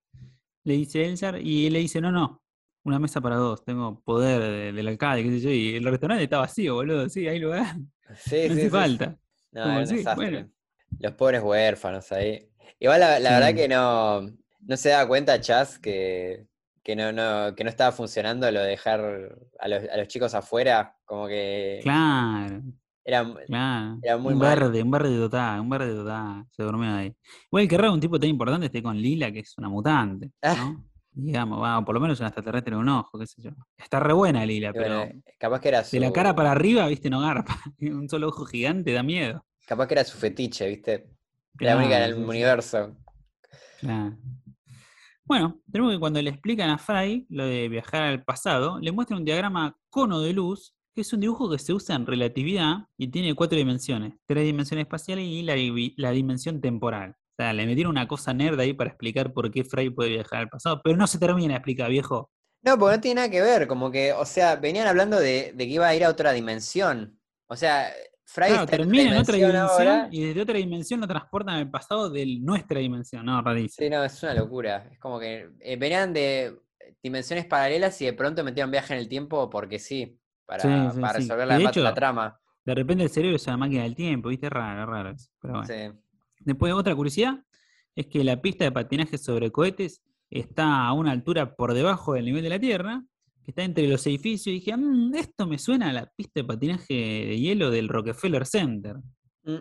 le 0.65 0.73
dice 0.73 1.05
Elzar, 1.05 1.41
y 1.41 1.67
él 1.67 1.73
le 1.73 1.79
dice, 1.79 2.01
no, 2.01 2.11
no, 2.11 2.40
una 2.83 2.99
mesa 2.99 3.21
para 3.21 3.35
dos, 3.35 3.63
tengo 3.63 3.99
poder 4.01 4.41
de- 4.41 4.71
del 4.73 4.87
alcalde, 4.87 5.23
qué 5.23 5.29
sé 5.31 5.39
yo, 5.41 5.49
y 5.51 5.75
el 5.75 5.83
restaurante 5.83 6.23
está 6.23 6.37
vacío, 6.39 6.75
boludo, 6.75 7.07
sí, 7.09 7.27
ahí 7.27 7.39
lo 7.39 7.49
dan, 7.49 7.91
Sí, 8.15 8.35
no 8.47 8.53
sí, 8.55 8.59
hace 8.59 8.61
sí. 8.63 8.69
falta. 8.69 9.15
No, 9.51 9.63
Como 9.63 9.85
sí, 9.85 10.03
bueno. 10.15 10.49
Los 10.99 11.11
pobres 11.13 11.41
huérfanos 11.43 12.11
ahí. 12.11 12.47
Igual 12.79 12.99
la, 13.01 13.19
la 13.19 13.31
verdad 13.39 13.53
que 13.55 13.67
no, 13.67 14.21
no 14.21 14.77
se 14.77 14.89
da 14.89 15.07
cuenta 15.07 15.39
Chas 15.39 15.77
que, 15.79 16.45
que 16.83 16.95
no, 16.95 17.11
no, 17.11 17.53
que 17.55 17.63
no 17.63 17.69
estaba 17.69 17.91
funcionando 17.91 18.49
lo 18.51 18.59
de 18.61 18.69
dejar 18.69 18.99
a 19.59 19.67
los, 19.67 19.83
a 19.89 19.97
los 19.97 20.07
chicos 20.07 20.33
afuera, 20.33 20.95
como 21.05 21.27
que 21.27 21.79
Claro, 21.83 22.61
era, 23.03 23.23
claro. 23.45 23.99
Era 24.01 24.17
muy 24.17 24.33
un 24.33 24.39
mal. 24.39 24.57
verde, 24.59 24.83
un 24.83 24.91
verde 24.91 25.17
total, 25.17 25.59
un 25.59 25.69
verde 25.69 25.93
total, 25.93 26.45
se 26.49 26.63
durmió 26.63 26.93
ahí. 26.93 27.13
Igual 27.51 27.67
que 27.67 27.77
raro 27.77 27.93
un 27.93 27.99
tipo 27.99 28.19
tan 28.19 28.29
importante 28.29 28.65
esté 28.67 28.81
con 28.83 28.97
Lila, 28.97 29.31
que 29.31 29.39
es 29.39 29.57
una 29.57 29.69
mutante, 29.69 30.31
Ah. 30.41 30.55
¿no? 30.57 30.85
Digamos, 31.13 31.59
bueno, 31.59 31.83
por 31.83 31.93
lo 31.95 32.01
menos 32.01 32.19
un 32.21 32.27
extraterrestre 32.27 32.73
en 32.73 32.79
un 32.79 32.89
ojo, 32.89 33.19
qué 33.19 33.27
sé 33.27 33.41
yo. 33.41 33.51
Está 33.77 33.99
re 33.99 34.13
buena 34.13 34.45
Lila, 34.45 34.71
pero 34.71 34.99
bueno, 34.99 35.21
capaz 35.37 35.59
que 35.59 35.67
era 35.67 35.83
su, 35.83 35.97
de 35.97 35.99
la 35.99 36.13
cara 36.13 36.33
para 36.33 36.51
arriba, 36.51 36.87
viste, 36.87 37.09
no 37.09 37.19
garpa. 37.19 37.59
Un 37.81 38.07
solo 38.07 38.29
ojo 38.29 38.45
gigante 38.45 38.93
da 38.93 39.03
miedo. 39.03 39.45
capaz 39.65 39.87
que 39.87 39.93
era 39.95 40.03
su 40.05 40.17
fetiche, 40.17 40.67
¿viste? 40.69 41.09
La 41.59 41.75
única 41.75 41.97
en 41.97 42.03
el 42.03 42.15
sí, 42.15 42.21
universo. 42.21 42.95
claro. 43.79 44.17
Bueno, 45.25 45.61
tenemos 45.71 45.93
que 45.93 45.99
cuando 45.99 46.21
le 46.21 46.29
explican 46.29 46.69
a 46.69 46.77
Fry 46.77 47.25
lo 47.29 47.45
de 47.45 47.69
viajar 47.69 48.03
al 48.03 48.23
pasado, 48.23 48.79
le 48.79 48.91
muestran 48.91 49.19
un 49.19 49.25
diagrama 49.25 49.77
cono 49.89 50.19
de 50.19 50.33
luz, 50.33 50.73
que 50.93 51.01
es 51.01 51.13
un 51.13 51.21
dibujo 51.21 51.49
que 51.49 51.57
se 51.59 51.73
usa 51.73 51.95
en 51.95 52.05
relatividad 52.05 52.87
y 52.97 53.07
tiene 53.09 53.33
cuatro 53.33 53.57
dimensiones, 53.57 54.13
tres 54.25 54.43
dimensiones 54.43 54.85
espaciales 54.85 55.25
y 55.25 55.43
la, 55.43 55.55
la 55.97 56.11
dimensión 56.11 56.59
temporal. 56.59 57.15
Sea, 57.41 57.53
le 57.53 57.65
metieron 57.65 57.91
una 57.91 58.07
cosa 58.07 58.33
nerd 58.33 58.59
ahí 58.59 58.73
para 58.73 58.89
explicar 58.91 59.33
por 59.33 59.49
qué 59.49 59.63
Fry 59.63 59.89
puede 59.89 60.11
viajar 60.11 60.39
al 60.41 60.49
pasado, 60.49 60.79
pero 60.83 60.95
no 60.95 61.07
se 61.07 61.17
termina 61.17 61.53
de 61.53 61.55
explicar, 61.55 61.89
viejo. 61.89 62.29
No, 62.63 62.77
porque 62.77 62.95
no 62.97 63.01
tiene 63.01 63.15
nada 63.15 63.31
que 63.31 63.41
ver, 63.41 63.67
como 63.67 63.89
que, 63.89 64.13
o 64.13 64.25
sea, 64.25 64.55
venían 64.57 64.87
hablando 64.87 65.19
de, 65.19 65.51
de 65.55 65.65
que 65.65 65.73
iba 65.73 65.87
a 65.87 65.95
ir 65.95 66.03
a 66.05 66.09
otra 66.09 66.31
dimensión. 66.33 67.19
O 67.47 67.55
sea, 67.55 67.91
Fry 68.25 68.49
Claro, 68.49 68.67
termina 68.67 69.15
en 69.15 69.17
otra 69.17 69.35
dimensión 69.35 69.57
ahora. 69.57 70.07
y 70.11 70.23
desde 70.23 70.41
otra 70.41 70.57
dimensión 70.57 71.01
lo 71.01 71.07
transportan 71.07 71.55
al 71.55 71.71
pasado 71.71 72.09
de 72.11 72.37
nuestra 72.39 72.79
dimensión. 72.79 73.25
No, 73.25 73.41
rarísimo. 73.41 73.83
Sí, 73.85 73.89
no, 73.89 74.03
es 74.03 74.21
una 74.21 74.35
locura. 74.35 74.87
Es 74.91 74.99
como 74.99 75.19
que 75.19 75.49
eh, 75.59 75.75
venían 75.77 76.13
de 76.13 76.55
dimensiones 77.01 77.45
paralelas 77.47 77.99
y 78.01 78.05
de 78.05 78.13
pronto 78.13 78.43
metieron 78.43 78.69
viaje 78.69 78.93
en 78.93 78.99
el 78.99 79.09
tiempo 79.09 79.49
porque 79.49 79.79
sí, 79.79 80.19
para, 80.45 80.61
Sí, 80.61 80.69
sí, 80.93 81.01
para 81.01 81.13
sí. 81.13 81.19
resolver 81.21 81.45
Y 81.45 81.63
la, 81.63 81.69
hecho, 81.71 81.81
la 81.81 81.93
trama. 81.95 82.39
De 82.63 82.75
repente 82.75 83.03
el 83.03 83.09
cerebro 83.09 83.35
es 83.37 83.47
una 83.47 83.57
máquina 83.57 83.81
del 83.81 83.95
tiempo, 83.95 84.29
¿viste? 84.29 84.47
Raro, 84.47 84.85
raro. 84.85 85.15
Pero 85.41 85.53
bueno. 85.55 85.67
Después, 86.45 86.73
otra 86.73 86.95
curiosidad 86.95 87.43
es 87.95 88.07
que 88.07 88.23
la 88.23 88.41
pista 88.41 88.63
de 88.63 88.71
patinaje 88.71 89.17
sobre 89.17 89.51
cohetes 89.51 90.01
está 90.29 90.85
a 90.85 90.93
una 90.93 91.11
altura 91.11 91.55
por 91.55 91.73
debajo 91.73 92.13
del 92.13 92.25
nivel 92.25 92.43
de 92.43 92.49
la 92.49 92.59
Tierra, 92.59 93.03
que 93.43 93.51
está 93.51 93.63
entre 93.63 93.87
los 93.87 94.05
edificios. 94.07 94.47
Y 94.47 94.59
dije, 94.59 94.77
"Mm, 94.77 95.13
esto 95.15 95.47
me 95.47 95.57
suena 95.57 95.89
a 95.89 95.93
la 95.93 96.05
pista 96.15 96.39
de 96.41 96.43
patinaje 96.45 96.93
de 96.93 97.39
hielo 97.39 97.69
del 97.71 97.89
Rockefeller 97.89 98.45
Center. 98.45 98.97
Mm, 99.43 99.57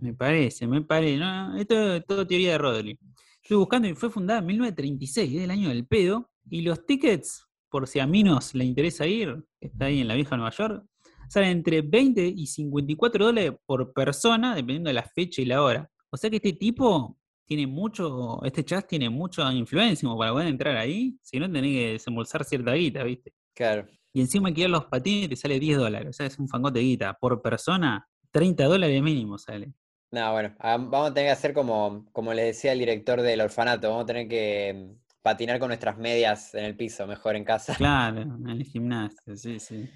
Me 0.00 0.12
parece, 0.12 0.66
me 0.66 0.82
parece. 0.82 1.16
No, 1.18 1.56
esto 1.56 1.94
es 1.94 2.04
todo 2.04 2.26
teoría 2.26 2.52
de 2.52 2.58
Rodley. 2.58 2.98
Estoy 3.40 3.56
buscando 3.56 3.88
y 3.88 3.94
fue 3.94 4.10
fundada 4.10 4.40
en 4.40 4.46
1936, 4.46 5.34
es 5.36 5.42
el 5.42 5.50
año 5.50 5.68
del 5.68 5.86
pedo. 5.86 6.30
Y 6.50 6.62
los 6.62 6.84
tickets, 6.84 7.46
por 7.70 7.86
si 7.86 8.00
a 8.00 8.06
Minos 8.06 8.54
le 8.54 8.64
interesa 8.64 9.06
ir, 9.06 9.44
que 9.60 9.68
está 9.68 9.86
ahí 9.86 10.00
en 10.00 10.08
la 10.08 10.14
vieja 10.16 10.36
Nueva 10.36 10.50
York, 10.50 10.84
salen 11.28 11.50
entre 11.50 11.82
20 11.82 12.26
y 12.26 12.46
54 12.46 13.26
dólares 13.26 13.52
por 13.66 13.92
persona, 13.92 14.54
dependiendo 14.54 14.88
de 14.88 14.94
la 14.94 15.04
fecha 15.14 15.40
y 15.40 15.46
la 15.46 15.62
hora. 15.62 15.90
O 16.14 16.16
sea 16.16 16.30
que 16.30 16.36
este 16.36 16.52
tipo 16.52 17.18
tiene 17.44 17.66
mucho, 17.66 18.40
este 18.44 18.64
chat 18.64 18.86
tiene 18.86 19.10
mucha 19.10 19.52
influencia 19.52 20.06
como 20.06 20.16
para 20.16 20.30
poder 20.30 20.46
entrar 20.46 20.76
ahí, 20.76 21.18
si 21.20 21.40
no 21.40 21.50
tenés 21.50 21.72
que 21.72 21.92
desembolsar 21.94 22.44
cierta 22.44 22.72
guita, 22.72 23.02
¿viste? 23.02 23.34
claro. 23.52 23.88
Y 24.12 24.20
encima 24.20 24.48
alquilar 24.48 24.70
los 24.70 24.84
patines 24.84 25.28
te 25.28 25.34
sale 25.34 25.58
10 25.58 25.76
dólares, 25.76 26.08
o 26.10 26.12
sea, 26.12 26.26
es 26.26 26.38
un 26.38 26.48
fangote 26.48 26.78
de 26.78 26.84
guita. 26.84 27.14
Por 27.14 27.42
persona, 27.42 28.08
30 28.30 28.64
dólares 28.66 29.02
mínimo 29.02 29.38
sale. 29.38 29.74
No, 30.12 30.30
bueno, 30.30 30.54
ah, 30.60 30.76
vamos 30.76 31.10
a 31.10 31.14
tener 31.14 31.30
que 31.30 31.32
hacer 31.32 31.52
como, 31.52 32.06
como 32.12 32.32
les 32.32 32.44
decía 32.44 32.70
el 32.74 32.78
director 32.78 33.20
del 33.20 33.40
orfanato, 33.40 33.88
vamos 33.88 34.04
a 34.04 34.06
tener 34.06 34.28
que 34.28 34.72
mm, 34.72 35.20
patinar 35.20 35.58
con 35.58 35.66
nuestras 35.66 35.98
medias 35.98 36.54
en 36.54 36.64
el 36.64 36.76
piso, 36.76 37.08
mejor 37.08 37.34
en 37.34 37.42
casa. 37.42 37.74
Claro, 37.74 38.22
en 38.22 38.48
el 38.50 38.62
gimnasio, 38.62 39.36
sí, 39.36 39.58
sí. 39.58 39.90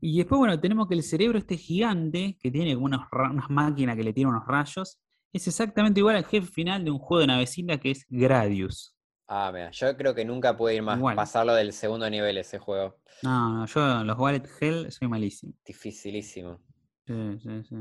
Y 0.00 0.16
después, 0.16 0.38
bueno, 0.38 0.58
tenemos 0.58 0.88
que 0.88 0.94
el 0.94 1.02
cerebro 1.02 1.38
este 1.38 1.58
gigante, 1.58 2.38
que 2.40 2.50
tiene 2.50 2.74
unos 2.74 3.02
unas 3.12 3.50
máquinas 3.50 3.94
que 3.94 4.04
le 4.04 4.14
tiran 4.14 4.32
unos 4.32 4.46
rayos, 4.46 5.01
es 5.32 5.46
exactamente 5.48 6.00
igual 6.00 6.16
al 6.16 6.24
jefe 6.24 6.46
final 6.46 6.84
de 6.84 6.90
un 6.90 6.98
juego 6.98 7.20
de 7.20 7.26
navecita 7.28 7.78
que 7.78 7.92
es 7.92 8.06
Gradius. 8.08 8.94
Ah, 9.28 9.50
mira, 9.52 9.70
yo 9.70 9.96
creo 9.96 10.14
que 10.14 10.24
nunca 10.24 10.56
pude 10.56 10.74
ir 10.74 10.82
más, 10.82 10.98
Igual. 10.98 11.16
pasarlo 11.16 11.54
del 11.54 11.72
segundo 11.72 12.08
nivel 12.10 12.36
ese 12.38 12.58
juego. 12.58 12.98
No, 13.22 13.54
no, 13.60 13.66
yo 13.66 14.04
los 14.04 14.18
Wallet 14.18 14.42
Hell 14.60 14.90
soy 14.92 15.08
malísimo. 15.08 15.54
Dificilísimo. 15.64 16.60
Sí, 17.06 17.14
sí, 17.42 17.64
sí. 17.68 17.76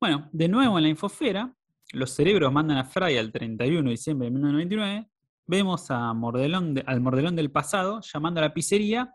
Bueno, 0.00 0.28
de 0.32 0.48
nuevo 0.48 0.78
en 0.78 0.84
la 0.84 0.88
infosfera, 0.90 1.52
los 1.92 2.10
cerebros 2.10 2.52
mandan 2.52 2.76
a 2.78 2.84
Fry 2.84 3.16
al 3.16 3.32
31 3.32 3.84
de 3.84 3.90
diciembre 3.90 4.26
de 4.26 4.30
1999. 4.32 5.10
Vemos 5.46 5.90
a 5.90 6.12
Mordelón 6.12 6.74
de- 6.74 6.84
al 6.86 7.00
Mordelón 7.00 7.34
del 7.34 7.50
pasado 7.50 8.00
llamando 8.02 8.38
a 8.40 8.44
la 8.44 8.54
pizzería 8.54 9.12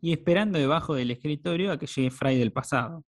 y 0.00 0.12
esperando 0.12 0.58
debajo 0.58 0.94
del 0.94 1.10
escritorio 1.12 1.70
a 1.70 1.78
que 1.78 1.86
llegue 1.86 2.10
Fry 2.10 2.38
del 2.38 2.52
pasado. 2.52 3.04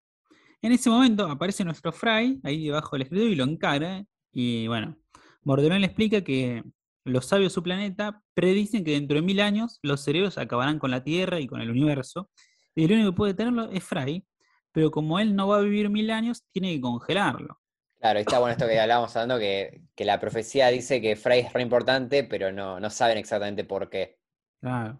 En 0.66 0.72
ese 0.72 0.90
momento 0.90 1.26
aparece 1.26 1.62
nuestro 1.62 1.92
Fry 1.92 2.40
ahí 2.42 2.64
debajo 2.64 2.96
del 2.96 3.02
escritorio 3.02 3.32
y 3.32 3.36
lo 3.36 3.44
encara. 3.44 4.04
Y 4.32 4.66
bueno, 4.66 4.96
Mordelón 5.44 5.80
le 5.80 5.86
explica 5.86 6.22
que 6.22 6.64
los 7.04 7.26
sabios 7.26 7.52
de 7.52 7.54
su 7.54 7.62
planeta 7.62 8.20
predicen 8.34 8.82
que 8.82 8.90
dentro 8.90 9.14
de 9.14 9.22
mil 9.22 9.38
años 9.38 9.78
los 9.82 10.00
cerebros 10.00 10.38
acabarán 10.38 10.80
con 10.80 10.90
la 10.90 11.04
Tierra 11.04 11.38
y 11.38 11.46
con 11.46 11.60
el 11.60 11.70
universo. 11.70 12.30
Y 12.74 12.82
el 12.82 12.92
único 12.94 13.12
que 13.12 13.16
puede 13.16 13.34
tenerlo 13.34 13.70
es 13.70 13.84
Fry, 13.84 14.26
pero 14.72 14.90
como 14.90 15.20
él 15.20 15.36
no 15.36 15.46
va 15.46 15.58
a 15.58 15.60
vivir 15.60 15.88
mil 15.88 16.10
años, 16.10 16.42
tiene 16.50 16.74
que 16.74 16.80
congelarlo. 16.80 17.60
Claro, 18.00 18.18
está 18.18 18.40
bueno 18.40 18.50
esto 18.50 18.66
que 18.66 18.80
hablábamos 18.80 19.14
hablando, 19.14 19.38
que, 19.38 19.82
que 19.94 20.04
la 20.04 20.18
profecía 20.18 20.66
dice 20.66 21.00
que 21.00 21.14
Fray 21.14 21.42
es 21.42 21.52
re 21.52 21.62
importante, 21.62 22.24
pero 22.24 22.50
no, 22.50 22.80
no 22.80 22.90
saben 22.90 23.18
exactamente 23.18 23.62
por 23.62 23.88
qué. 23.88 24.18
Claro. 24.60 24.98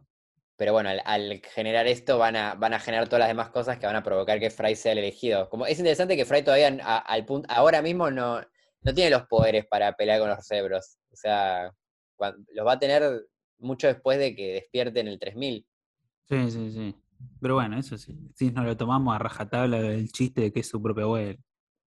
Pero 0.57 0.73
bueno, 0.73 0.88
al, 0.88 1.03
al 1.05 1.40
generar 1.55 1.87
esto 1.87 2.19
van 2.19 2.35
a, 2.37 2.55
van 2.55 2.73
a 2.75 2.81
generar 2.81 3.07
todas 3.09 3.21
las 3.21 3.29
demás 3.29 3.51
cosas 3.51 3.79
que 3.79 3.87
van 3.87 3.97
a 3.97 4.03
provocar 4.03 4.40
que 4.40 4.51
Fray 4.51 4.75
sea 4.75 4.92
el 4.92 4.99
elegido. 4.99 5.49
Como, 5.51 5.66
es 5.66 5.79
interesante 5.79 6.16
que 6.16 6.25
Fray 6.25 6.42
todavía 6.42 6.77
a- 6.83 6.99
al 6.99 7.25
punto, 7.27 7.47
ahora 7.53 7.83
mismo 7.83 8.11
no, 8.11 8.40
no 8.83 8.95
tiene 8.95 9.11
los 9.11 9.27
poderes 9.27 9.66
para 9.66 9.92
pelear 9.95 10.19
con 10.21 10.31
los 10.31 10.47
cerebros. 10.47 10.97
O 11.12 11.16
sea, 11.16 11.71
los 12.55 12.66
va 12.66 12.73
a 12.73 12.79
tener 12.79 13.27
mucho 13.59 13.87
después 13.87 14.19
de 14.19 14.35
que 14.35 14.55
despierte 14.55 15.01
en 15.01 15.09
el 15.09 15.19
3000. 15.19 15.66
Sí, 16.29 16.51
sí, 16.51 16.71
sí. 16.73 16.95
Pero 17.40 17.55
bueno, 17.55 17.79
eso 17.79 17.97
sí. 17.99 18.14
Si 18.35 18.51
nos 18.51 18.64
lo 18.64 18.77
tomamos 18.77 19.14
a 19.14 19.19
rajatabla 19.19 19.81
del 19.81 20.11
chiste 20.11 20.40
de 20.42 20.53
que 20.53 20.61
es 20.61 20.69
su 20.69 20.83
propio 20.83 21.05
abuelo. 21.05 21.38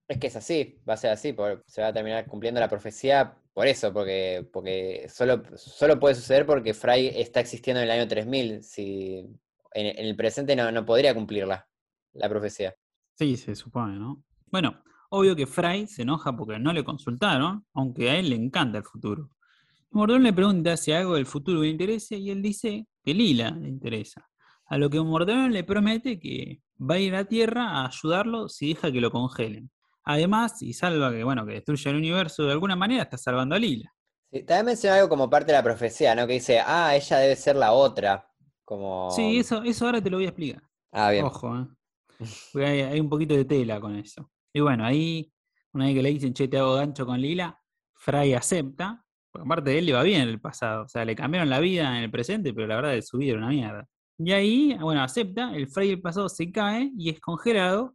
Es 0.08 0.18
que 0.18 0.26
es 0.26 0.34
así, 0.36 0.80
va 0.88 0.94
a 0.94 0.96
ser 0.96 1.10
así, 1.10 1.32
por- 1.32 1.62
se 1.66 1.82
va 1.82 1.88
a 1.88 1.92
terminar 1.92 2.26
cumpliendo 2.26 2.58
la 2.60 2.68
profecía 2.68 3.36
por 3.52 3.66
eso, 3.66 3.92
porque, 3.92 5.08
solo, 5.08 5.42
puede 6.00 6.14
suceder 6.14 6.46
porque 6.46 6.72
Fray 6.72 7.08
está 7.08 7.40
existiendo 7.40 7.80
en 7.80 7.90
el 7.90 7.98
año 7.98 8.08
3000. 8.08 8.62
Si 8.62 9.26
en, 9.74 10.06
el 10.06 10.16
presente 10.16 10.54
no, 10.54 10.70
no 10.70 10.84
podría 10.84 11.14
cumplirla, 11.14 11.68
la 12.12 12.28
profecía. 12.28 12.74
Sí, 13.14 13.36
se 13.36 13.54
supone, 13.54 13.98
¿no? 13.98 14.22
Bueno, 14.46 14.82
obvio 15.10 15.34
que 15.34 15.46
Fry 15.46 15.86
se 15.86 16.02
enoja 16.02 16.34
porque 16.36 16.58
no 16.58 16.72
le 16.72 16.84
consultaron, 16.84 17.66
aunque 17.74 18.10
a 18.10 18.16
él 18.16 18.30
le 18.30 18.36
encanta 18.36 18.78
el 18.78 18.84
futuro. 18.84 19.30
Mordón 19.90 20.22
le 20.22 20.32
pregunta 20.32 20.76
si 20.76 20.92
algo 20.92 21.16
del 21.16 21.26
futuro 21.26 21.62
le 21.62 21.68
interesa 21.68 22.14
y 22.14 22.30
él 22.30 22.40
dice 22.42 22.86
que 23.02 23.12
Lila 23.12 23.50
le 23.50 23.68
interesa. 23.68 24.28
A 24.66 24.78
lo 24.78 24.88
que 24.88 25.00
Mordón 25.00 25.52
le 25.52 25.64
promete 25.64 26.20
que 26.20 26.62
va 26.80 26.94
a 26.94 27.00
ir 27.00 27.16
a 27.16 27.24
Tierra 27.24 27.70
a 27.70 27.86
ayudarlo 27.88 28.48
si 28.48 28.68
deja 28.68 28.92
que 28.92 29.00
lo 29.00 29.10
congelen. 29.10 29.70
Además, 30.04 30.58
si 30.58 30.72
salva 30.72 31.10
que, 31.10 31.22
bueno, 31.24 31.46
que 31.46 31.54
destruya 31.54 31.90
el 31.90 31.98
universo 31.98 32.44
de 32.44 32.52
alguna 32.52 32.76
manera, 32.76 33.02
está 33.02 33.18
salvando 33.18 33.54
a 33.54 33.58
Lila. 33.58 33.92
Sí, 34.32 34.42
también 34.44 34.66
menciona 34.66 34.96
algo 34.96 35.08
como 35.08 35.28
parte 35.28 35.52
de 35.52 35.58
la 35.58 35.62
profecía, 35.62 36.14
¿no? 36.14 36.26
Que 36.26 36.34
dice, 36.34 36.60
ah, 36.64 36.94
ella 36.94 37.18
debe 37.18 37.36
ser 37.36 37.56
la 37.56 37.72
otra. 37.72 38.28
Como... 38.64 39.10
Sí, 39.10 39.38
eso, 39.38 39.62
eso 39.62 39.86
ahora 39.86 40.00
te 40.00 40.08
lo 40.08 40.18
voy 40.18 40.26
a 40.26 40.28
explicar. 40.28 40.62
Ah, 40.92 41.10
bien. 41.10 41.24
Ojo, 41.24 41.68
¿eh? 42.54 42.88
Hay 42.90 43.00
un 43.00 43.08
poquito 43.08 43.34
de 43.34 43.44
tela 43.44 43.80
con 43.80 43.96
eso. 43.96 44.30
Y 44.52 44.60
bueno, 44.60 44.84
ahí, 44.84 45.32
una 45.72 45.86
vez 45.86 45.94
que 45.94 46.02
le 46.02 46.10
dicen, 46.10 46.34
che, 46.34 46.48
te 46.48 46.58
hago 46.58 46.74
gancho 46.74 47.06
con 47.06 47.20
Lila, 47.20 47.58
Fry 47.94 48.34
acepta, 48.34 49.04
porque 49.30 49.46
aparte 49.46 49.70
de 49.70 49.78
él 49.78 49.86
le 49.86 49.92
va 49.92 50.02
bien 50.02 50.22
en 50.22 50.28
el 50.28 50.40
pasado. 50.40 50.84
O 50.84 50.88
sea, 50.88 51.04
le 51.04 51.14
cambiaron 51.14 51.48
la 51.50 51.60
vida 51.60 51.96
en 51.96 52.04
el 52.04 52.10
presente, 52.10 52.52
pero 52.52 52.66
la 52.66 52.76
verdad 52.76 52.92
de 52.92 53.02
su 53.02 53.18
vida 53.18 53.32
era 53.32 53.38
una 53.38 53.48
mierda. 53.48 53.88
Y 54.18 54.32
ahí, 54.32 54.76
bueno, 54.80 55.02
acepta, 55.02 55.54
el 55.54 55.68
Fry 55.68 55.88
del 55.88 56.00
pasado 56.00 56.28
se 56.28 56.50
cae 56.52 56.90
y 56.96 57.10
es 57.10 57.20
congelado. 57.20 57.94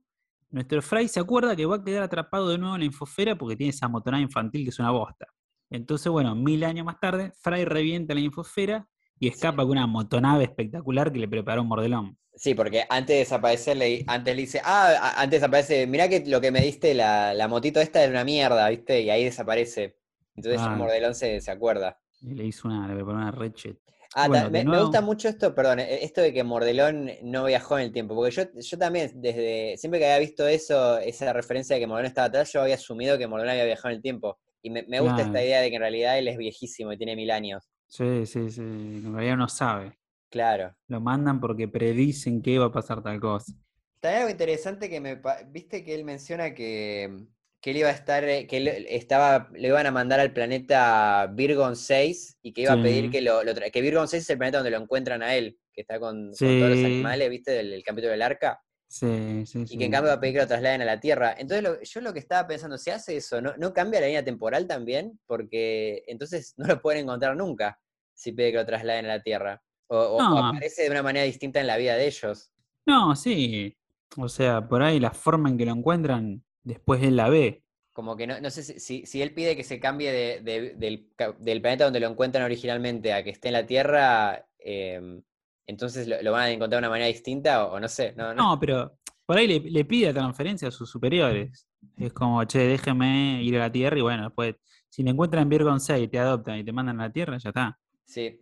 Nuestro 0.55 0.81
Fry 0.81 1.09
se 1.09 1.19
acuerda 1.19 1.53
que 1.53 1.65
va 1.65 1.75
a 1.75 1.83
quedar 1.83 2.03
atrapado 2.03 2.47
de 2.47 2.57
nuevo 2.57 2.75
en 2.75 2.79
la 2.79 2.85
infosfera 2.85 3.35
porque 3.35 3.57
tiene 3.57 3.71
esa 3.71 3.89
motonada 3.89 4.23
infantil 4.23 4.63
que 4.63 4.69
es 4.69 4.79
una 4.79 4.89
bosta. 4.89 5.27
Entonces, 5.69 6.09
bueno, 6.09 6.33
mil 6.33 6.63
años 6.63 6.85
más 6.85 6.97
tarde, 6.97 7.33
Fry 7.41 7.65
revienta 7.65 8.13
la 8.13 8.21
infosfera 8.21 8.87
y 9.19 9.27
escapa 9.27 9.63
con 9.63 9.71
una 9.71 9.85
motonave 9.85 10.45
espectacular 10.45 11.11
que 11.11 11.19
le 11.19 11.27
preparó 11.27 11.65
Mordelón. 11.65 12.17
Sí, 12.35 12.55
porque 12.55 12.85
antes 12.87 13.15
de 13.15 13.19
desaparecer, 13.19 13.75
le, 13.75 14.05
antes 14.07 14.33
le 14.33 14.41
dice, 14.43 14.61
ah, 14.63 15.15
antes 15.17 15.41
desaparece, 15.41 15.87
mirá 15.87 16.07
que 16.07 16.23
lo 16.25 16.39
que 16.39 16.51
me 16.51 16.61
diste, 16.61 16.93
la, 16.93 17.33
la 17.33 17.49
motito 17.49 17.81
esta 17.81 18.01
es 18.01 18.09
una 18.09 18.23
mierda, 18.23 18.69
¿viste? 18.69 19.01
Y 19.01 19.09
ahí 19.09 19.25
desaparece. 19.25 19.97
Entonces 20.37 20.61
Claro. 20.61 20.77
Mordelón 20.77 21.15
se, 21.15 21.41
se 21.41 21.51
acuerda. 21.51 21.99
Y 22.21 22.33
le 22.33 22.45
hizo 22.45 22.69
una, 22.69 22.87
le 22.87 22.95
preparó 22.95 23.17
una 23.17 23.31
rechet. 23.31 23.77
Ah, 24.17 24.29
Bueno, 24.29 24.49
me, 24.49 24.63
gusta 24.63 25.01
mucho 25.01 25.27
esto, 25.27 25.53
perdón, 25.53 25.79
eh, 25.81 26.05
esto 26.05 26.21
de 26.21 26.31
que 26.31 26.41
Mordelón 26.41 27.11
no 27.21 27.43
viajó 27.43 27.77
en 27.77 27.87
el 27.87 27.91
tiempo, 27.91 28.15
porque 28.15 28.31
yo, 28.31 28.43
yo 28.57 28.77
también, 28.77 29.11
desde 29.15 29.75
siempre 29.75 29.99
que 29.99 30.05
había 30.05 30.19
visto 30.19 30.47
eso, 30.47 30.97
esa 30.99 31.33
referencia 31.33 31.75
de 31.75 31.81
que 31.81 31.87
Mordelón 31.87 32.07
estaba 32.07 32.27
atrás, 32.27 32.49
yo 32.53 32.61
había 32.61 32.75
asumido 32.75 33.17
que 33.17 33.27
Mordelón 33.27 33.51
había 33.51 33.65
viajado 33.65 33.89
en 33.89 33.97
el 33.97 34.01
tiempo. 34.01 34.39
Y 34.61 34.69
me, 34.69 34.83
me 34.83 35.01
gusta 35.01 35.21
esta 35.21 35.43
idea 35.43 35.59
de 35.59 35.69
que 35.69 35.75
en 35.75 35.81
realidad 35.81 36.17
él 36.17 36.29
es 36.29 36.37
viejísimo 36.37 36.93
y 36.93 36.97
tiene 36.97 37.17
mil 37.17 37.29
años. 37.29 37.69
Sí, 37.87 38.25
sí, 38.25 38.49
sí. 38.49 38.61
En 38.61 39.13
realidad 39.13 39.35
no 39.35 39.49
sabe. 39.49 39.99
Claro. 40.29 40.73
Lo 40.87 41.01
mandan 41.01 41.41
porque 41.41 41.67
predicen 41.67 42.41
que 42.41 42.57
va 42.57 42.67
a 42.67 42.71
pasar 42.71 43.03
tal 43.03 43.19
cosa. 43.19 43.51
También 43.99 44.21
algo 44.21 44.31
interesante 44.31 44.89
que 44.89 45.01
me... 45.01 45.21
Viste 45.49 45.83
que 45.83 45.93
él 45.93 46.05
menciona 46.05 46.53
que, 46.53 47.27
que 47.65 47.71
él 47.71 47.77
iba 47.77 47.89
a 47.89 47.93
estar, 47.93 48.23
eh, 48.23 48.45
que 48.45 48.57
él 48.57 48.67
estaba, 48.89 49.49
le 49.53 49.69
iban 49.69 49.87
a 49.87 49.91
mandar 49.91 50.19
al 50.19 50.31
planeta 50.33 51.25
Virgon 51.33 51.75
6 51.75 52.37
y 52.43 52.53
que 52.53 52.61
iba 52.61 52.73
a 52.73 52.75
pedir 52.83 53.09
que 53.09 53.21
lo, 53.21 53.41
que 53.73 53.81
Virgon 53.81 54.07
6 54.07 54.21
es 54.21 54.29
el 54.29 54.37
planeta 54.37 54.59
donde 54.59 54.69
lo 54.69 54.77
encuentran 54.77 55.23
a 55.23 55.33
él, 55.33 55.57
que 55.73 55.81
está 55.81 55.99
con, 55.99 56.29
con 56.29 56.59
todos 56.59 56.69
los 56.69 56.83
animales, 56.85 57.27
¿viste? 57.27 57.49
Del, 57.53 57.71
del 57.71 57.83
capítulo 57.83 58.11
del 58.11 58.21
arca. 58.21 58.61
Sí, 58.87 59.47
sí, 59.47 59.65
Y 59.67 59.79
que 59.79 59.85
en 59.85 59.91
cambio 59.91 60.09
va 60.09 60.17
a 60.17 60.19
pedir 60.19 60.35
que 60.35 60.41
lo 60.41 60.47
trasladen 60.47 60.83
a 60.83 60.85
la 60.85 60.99
Tierra. 60.99 61.33
Entonces 61.39 61.63
lo- 61.63 61.81
yo 61.81 62.01
lo 62.01 62.13
que 62.13 62.19
estaba 62.19 62.47
pensando, 62.47 62.77
si 62.77 62.91
hace 62.91 63.17
eso, 63.17 63.41
¿no, 63.41 63.57
¿no 63.57 63.73
cambia 63.73 63.99
la 63.99 64.05
línea 64.05 64.23
temporal 64.23 64.67
también? 64.67 65.19
Porque 65.25 66.03
entonces 66.05 66.53
no 66.57 66.67
lo 66.67 66.79
pueden 66.79 67.01
encontrar 67.05 67.35
nunca 67.35 67.79
si 68.13 68.31
pide 68.31 68.51
que 68.51 68.57
lo 68.59 68.65
trasladen 68.67 69.05
a 69.05 69.15
la 69.17 69.23
Tierra. 69.23 69.63
O, 69.87 69.97
o- 69.97 70.19
aparece 70.49 70.83
de 70.83 70.91
una 70.91 71.01
manera 71.01 71.25
distinta 71.25 71.59
en 71.61 71.65
la 71.67 71.77
vida 71.77 71.95
de 71.95 72.05
ellos. 72.05 72.51
No, 72.85 73.15
sí. 73.15 73.75
O 74.17 74.29
sea, 74.29 74.67
por 74.67 74.83
ahí 74.83 74.99
la 74.99 75.09
forma 75.11 75.49
en 75.49 75.57
que 75.57 75.65
lo 75.65 75.71
encuentran, 75.71 76.43
después 76.65 77.01
él 77.01 77.15
la 77.15 77.29
ve. 77.29 77.63
Como 77.93 78.17
que 78.17 78.27
no, 78.27 78.41
no 78.41 78.49
sé 78.49 78.61
si, 78.63 78.79
si, 78.79 79.05
si 79.05 79.21
él 79.21 79.33
pide 79.33 79.55
que 79.55 79.63
se 79.63 79.79
cambie 79.79 80.11
de- 80.11 80.41
de- 80.41 80.73
del, 80.75 81.09
del 81.39 81.61
planeta 81.61 81.85
donde 81.85 82.01
lo 82.01 82.09
encuentran 82.09 82.43
originalmente 82.43 83.13
a 83.13 83.23
que 83.23 83.29
esté 83.29 83.47
en 83.47 83.53
la 83.53 83.65
Tierra, 83.65 84.45
em, 84.59 85.21
entonces 85.65 86.05
lo, 86.07 86.21
lo 86.21 86.31
van 86.33 86.41
a 86.43 86.51
encontrar 86.51 86.81
de 86.81 86.87
una 86.87 86.89
manera 86.89 87.07
distinta 87.07 87.65
o, 87.65 87.75
o 87.75 87.79
no 87.79 87.87
sé. 87.87 88.13
No, 88.17 88.33
no. 88.33 88.51
No, 88.51 88.59
pero 88.59 88.97
por 89.25 89.37
ahí 89.37 89.47
le, 89.47 89.59
le 89.61 89.85
pide 89.85 90.11
transferencia 90.13 90.67
a 90.67 90.71
sus 90.71 90.89
superiores. 90.91 91.67
Es 91.97 92.11
como, 92.11 92.43
che, 92.43 92.59
déjeme 92.59 93.41
ir 93.43 93.55
a 93.55 93.59
la 93.59 93.71
Tierra 93.71 93.97
y 93.97 94.01
bueno, 94.01 94.23
después, 94.25 94.55
si 94.89 95.01
le 95.03 95.11
encuentran 95.11 95.43
en 95.43 95.49
Virgon 95.49 95.79
6 95.79 96.09
te 96.11 96.19
adoptan 96.19 96.57
y 96.59 96.65
te 96.65 96.73
mandan 96.73 96.99
a 96.99 97.03
la 97.07 97.13
Tierra, 97.13 97.37
ya 97.37 97.49
está. 97.49 97.79
Sí. 98.05 98.41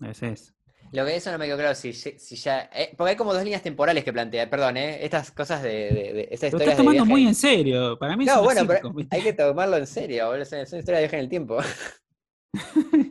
Es 0.00 0.22
eso. 0.22 0.52
Lo 0.92 1.04
que 1.04 1.16
eso 1.16 1.30
no 1.32 1.38
me 1.38 1.46
quedó 1.46 1.56
claro 1.58 1.74
si, 1.74 1.92
si 1.92 2.36
ya. 2.36 2.70
eh, 2.72 2.94
porque 2.96 3.10
hay 3.10 3.16
como 3.16 3.34
dos 3.34 3.42
líneas 3.42 3.62
temporales 3.62 4.04
que 4.04 4.12
plantea, 4.12 4.48
perdón, 4.48 4.76
¿eh? 4.76 5.04
Estas 5.04 5.30
cosas 5.30 5.62
de. 5.62 5.70
de, 5.92 6.12
de- 6.12 6.28
estas 6.30 6.52
Lo 6.52 6.58
estás 6.58 6.76
tomando 6.76 7.04
muy 7.04 7.26
en 7.26 7.34
serio. 7.34 7.98
Para 7.98 8.16
mí 8.16 8.24
es 8.24 8.28
No, 8.30 8.36
una 8.36 8.42
bueno, 8.44 8.66
pero 8.66 8.94
hay 9.10 9.22
que 9.22 9.32
tomarlo 9.32 9.76
en 9.76 9.86
serio, 9.86 10.26
boludo, 10.28 10.44
Son, 10.44 10.66
son 10.66 10.78
historias 10.78 11.00
de 11.00 11.04
viaje 11.06 11.16
en 11.16 11.22
el 11.22 11.28
tiempo. 11.28 11.58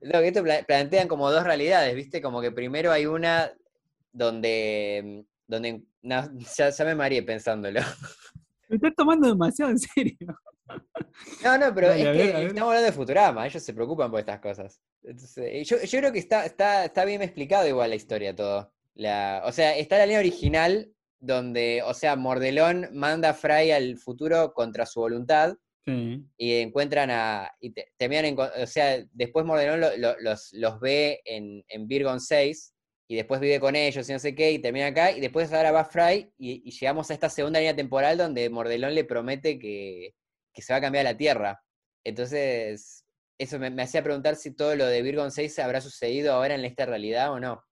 Lo 0.00 0.18
que 0.20 0.28
esto 0.28 0.42
pla- 0.42 0.64
plantean 0.66 1.08
como 1.08 1.30
dos 1.30 1.44
realidades, 1.44 1.94
¿viste? 1.94 2.20
Como 2.20 2.40
que 2.40 2.50
primero 2.50 2.90
hay 2.92 3.06
una 3.06 3.52
donde. 4.12 5.24
donde 5.46 5.82
no, 6.02 6.30
ya, 6.56 6.70
ya 6.70 6.84
me 6.84 6.94
mareé 6.94 7.22
pensándolo. 7.22 7.80
Lo 8.68 8.76
estás 8.76 8.94
tomando 8.96 9.28
demasiado 9.28 9.70
en 9.70 9.78
serio. 9.78 10.16
No, 11.44 11.58
no, 11.58 11.74
pero 11.74 11.88
Dale, 11.88 12.10
es 12.10 12.16
que 12.16 12.46
estamos 12.46 12.68
hablando 12.68 12.86
de 12.86 12.92
Futurama, 12.92 13.46
ellos 13.46 13.62
se 13.62 13.74
preocupan 13.74 14.10
por 14.10 14.20
estas 14.20 14.40
cosas. 14.40 14.80
Entonces, 15.02 15.36
eh, 15.38 15.64
yo, 15.64 15.82
yo 15.82 15.98
creo 15.98 16.12
que 16.12 16.18
está, 16.18 16.46
está, 16.46 16.84
está 16.84 17.04
bien 17.04 17.22
explicado 17.22 17.66
igual 17.68 17.90
la 17.90 17.96
historia 17.96 18.34
todo. 18.34 18.72
La, 18.94 19.42
o 19.44 19.52
sea, 19.52 19.76
está 19.76 19.98
la 19.98 20.06
línea 20.06 20.20
original 20.20 20.92
donde, 21.20 21.82
o 21.84 21.94
sea, 21.94 22.16
Mordelón 22.16 22.88
manda 22.92 23.30
a 23.30 23.34
Fry 23.34 23.70
al 23.70 23.96
futuro 23.98 24.52
contra 24.54 24.86
su 24.86 25.00
voluntad 25.00 25.54
Sí. 25.84 26.24
y 26.36 26.60
encuentran 26.60 27.10
a. 27.10 27.50
Y 27.60 27.70
te- 27.72 27.88
terminan 27.96 28.24
enco- 28.26 28.52
o 28.62 28.66
sea, 28.68 29.04
después 29.12 29.44
Mordelón 29.44 29.80
lo- 29.80 29.96
lo- 29.96 30.16
los, 30.20 30.52
los 30.52 30.78
ve 30.78 31.20
en, 31.24 31.64
en 31.68 31.88
Virgon 31.88 32.20
6 32.20 32.72
y 33.08 33.16
después 33.16 33.40
vive 33.40 33.58
con 33.58 33.74
ellos 33.74 34.08
y 34.08 34.12
no 34.12 34.20
sé 34.20 34.32
qué, 34.32 34.52
y 34.52 34.60
termina 34.60 34.86
acá, 34.86 35.10
y 35.10 35.20
después 35.20 35.52
ahora 35.52 35.72
va 35.72 35.84
Fry 35.84 36.32
y, 36.38 36.62
y 36.64 36.70
llegamos 36.70 37.10
a 37.10 37.14
esta 37.14 37.28
segunda 37.28 37.58
línea 37.58 37.74
temporal 37.74 38.16
donde 38.16 38.48
Mordelón 38.48 38.94
le 38.94 39.02
promete 39.04 39.58
que, 39.58 40.14
que 40.52 40.62
se 40.62 40.72
va 40.72 40.78
a 40.78 40.80
cambiar 40.82 41.04
la 41.04 41.16
Tierra. 41.16 41.62
Entonces, 42.04 43.06
eso 43.38 43.58
me, 43.58 43.70
me 43.70 43.82
hacía 43.82 44.02
preguntar 44.02 44.36
si 44.36 44.54
todo 44.54 44.76
lo 44.76 44.86
de 44.86 45.02
Virgon 45.02 45.30
6 45.32 45.58
habrá 45.58 45.80
sucedido 45.80 46.34
ahora 46.34 46.54
en 46.54 46.64
esta 46.64 46.86
realidad 46.86 47.32
o 47.32 47.40
no. 47.40 47.64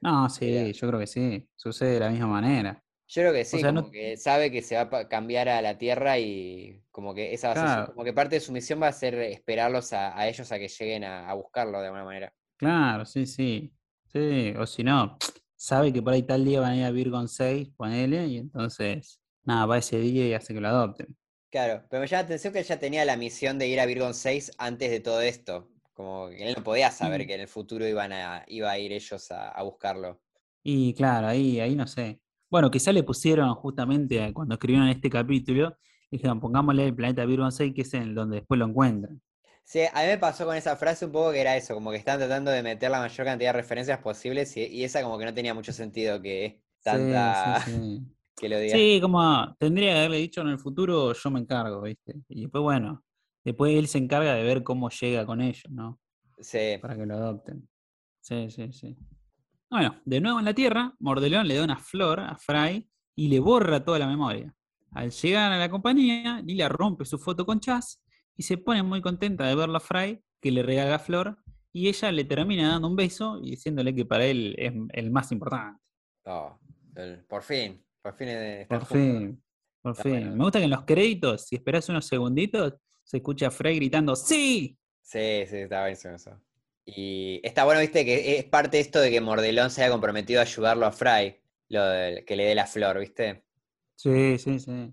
No, 0.00 0.28
sí, 0.28 0.46
Mira. 0.46 0.72
yo 0.72 0.88
creo 0.88 1.00
que 1.00 1.06
sí. 1.06 1.48
Sucede 1.56 1.94
de 1.94 2.00
la 2.00 2.10
misma 2.10 2.26
manera. 2.26 2.84
Yo 3.06 3.22
creo 3.22 3.32
que 3.32 3.44
sí, 3.44 3.58
sea, 3.58 3.72
como 3.72 3.82
no- 3.82 3.90
que 3.90 4.16
sabe 4.16 4.50
que 4.50 4.62
se 4.62 4.76
va 4.82 4.98
a 5.00 5.08
cambiar 5.08 5.48
a 5.48 5.60
la 5.62 5.78
Tierra 5.78 6.18
y 6.18 6.82
como 6.90 7.14
que 7.14 7.32
esa 7.34 7.48
va 7.48 7.54
a 7.54 7.56
ser 7.56 7.70
como 7.84 8.02
que 8.04 8.12
parte 8.12 8.36
de 8.36 8.40
su 8.40 8.52
misión 8.52 8.82
va 8.82 8.88
a 8.88 8.92
ser 8.92 9.14
esperarlos 9.16 9.92
a, 9.92 10.18
a 10.18 10.28
ellos 10.28 10.50
a 10.52 10.58
que 10.58 10.68
lleguen 10.68 11.04
a, 11.04 11.28
a 11.28 11.34
buscarlo 11.34 11.80
de 11.80 11.86
alguna 11.86 12.04
manera. 12.04 12.34
Claro, 12.56 13.04
sí, 13.04 13.26
sí. 13.26 13.74
Sí, 14.06 14.54
o 14.58 14.66
si 14.66 14.84
no, 14.84 15.18
sabe 15.56 15.92
que 15.92 16.02
por 16.02 16.12
ahí 16.12 16.22
tal 16.22 16.44
día 16.44 16.60
van 16.60 16.72
a 16.72 16.76
ir 16.76 16.84
a 16.84 16.90
Virgon 16.90 17.28
6, 17.28 17.68
ponele, 17.76 18.26
y 18.26 18.38
entonces, 18.38 19.20
nada, 19.42 19.66
va 19.66 19.78
ese 19.78 19.98
día 19.98 20.26
y 20.28 20.34
hace 20.34 20.54
que 20.54 20.60
lo 20.60 20.68
adopten. 20.68 21.16
Claro, 21.54 21.86
pero 21.88 22.00
me 22.02 22.06
llama 22.06 22.20
la 22.22 22.26
atención 22.26 22.52
que 22.52 22.58
él 22.58 22.64
ya 22.66 22.78
tenía 22.78 23.04
la 23.06 23.16
misión 23.16 23.58
de 23.58 23.66
ir 23.68 23.80
a 23.80 23.86
Virgon 23.86 24.12
6 24.12 24.50
antes 24.58 24.90
de 24.90 25.00
todo 25.00 25.20
esto. 25.22 25.70
Como 25.94 26.28
que 26.28 26.46
él 26.48 26.54
no 26.56 26.62
podía 26.64 26.90
saber 26.90 27.26
que 27.26 27.34
en 27.34 27.40
el 27.42 27.48
futuro 27.48 27.86
iban 27.88 28.12
a, 28.12 28.44
iba 28.48 28.70
a 28.70 28.78
ir 28.78 28.92
ellos 28.92 29.30
a, 29.30 29.48
a 29.50 29.62
buscarlo. 29.62 30.20
Y 30.62 30.94
claro, 30.94 31.28
ahí, 31.28 31.60
ahí 31.60 31.74
no 31.76 31.86
sé. 31.86 32.20
Bueno, 32.50 32.70
quizá 32.70 32.92
le 32.92 33.02
pusieron 33.02 33.54
justamente 33.54 34.32
cuando 34.32 34.54
escribieron 34.54 34.88
este 34.88 35.10
capítulo, 35.10 35.76
dijeron, 36.10 36.40
pongámosle 36.40 36.86
el 36.86 36.94
planeta 36.94 37.24
Virgon 37.26 37.52
6, 37.52 37.72
que 37.74 37.82
es 37.82 37.94
el 37.94 38.14
donde 38.14 38.36
después 38.36 38.58
lo 38.58 38.66
encuentran. 38.66 39.20
Sí, 39.64 39.80
a 39.92 40.02
mí 40.02 40.06
me 40.08 40.18
pasó 40.18 40.44
con 40.46 40.56
esa 40.56 40.76
frase 40.76 41.06
un 41.06 41.12
poco 41.12 41.32
que 41.32 41.40
era 41.40 41.56
eso, 41.56 41.74
como 41.74 41.90
que 41.90 41.96
están 41.96 42.18
tratando 42.18 42.50
de 42.50 42.62
meter 42.62 42.90
la 42.90 43.00
mayor 43.00 43.26
cantidad 43.26 43.50
de 43.52 43.60
referencias 43.60 43.98
posibles 44.00 44.56
y, 44.56 44.64
y 44.66 44.84
esa 44.84 45.02
como 45.02 45.18
que 45.18 45.24
no 45.24 45.34
tenía 45.34 45.54
mucho 45.54 45.72
sentido 45.72 46.20
que 46.20 46.60
Sí, 46.80 47.34
tanta 47.34 47.34
sí, 47.34 47.54
sí. 47.56 48.13
Que 48.36 48.48
lo 48.48 48.58
diga. 48.58 48.76
Sí, 48.76 48.98
como 49.00 49.54
tendría 49.58 49.92
que 49.92 49.98
haberle 49.98 50.18
dicho 50.18 50.40
en 50.40 50.48
el 50.48 50.58
futuro, 50.58 51.12
yo 51.12 51.30
me 51.30 51.40
encargo, 51.40 51.82
¿viste? 51.82 52.16
Y 52.28 52.42
después, 52.42 52.62
bueno, 52.62 53.02
después 53.44 53.74
él 53.74 53.86
se 53.88 53.98
encarga 53.98 54.34
de 54.34 54.42
ver 54.42 54.62
cómo 54.62 54.90
llega 54.90 55.24
con 55.26 55.40
ellos, 55.40 55.70
¿no? 55.70 56.00
Sí. 56.38 56.78
Para 56.80 56.96
que 56.96 57.06
lo 57.06 57.14
adopten. 57.14 57.68
Sí, 58.20 58.50
sí, 58.50 58.72
sí. 58.72 58.96
Bueno, 59.70 60.00
de 60.04 60.20
nuevo 60.20 60.38
en 60.38 60.44
la 60.44 60.54
Tierra, 60.54 60.94
Mordelón 60.98 61.46
le 61.48 61.56
da 61.56 61.64
una 61.64 61.76
flor 61.78 62.20
a 62.20 62.36
Fry 62.36 62.88
y 63.16 63.28
le 63.28 63.40
borra 63.40 63.84
toda 63.84 63.98
la 63.98 64.06
memoria. 64.06 64.54
Al 64.92 65.10
llegar 65.10 65.52
a 65.52 65.58
la 65.58 65.70
compañía, 65.70 66.40
Lila 66.44 66.68
rompe 66.68 67.04
su 67.04 67.18
foto 67.18 67.44
con 67.44 67.60
Chas 67.60 68.02
y 68.36 68.42
se 68.44 68.58
pone 68.58 68.82
muy 68.82 69.00
contenta 69.00 69.46
de 69.46 69.54
verla 69.54 69.78
a 69.78 69.80
Fry, 69.80 70.22
que 70.40 70.50
le 70.50 70.62
regala 70.62 70.90
la 70.90 70.98
flor, 70.98 71.38
y 71.72 71.88
ella 71.88 72.12
le 72.12 72.24
termina 72.24 72.68
dando 72.70 72.88
un 72.88 72.94
beso 72.96 73.38
y 73.42 73.50
diciéndole 73.50 73.94
que 73.94 74.04
para 74.04 74.24
él 74.26 74.54
es 74.58 74.72
el 74.92 75.10
más 75.10 75.32
importante. 75.32 75.80
Oh, 76.24 76.56
el- 76.94 77.24
por 77.24 77.42
fin, 77.42 77.83
por 78.04 78.14
fin 78.16 78.28
Por 78.68 78.84
fin, 78.84 79.42
por 79.80 79.92
Está 79.92 80.02
fin. 80.02 80.12
bueno. 80.12 80.36
Me 80.36 80.44
gusta 80.44 80.58
que 80.58 80.64
en 80.66 80.70
los 80.70 80.84
créditos, 80.84 81.42
si 81.46 81.56
esperas 81.56 81.88
unos 81.88 82.06
segunditos, 82.06 82.74
se 83.02 83.16
escucha 83.16 83.46
a 83.48 83.50
Fry 83.50 83.76
gritando 83.76 84.14
¡Sí! 84.14 84.76
Sí, 85.00 85.44
sí, 85.48 85.56
está 85.56 85.80
buenísimo 85.80 86.14
eso. 86.14 86.38
Y 86.86 87.40
está 87.42 87.64
bueno, 87.64 87.80
viste, 87.80 88.04
que 88.04 88.36
es 88.38 88.44
parte 88.44 88.76
de 88.76 88.82
esto 88.82 89.00
de 89.00 89.10
que 89.10 89.20
Mordelón 89.22 89.70
se 89.70 89.82
haya 89.82 89.90
comprometido 89.92 90.40
a 90.40 90.42
ayudarlo 90.42 90.84
a 90.86 90.92
Fry, 90.92 91.36
lo 91.68 91.82
del- 91.84 92.24
que 92.26 92.36
le 92.36 92.44
dé 92.44 92.54
la 92.54 92.66
flor, 92.66 92.98
¿viste? 93.00 93.44
Sí, 93.96 94.36
sí, 94.38 94.58
sí. 94.58 94.92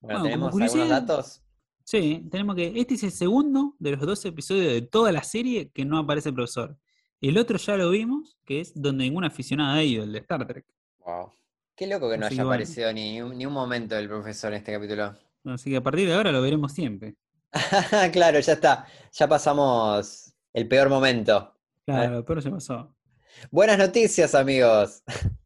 Bueno, 0.00 0.22
¿tenemos 0.22 0.54
algunos 0.54 0.88
datos? 0.88 1.42
Sí, 1.84 2.26
tenemos 2.30 2.56
que. 2.56 2.72
Este 2.80 2.94
es 2.94 3.02
el 3.04 3.12
segundo 3.12 3.74
de 3.78 3.92
los 3.92 4.00
dos 4.00 4.24
episodios 4.24 4.72
de 4.72 4.82
toda 4.82 5.12
la 5.12 5.22
serie 5.22 5.70
que 5.70 5.84
no 5.84 5.98
aparece 5.98 6.30
el 6.30 6.34
profesor. 6.34 6.76
El 7.20 7.36
otro 7.38 7.58
ya 7.58 7.76
lo 7.76 7.90
vimos, 7.90 8.38
que 8.44 8.60
es 8.60 8.72
donde 8.74 9.04
ninguna 9.04 9.28
aficionada 9.28 9.74
ha 9.76 9.82
ido, 9.84 10.04
el 10.04 10.12
de 10.12 10.18
Star 10.20 10.46
Trek. 10.46 10.64
Wow. 11.04 11.32
Qué 11.76 11.86
loco 11.86 12.08
que 12.08 12.16
no 12.16 12.24
Así 12.24 12.36
haya 12.36 12.44
bueno. 12.44 12.54
aparecido 12.54 12.90
ni 12.94 13.20
un, 13.20 13.36
ni 13.36 13.44
un 13.44 13.52
momento 13.52 13.98
el 13.98 14.08
profesor 14.08 14.52
en 14.52 14.58
este 14.58 14.72
capítulo. 14.72 15.14
Así 15.44 15.70
que 15.70 15.76
a 15.76 15.82
partir 15.82 16.08
de 16.08 16.14
ahora 16.14 16.32
lo 16.32 16.40
veremos 16.40 16.72
siempre. 16.72 17.16
Claro, 18.12 18.40
ya 18.40 18.54
está. 18.54 18.86
Ya 19.12 19.28
pasamos 19.28 20.34
el 20.54 20.66
peor 20.66 20.88
momento. 20.88 21.54
Claro, 21.84 22.24
pero 22.24 22.40
se 22.40 22.50
pasó. 22.50 22.94
Buenas 23.50 23.76
noticias, 23.76 24.34
amigos. 24.34 25.02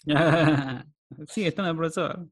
Sigue 1.26 1.48
estando 1.48 1.72
el 1.72 1.76
profesor. 1.76 2.28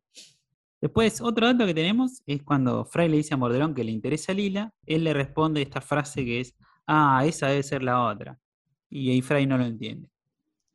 Después, 0.81 1.21
otro 1.21 1.47
dato 1.47 1.67
que 1.67 1.75
tenemos 1.75 2.23
es 2.25 2.45
cuando 2.45 2.85
Fry 2.85 3.09
le 3.09 3.17
dice 3.17 3.35
a 3.35 3.37
Mordelón 3.37 3.75
que 3.75 3.83
le 3.83 3.91
interesa 3.91 4.31
a 4.31 4.37
Lila, 4.37 4.73
él 4.87 5.03
le 5.03 5.13
responde 5.13 5.61
esta 5.61 5.81
frase 5.81 6.25
que 6.25 6.41
es, 6.41 6.55
ah, 6.87 7.25
esa 7.27 7.49
debe 7.49 7.65
ser 7.65 7.83
la 7.83 8.05
otra. 8.05 8.39
Y 8.89 9.11
ahí 9.11 9.23
Fry 9.23 9.45
no 9.45 9.59
lo 9.59 9.65
entiende. 9.65 10.09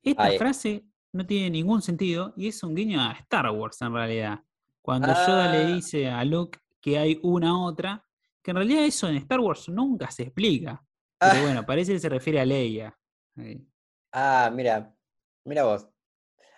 Esta 0.03 0.29
frase 0.33 0.83
no 1.13 1.25
tiene 1.25 1.49
ningún 1.51 1.81
sentido 1.81 2.33
y 2.35 2.47
es 2.47 2.61
un 2.63 2.75
guiño 2.75 2.99
a 3.01 3.11
Star 3.13 3.49
Wars 3.51 3.81
en 3.81 3.93
realidad. 3.93 4.39
Cuando 4.81 5.07
Yoda 5.07 5.51
le 5.51 5.57
Ah. 5.59 5.75
dice 5.75 6.09
a 6.09 6.23
Luke 6.25 6.59
que 6.81 6.97
hay 6.97 7.19
una 7.23 7.63
otra, 7.63 8.05
que 8.41 8.51
en 8.51 8.57
realidad 8.57 8.83
eso 8.83 9.07
en 9.07 9.15
Star 9.17 9.39
Wars 9.39 9.69
nunca 9.69 10.11
se 10.11 10.23
explica. 10.23 10.83
Pero 11.19 11.33
Ah. 11.35 11.41
bueno, 11.41 11.65
parece 11.65 11.93
que 11.93 11.99
se 11.99 12.09
refiere 12.09 12.41
a 12.41 12.45
Leia. 12.45 12.97
Ah, 14.11 14.51
mira, 14.53 14.93
mira 15.45 15.63
vos. 15.63 15.87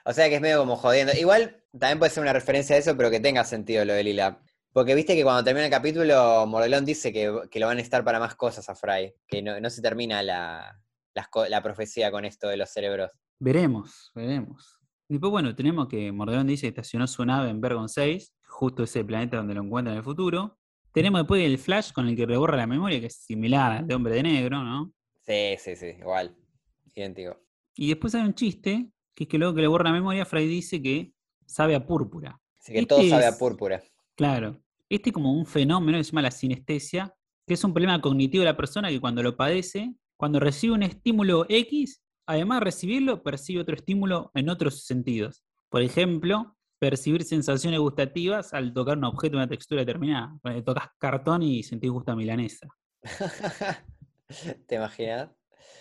O 0.06 0.14
sea 0.14 0.30
que 0.30 0.36
es 0.36 0.41
medio 0.41 0.60
como 0.60 0.76
jodiendo. 0.78 1.14
Igual 1.14 1.64
también 1.78 1.99
puede 1.99 2.12
ser 2.12 2.24
una 2.24 2.34
referencia 2.34 2.76
a 2.76 2.80
eso, 2.80 2.95
pero 2.95 3.12
que 3.12 3.20
tenga 3.20 3.43
sentido 3.43 3.84
lo 3.86 3.93
de 3.93 4.03
Lila. 4.03 4.39
Porque 4.72 4.95
viste 4.95 5.16
que 5.16 5.24
cuando 5.24 5.43
termina 5.43 5.66
el 5.66 5.72
capítulo, 5.72 6.45
Mordelón 6.47 6.86
dice 6.86 7.12
que, 7.14 7.41
que 7.49 7.60
lo 7.60 7.68
van 7.68 7.78
a 7.78 7.82
estar 7.82 8.03
para 8.03 8.20
más 8.20 8.36
cosas 8.36 8.68
a 8.70 8.76
Fry. 8.76 9.14
Que 9.28 9.41
no, 9.41 9.60
no 9.60 9.70
se 9.70 9.82
termina 9.82 10.22
la, 10.24 10.80
co- 11.30 11.47
la 11.47 11.62
profecía 11.62 12.12
con 12.12 12.26
esto 12.26 12.47
de 12.47 12.58
los 12.58 12.70
cerebros. 12.70 13.12
Veremos, 13.40 14.12
veremos. 14.16 14.80
Después, 15.08 15.32
bueno, 15.32 15.56
tenemos 15.56 15.88
que 15.88 16.12
Mordelón 16.12 16.48
dice 16.48 16.64
que 16.64 16.70
estacionó 16.70 17.06
su 17.06 17.24
nave 17.26 17.50
en 17.50 17.62
Vergon 17.62 17.90
6, 17.90 18.34
justo 18.48 18.84
ese 18.84 19.04
planeta 19.04 19.38
donde 19.38 19.54
lo 19.54 19.62
encuentra 19.62 19.94
en 19.94 19.98
el 19.98 20.04
futuro. 20.04 20.58
Tenemos 20.92 21.22
después 21.22 21.44
el 21.44 21.58
flash 21.58 21.92
con 21.92 22.08
el 22.08 22.16
que 22.16 22.26
reborra 22.26 22.58
la 22.58 22.68
memoria, 22.68 23.00
que 23.00 23.08
es 23.08 23.18
similar 23.18 23.72
al 23.72 23.88
de 23.88 23.94
Hombre 23.94 24.16
de 24.16 24.24
Negro, 24.24 24.64
¿no? 24.64 24.94
Sí, 25.22 25.56
sí, 25.60 25.76
sí, 25.76 25.88
igual. 26.00 26.36
Idéntico. 26.96 27.38
Y 27.76 27.90
después 27.90 28.16
hay 28.16 28.24
un 28.24 28.34
chiste, 28.34 28.90
que 29.14 29.26
es 29.26 29.28
que 29.30 29.38
luego 29.38 29.54
que 29.54 29.62
le 29.62 29.68
borra 29.68 29.90
la 29.90 29.94
memoria, 29.94 30.26
Fry 30.26 30.48
dice 30.48 30.82
que 30.82 31.14
sabe 31.46 31.76
a 31.76 31.86
púrpura. 31.86 32.40
Así 32.58 32.74
que 32.74 32.86
todo 32.86 33.00
Este 33.00 33.10
sabe 33.10 33.26
a 33.26 33.38
púrpura. 33.38 33.84
Claro. 34.16 34.62
Este 34.88 35.10
es 35.10 35.14
como 35.14 35.34
un 35.34 35.46
fenómeno 35.46 35.98
que 35.98 36.04
se 36.04 36.12
llama 36.12 36.22
la 36.22 36.32
sinestesia, 36.32 37.14
que 37.46 37.56
es 37.56 37.64
un 37.64 37.74
problema 37.74 38.00
cognitivo 38.00 38.42
de 38.42 38.50
la 38.52 38.58
persona 38.58 38.90
que 38.90 39.02
cuando 39.02 39.22
lo 39.22 39.36
padece, 39.36 39.94
cuando 40.16 40.40
recibe 40.40 40.74
un 40.74 40.84
estímulo 40.84 41.46
X, 41.50 42.02
además 42.26 42.60
de 42.60 42.66
recibirlo, 42.66 43.24
percibe 43.24 43.62
otro 43.62 43.76
estímulo 43.76 44.32
en 44.34 44.50
otros 44.50 44.86
sentidos. 44.86 45.44
Por 45.70 45.82
ejemplo, 45.82 46.56
percibir 46.80 47.24
sensaciones 47.24 47.80
gustativas 47.80 48.54
al 48.54 48.74
tocar 48.74 48.98
un 48.98 49.06
objeto 49.06 49.38
de 49.38 49.44
una 49.44 49.48
textura 49.48 49.82
determinada. 49.82 50.38
Cuando 50.42 50.64
tocas 50.64 50.90
cartón 50.98 51.42
y 51.44 51.64
sentís 51.64 51.92
gusto 51.92 52.12
a 52.12 52.16
milanesa. 52.16 52.68
¿Te 54.68 54.76
imaginas? 54.76 55.30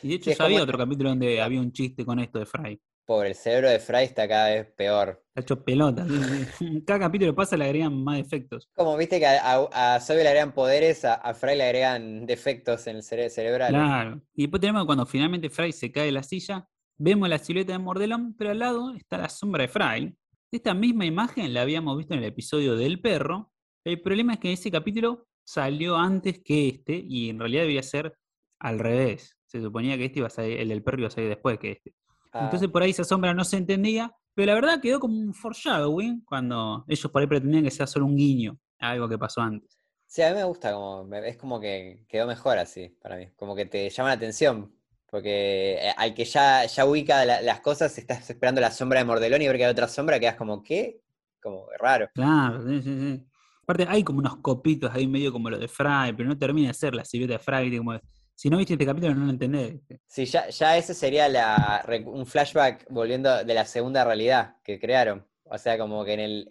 Y 0.03 0.09
de 0.09 0.15
hecho 0.15 0.31
Sí, 0.31 0.37
ya 0.39 0.45
había 0.45 0.63
otro 0.63 0.79
capítulo 0.79 1.11
donde 1.11 1.41
había 1.41 1.61
un 1.61 1.73
chiste 1.73 2.05
con 2.05 2.19
esto 2.19 2.39
de 2.39 2.47
Fry. 2.47 2.81
Pobre, 3.07 3.29
el 3.29 3.35
cerebro 3.35 3.69
de 3.69 3.79
Fry 3.81 4.05
está 4.05 4.27
cada 4.27 4.49
vez 4.49 4.67
peor. 4.77 5.23
Está 5.29 5.41
hecho 5.43 5.63
pelota. 5.65 6.07
Cada 6.87 7.01
capítulo 7.01 7.33
que 7.33 7.37
pasa 7.37 7.57
le 7.57 7.67
agregan 7.67 8.03
más 8.03 8.19
efectos. 8.19 8.71
Como 8.75 8.97
viste 8.97 9.19
que 9.19 9.27
a, 9.27 9.41
a, 9.73 9.95
a 9.97 10.01
Zoe 10.01 10.23
le 10.23 10.29
agregan 10.29 10.53
poderes, 10.53 11.05
a, 11.05 11.15
a 11.15 11.35
Fry 11.35 11.55
le 11.57 11.65
agregan 11.65 12.25
defectos 12.25 12.87
en 12.87 12.97
el 12.97 13.03
cere- 13.03 13.29
cerebral. 13.29 13.71
Claro. 13.71 14.23
Y 14.35 14.43
después 14.45 14.61
tenemos 14.61 14.83
que 14.83 14.87
cuando 14.87 15.05
finalmente 15.07 15.51
Fry 15.51 15.73
se 15.73 15.93
cae 15.93 16.07
de 16.07 16.13
la 16.13 16.23
silla, 16.23 16.67
vemos 16.97 17.29
la 17.29 17.37
silueta 17.39 17.73
de 17.73 17.79
Mordelón, 17.79 18.35
pero 18.39 18.51
al 18.53 18.59
lado 18.59 18.95
está 18.95 19.19
la 19.19 19.29
sombra 19.29 19.63
de 19.63 19.69
Fry. 19.69 20.17
Esta 20.51 20.73
misma 20.73 21.05
imagen 21.05 21.53
la 21.53 21.63
habíamos 21.63 21.99
visto 21.99 22.15
en 22.15 22.21
el 22.21 22.27
episodio 22.27 22.75
del 22.77 23.01
perro. 23.03 23.53
El 23.85 24.01
problema 24.01 24.35
es 24.35 24.39
que 24.39 24.53
ese 24.53 24.71
capítulo 24.71 25.27
salió 25.45 25.97
antes 25.97 26.41
que 26.43 26.69
este 26.69 27.05
y 27.07 27.29
en 27.29 27.39
realidad 27.39 27.63
debía 27.65 27.83
ser 27.83 28.17
al 28.61 28.79
revés. 28.79 29.37
Se 29.47 29.61
suponía 29.61 29.99
que 29.99 30.07
este 30.07 30.21
iba 30.21 30.29
a 30.29 30.31
salir, 30.31 30.59
el 30.59 30.69
del 30.69 30.83
perro 30.83 31.01
iba 31.01 31.09
a 31.09 31.11
salir 31.11 31.29
después 31.29 31.59
que 31.59 31.73
este. 31.73 31.93
Ah, 32.35 32.41
Entonces 32.41 32.69
por 32.69 32.83
ahí 32.83 32.91
esa 32.91 33.05
sombra 33.05 33.35
no 33.35 33.45
se 33.45 33.57
entendía, 33.59 34.13
pero 34.35 34.49
la 34.49 34.55
verdad 34.55 34.81
quedó 34.81 35.01
como 35.01 35.19
un 35.19 35.35
foreshadowing 35.35 36.23
cuando 36.25 36.85
ellos 36.89 37.11
por 37.11 37.23
ahí 37.23 37.29
pretendían 37.29 37.65
que 37.65 37.71
sea 37.71 37.87
solo 37.87 38.07
un 38.07 38.17
guiño 38.17 38.59
a 38.81 38.91
algo 38.91 39.09
que 39.09 39.19
pasó 39.19 39.41
antes. 39.43 39.79
sí, 40.07 40.23
a 40.23 40.31
mí 40.31 40.37
me 40.37 40.45
gusta, 40.45 40.73
como, 40.73 41.15
es 41.17 41.37
como 41.37 41.61
que 41.61 42.05
quedó 42.09 42.27
mejor 42.27 42.59
así 42.59 42.91
para 43.01 43.17
mí. 43.17 43.31
Como 43.37 43.55
que 43.57 43.67
te 43.67 43.89
llama 43.91 44.11
la 44.11 44.15
atención. 44.17 44.75
Porque 45.07 45.75
eh, 45.75 45.95
al 45.97 46.13
que 46.15 46.25
ya, 46.25 46.65
ya 46.67 46.87
ubica 46.87 47.25
la- 47.25 47.41
las 47.43 47.61
cosas, 47.61 47.97
estás 47.99 48.29
esperando 48.31 48.61
la 48.61 48.71
sombra 48.73 48.99
de 48.99 49.05
Mordelón 49.05 49.43
y 49.43 49.47
ver 49.49 49.57
que 49.57 49.65
hay 49.65 49.71
otra 49.71 49.87
sombra, 49.89 50.19
quedas 50.21 50.35
como, 50.37 50.63
¿qué? 50.63 51.01
Como 51.41 51.69
raro. 51.79 52.09
Claro, 52.13 52.63
sí, 52.69 52.83
sí, 52.83 52.97
sí. 53.01 53.27
Aparte, 53.63 53.87
hay 53.89 54.05
como 54.05 54.21
unos 54.21 54.37
copitos 54.37 54.93
ahí 54.95 55.07
medio 55.09 55.33
como 55.33 55.51
lo 55.51 55.59
de 55.59 55.67
Fry, 55.69 56.13
pero 56.17 56.29
no 56.29 56.39
termina 56.39 56.69
de 56.69 56.75
ser 56.75 56.95
la 56.95 57.05
silueta 57.05 57.35
de 57.35 57.39
Fry. 57.41 57.77
Como, 57.77 57.99
si 58.35 58.51
no 58.51 58.59
viste 58.59 58.75
este 58.75 58.87
capítulo, 58.87 59.15
no 59.15 59.27
lo 59.27 59.31
entendés. 59.31 59.81
Sí, 60.07 60.25
ya, 60.27 60.49
ya 60.49 60.77
ese 60.77 60.95
sería 60.95 61.29
la, 61.29 61.85
un 62.07 62.27
flashback 62.27 62.87
volviendo 62.91 63.45
de 63.45 63.55
la 63.55 63.65
segunda 63.65 64.05
realidad 64.05 64.57
que 64.65 64.79
crearon. 64.79 65.27
O 65.45 65.59
sea, 65.59 65.79
como 65.79 66.05
que 66.05 66.15
en 66.15 66.21
el, 66.21 66.49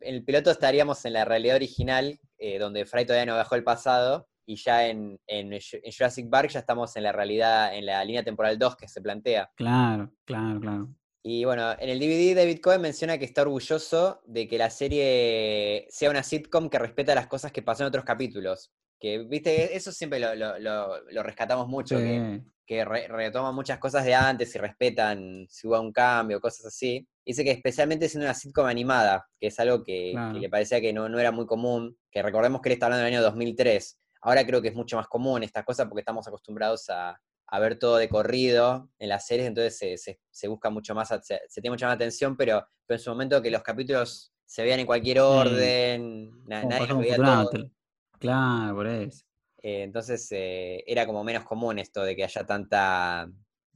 en 0.00 0.24
piloto 0.24 0.50
estaríamos 0.50 1.04
en 1.04 1.14
la 1.14 1.24
realidad 1.24 1.56
original, 1.56 2.20
eh, 2.38 2.58
donde 2.58 2.86
Fry 2.86 3.04
todavía 3.04 3.26
no 3.26 3.34
viajó 3.34 3.54
el 3.54 3.64
pasado, 3.64 4.28
y 4.46 4.56
ya 4.56 4.86
en, 4.86 5.18
en 5.26 5.58
Jurassic 5.96 6.28
Park 6.28 6.50
ya 6.50 6.60
estamos 6.60 6.94
en 6.96 7.02
la 7.04 7.12
realidad, 7.12 7.74
en 7.74 7.86
la 7.86 8.04
línea 8.04 8.22
temporal 8.22 8.58
2 8.58 8.76
que 8.76 8.88
se 8.88 9.00
plantea. 9.00 9.50
Claro, 9.56 10.12
claro, 10.24 10.60
claro. 10.60 10.88
Y 11.26 11.46
bueno, 11.46 11.72
en 11.78 11.88
el 11.88 11.98
DVD 11.98 12.36
David 12.36 12.60
Cohen 12.60 12.82
menciona 12.82 13.16
que 13.16 13.24
está 13.24 13.40
orgulloso 13.42 14.20
de 14.26 14.46
que 14.46 14.58
la 14.58 14.68
serie 14.68 15.86
sea 15.88 16.10
una 16.10 16.22
sitcom 16.22 16.68
que 16.68 16.78
respeta 16.78 17.14
las 17.14 17.28
cosas 17.28 17.50
que 17.50 17.62
pasó 17.62 17.82
en 17.82 17.88
otros 17.88 18.04
capítulos. 18.04 18.70
Que, 19.04 19.18
viste, 19.18 19.76
eso 19.76 19.92
siempre 19.92 20.18
lo, 20.18 20.34
lo- 20.34 20.58
lo- 20.58 21.10
lo 21.10 21.22
rescatamos 21.22 21.68
mucho, 21.68 21.98
que, 21.98 22.40
Sí. 22.42 22.50
que 22.64 22.84
re- 22.86 23.06
retoman 23.06 23.54
muchas 23.54 23.78
cosas 23.78 24.02
de 24.06 24.14
antes 24.14 24.54
y 24.54 24.58
respetan 24.58 25.46
si 25.50 25.66
hubo 25.68 25.78
un 25.78 25.92
cambio, 25.92 26.40
cosas 26.40 26.64
así. 26.64 27.06
Dice 27.22 27.44
que 27.44 27.50
especialmente 27.50 28.08
siendo 28.08 28.24
una 28.24 28.32
sitcom 28.32 28.64
animada, 28.64 29.28
que 29.38 29.48
es 29.48 29.60
algo 29.60 29.84
que, 29.84 30.14
le 30.40 30.48
parecía 30.48 30.80
que 30.80 30.94
no, 30.94 31.06
no 31.10 31.18
era 31.20 31.32
muy 31.32 31.44
común, 31.44 31.98
que 32.10 32.22
recordemos 32.22 32.62
que 32.62 32.70
él 32.70 32.72
está 32.72 32.86
hablando 32.86 33.04
del 33.04 33.12
año 33.12 33.22
2003. 33.22 33.98
Ahora 34.22 34.46
creo 34.46 34.62
que 34.62 34.68
es 34.68 34.74
mucho 34.74 34.96
más 34.96 35.06
común 35.06 35.42
estas 35.42 35.66
cosas 35.66 35.86
porque 35.86 36.00
estamos 36.00 36.26
acostumbrados 36.26 36.88
a, 36.88 37.20
a 37.48 37.58
ver 37.60 37.78
todo 37.78 37.98
de 37.98 38.08
corrido 38.08 38.88
en 38.98 39.10
las 39.10 39.26
series, 39.26 39.46
entonces 39.48 39.76
se, 39.76 39.98
se- 39.98 40.18
se 40.30 40.48
busca 40.48 40.70
mucho 40.70 40.94
más, 40.94 41.08
se, 41.08 41.42
se 41.46 41.60
tiene 41.60 41.72
mucha 41.74 41.88
más 41.88 41.96
atención, 41.96 42.38
pero, 42.38 42.66
pero 42.86 42.96
en 42.96 43.04
su 43.04 43.10
momento 43.10 43.42
que 43.42 43.50
los 43.50 43.62
capítulos 43.62 44.32
se 44.46 44.62
vean 44.62 44.80
en 44.80 44.86
cualquier 44.86 45.20
orden, 45.20 46.30
na- 46.46 46.64
nadie 46.64 46.86
los 46.88 46.98
veía 47.00 47.16
todo. 47.16 47.50
Claro, 48.24 48.74
por 48.76 48.86
eso. 48.88 49.24
Eh, 49.62 49.82
entonces 49.84 50.28
eh, 50.32 50.84
era 50.86 51.06
como 51.06 51.24
menos 51.24 51.44
común 51.44 51.78
esto 51.78 52.02
de 52.02 52.14
que 52.16 52.24
haya 52.24 52.44
tanta, 52.46 53.26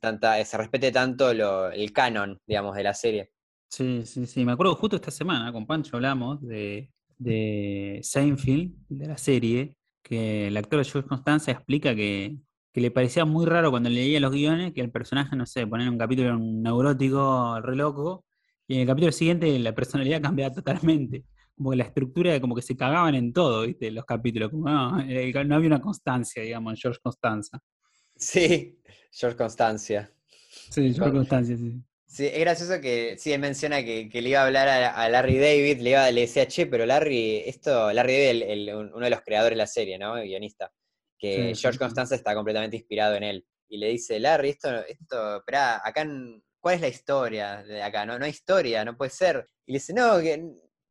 tanta, 0.01 0.45
se 0.45 0.57
respete 0.59 0.93
tanto 0.93 1.33
lo- 1.35 1.71
el 1.71 1.93
canon, 1.93 2.39
digamos, 2.47 2.77
de 2.77 2.83
la 2.83 2.95
serie. 2.95 3.31
Sí, 3.69 4.03
sí, 4.07 4.27
sí. 4.27 4.45
Me 4.45 4.53
acuerdo 4.53 4.75
justo 4.77 4.97
esta 4.97 5.11
semana 5.11 5.53
con 5.53 5.67
Pancho 5.67 5.97
hablamos 5.97 6.41
de, 6.43 6.91
de 7.19 8.01
Seinfeld, 8.03 8.73
de 8.89 9.07
la 9.07 9.19
serie, 9.19 9.75
que 10.03 10.49
el 10.49 10.57
actor 10.57 10.85
George 10.85 11.09
Constanza 11.09 11.51
explica 11.53 11.95
que, 11.95 12.39
que 12.73 12.81
le 12.81 12.91
parecía 12.91 13.25
muy 13.25 13.45
raro 13.47 13.71
cuando 13.71 13.91
leía 13.91 14.21
los 14.21 14.33
guiones 14.33 14.73
que 14.73 14.81
el 14.81 14.91
personaje, 14.91 15.37
no 15.37 15.45
sé, 15.47 15.67
poner 15.67 15.89
un 15.89 15.99
capítulo 15.99 16.35
un 16.37 16.63
neurótico 16.63 17.61
re 17.61 17.77
loco, 17.77 18.25
y 18.67 18.75
en 18.77 18.81
el 18.83 18.87
capítulo 18.87 19.13
siguiente 19.13 19.59
la 19.59 19.75
personalidad 19.75 20.23
cambiaba 20.23 20.55
totalmente. 20.55 21.25
Como 21.59 21.71
que 21.73 21.77
la 21.77 21.85
estructura, 21.85 22.41
como 22.41 22.55
que 22.55 22.63
se 22.63 22.77
cagaban 22.77 23.17
en 23.17 23.33
todo, 23.33 23.67
¿viste? 23.67 23.91
Los 23.91 24.05
capítulos. 24.07 24.51
Como 24.51 24.69
no, 24.71 25.01
eh, 25.01 25.33
no 25.45 25.57
había 25.57 25.67
una 25.67 25.81
constancia, 25.81 26.41
digamos, 26.43 26.73
en 26.73 26.77
George 26.79 27.01
Constanza. 27.03 27.59
Sí, 28.17 28.81
George 29.11 29.37
Constancia. 29.37 30.11
Sí, 30.71 30.83
George 30.95 31.01
Con- 31.01 31.13
Constanza, 31.13 31.57
sí. 31.57 31.83
Sí, 32.07 32.27
es 32.27 32.39
gracioso 32.41 32.81
que 32.81 33.17
sí, 33.19 33.33
él 33.33 33.41
menciona 33.41 33.85
que, 33.85 34.09
que 34.09 34.23
le 34.23 34.31
iba 34.31 34.41
a 34.41 34.47
hablar 34.47 34.67
a, 34.69 34.95
a 34.95 35.09
Larry 35.11 35.37
David, 35.37 35.81
le, 35.81 35.91
iba, 35.91 36.11
le 36.11 36.23
decía, 36.23 36.47
che, 36.49 36.67
pero 36.67 36.87
Larry, 36.87 37.43
esto, 37.45 37.93
Larry 37.93 38.13
David, 38.15 38.29
el- 38.29 38.43
el- 38.69 38.75
un- 38.75 38.95
uno 38.95 39.05
de 39.05 39.11
los 39.11 39.21
creadores 39.21 39.57
de 39.57 39.59
la 39.59 39.67
serie, 39.67 39.99
¿no? 39.99 40.17
El 40.17 40.27
guionista, 40.27 40.73
que 41.19 41.55
Sí, 41.55 41.61
George 41.61 41.77
sí. 41.77 41.85
Constanza 41.85 42.15
está 42.15 42.35
completamente 42.35 42.77
inspirado 42.77 43.15
en 43.17 43.25
él. 43.25 43.47
Y 43.69 43.77
le 43.77 43.89
dice, 43.89 44.19
Larry, 44.21 44.51
esto, 44.51 44.71
esto, 44.87 45.37
esperá, 45.39 45.83
acá, 45.87 46.07
¿cuál 46.61 46.77
es 46.77 46.81
la 46.81 46.89
historia 46.89 47.63
de 47.63 47.83
acá? 47.83 48.07
No, 48.07 48.19
no 48.19 48.25
hay 48.25 48.31
historia, 48.31 48.85
no 48.87 48.97
puede 48.97 49.11
ser. 49.11 49.47
Y 49.67 49.73
le 49.73 49.77
dice, 49.79 49.93
no, 49.93 50.19
que 50.21 50.43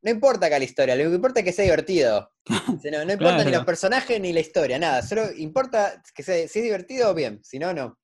no 0.01 0.11
importa 0.11 0.45
acá 0.47 0.59
la 0.59 0.65
historia, 0.65 0.95
lo 0.95 1.09
que 1.09 1.15
importa 1.15 1.39
es 1.39 1.45
que 1.45 1.51
sea 1.53 1.63
divertido. 1.65 2.31
No, 2.91 3.03
no 3.05 3.13
importa 3.13 3.43
ni 3.43 3.51
los 3.51 3.65
personajes 3.65 4.21
ni 4.21 4.31
la 4.33 4.39
historia, 4.39 4.77
nada, 4.79 5.01
solo 5.01 5.31
importa 5.35 6.01
que 6.13 6.23
sea, 6.23 6.35
si 6.47 6.59
es 6.59 6.63
divertido, 6.65 7.13
bien, 7.13 7.39
si 7.43 7.59
no, 7.59 7.73
no. 7.73 7.97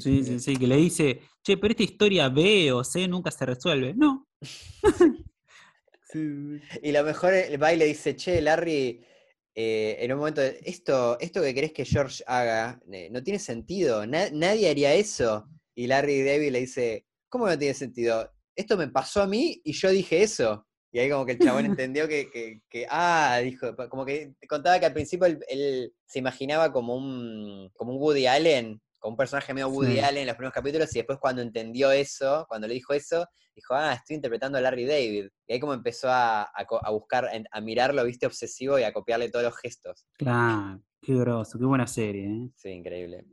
Sí, 0.00 0.22
sí, 0.24 0.38
sí, 0.38 0.56
que 0.56 0.66
le 0.66 0.76
dice, 0.76 1.20
che, 1.42 1.56
pero 1.56 1.72
esta 1.72 1.82
historia 1.82 2.28
B 2.28 2.70
o 2.72 2.84
C 2.84 3.08
nunca 3.08 3.30
se 3.30 3.46
resuelve. 3.46 3.94
No. 3.94 4.28
Y 6.82 6.90
lo 6.92 7.04
mejor 7.04 7.34
el 7.34 7.62
va 7.62 7.72
y 7.72 7.76
le 7.76 7.86
dice, 7.86 8.16
che, 8.16 8.40
Larry, 8.40 9.04
eh, 9.54 9.96
en 10.00 10.12
un 10.12 10.18
momento, 10.18 10.40
esto, 10.42 11.18
esto 11.20 11.40
que 11.40 11.54
querés 11.54 11.72
que 11.72 11.84
George 11.84 12.22
haga, 12.26 12.80
eh, 12.90 13.08
no 13.10 13.22
tiene 13.22 13.38
sentido, 13.38 14.06
na- 14.06 14.30
nadie 14.32 14.68
haría 14.70 14.92
eso. 14.94 15.46
Y 15.74 15.86
Larry 15.86 16.22
David 16.24 16.50
le 16.50 16.60
dice, 16.60 17.06
¿cómo 17.28 17.46
no 17.46 17.56
tiene 17.56 17.74
sentido? 17.74 18.28
Esto 18.56 18.76
me 18.76 18.88
pasó 18.88 19.22
a 19.22 19.26
mí 19.26 19.60
y 19.64 19.72
yo 19.72 19.90
dije 19.90 20.22
eso. 20.22 20.66
Y 20.92 20.98
ahí 20.98 21.08
como 21.10 21.24
que 21.26 21.32
el 21.32 21.38
chabón 21.38 21.64
entendió 21.80 22.08
que, 22.08 22.30
que- 22.30 22.60
que, 22.68 22.86
ah, 22.90 23.38
dijo, 23.42 23.74
como 23.88 24.04
que 24.04 24.34
contaba 24.48 24.78
que 24.80 24.86
al 24.86 24.92
principio 24.92 25.26
él, 25.26 25.38
él 25.48 25.92
se 26.06 26.18
imaginaba 26.18 26.72
como 26.72 26.94
un, 26.96 27.70
como 27.74 27.92
un 27.92 28.00
Woody 28.02 28.26
Allen, 28.26 28.80
como 28.98 29.12
un 29.12 29.16
personaje 29.16 29.54
medio 29.54 29.68
Woody 29.68 29.94
Sí. 29.94 30.00
Allen 30.00 30.22
en 30.22 30.26
los 30.26 30.36
primeros 30.36 30.54
capítulos, 30.54 30.94
y 30.94 30.98
después 30.98 31.18
cuando 31.20 31.42
entendió 31.42 31.90
eso, 31.92 32.44
cuando 32.48 32.66
le 32.66 32.74
dijo 32.74 32.92
eso, 32.92 33.26
dijo, 33.54 33.74
ah, 33.74 33.92
estoy 33.94 34.16
interpretando 34.16 34.58
a 34.58 34.60
Larry 34.60 34.86
David. 34.86 35.28
Y 35.46 35.52
ahí 35.52 35.60
como 35.60 35.74
empezó 35.74 36.08
a, 36.10 36.42
a 36.42 36.48
a 36.82 36.90
buscar, 36.90 37.28
a 37.50 37.60
mirarlo, 37.60 38.04
viste, 38.04 38.26
obsesivo 38.26 38.78
y 38.78 38.82
a 38.84 38.92
copiarle 38.92 39.30
todos 39.30 39.44
los 39.44 39.56
gestos. 39.58 40.06
Claro, 40.18 40.82
qué 41.02 41.14
groso, 41.14 41.58
qué 41.58 41.64
buena 41.64 41.86
serie, 41.86 42.26
¿eh? 42.26 42.48
Sí, 42.56 42.68
increíble. 42.70 43.24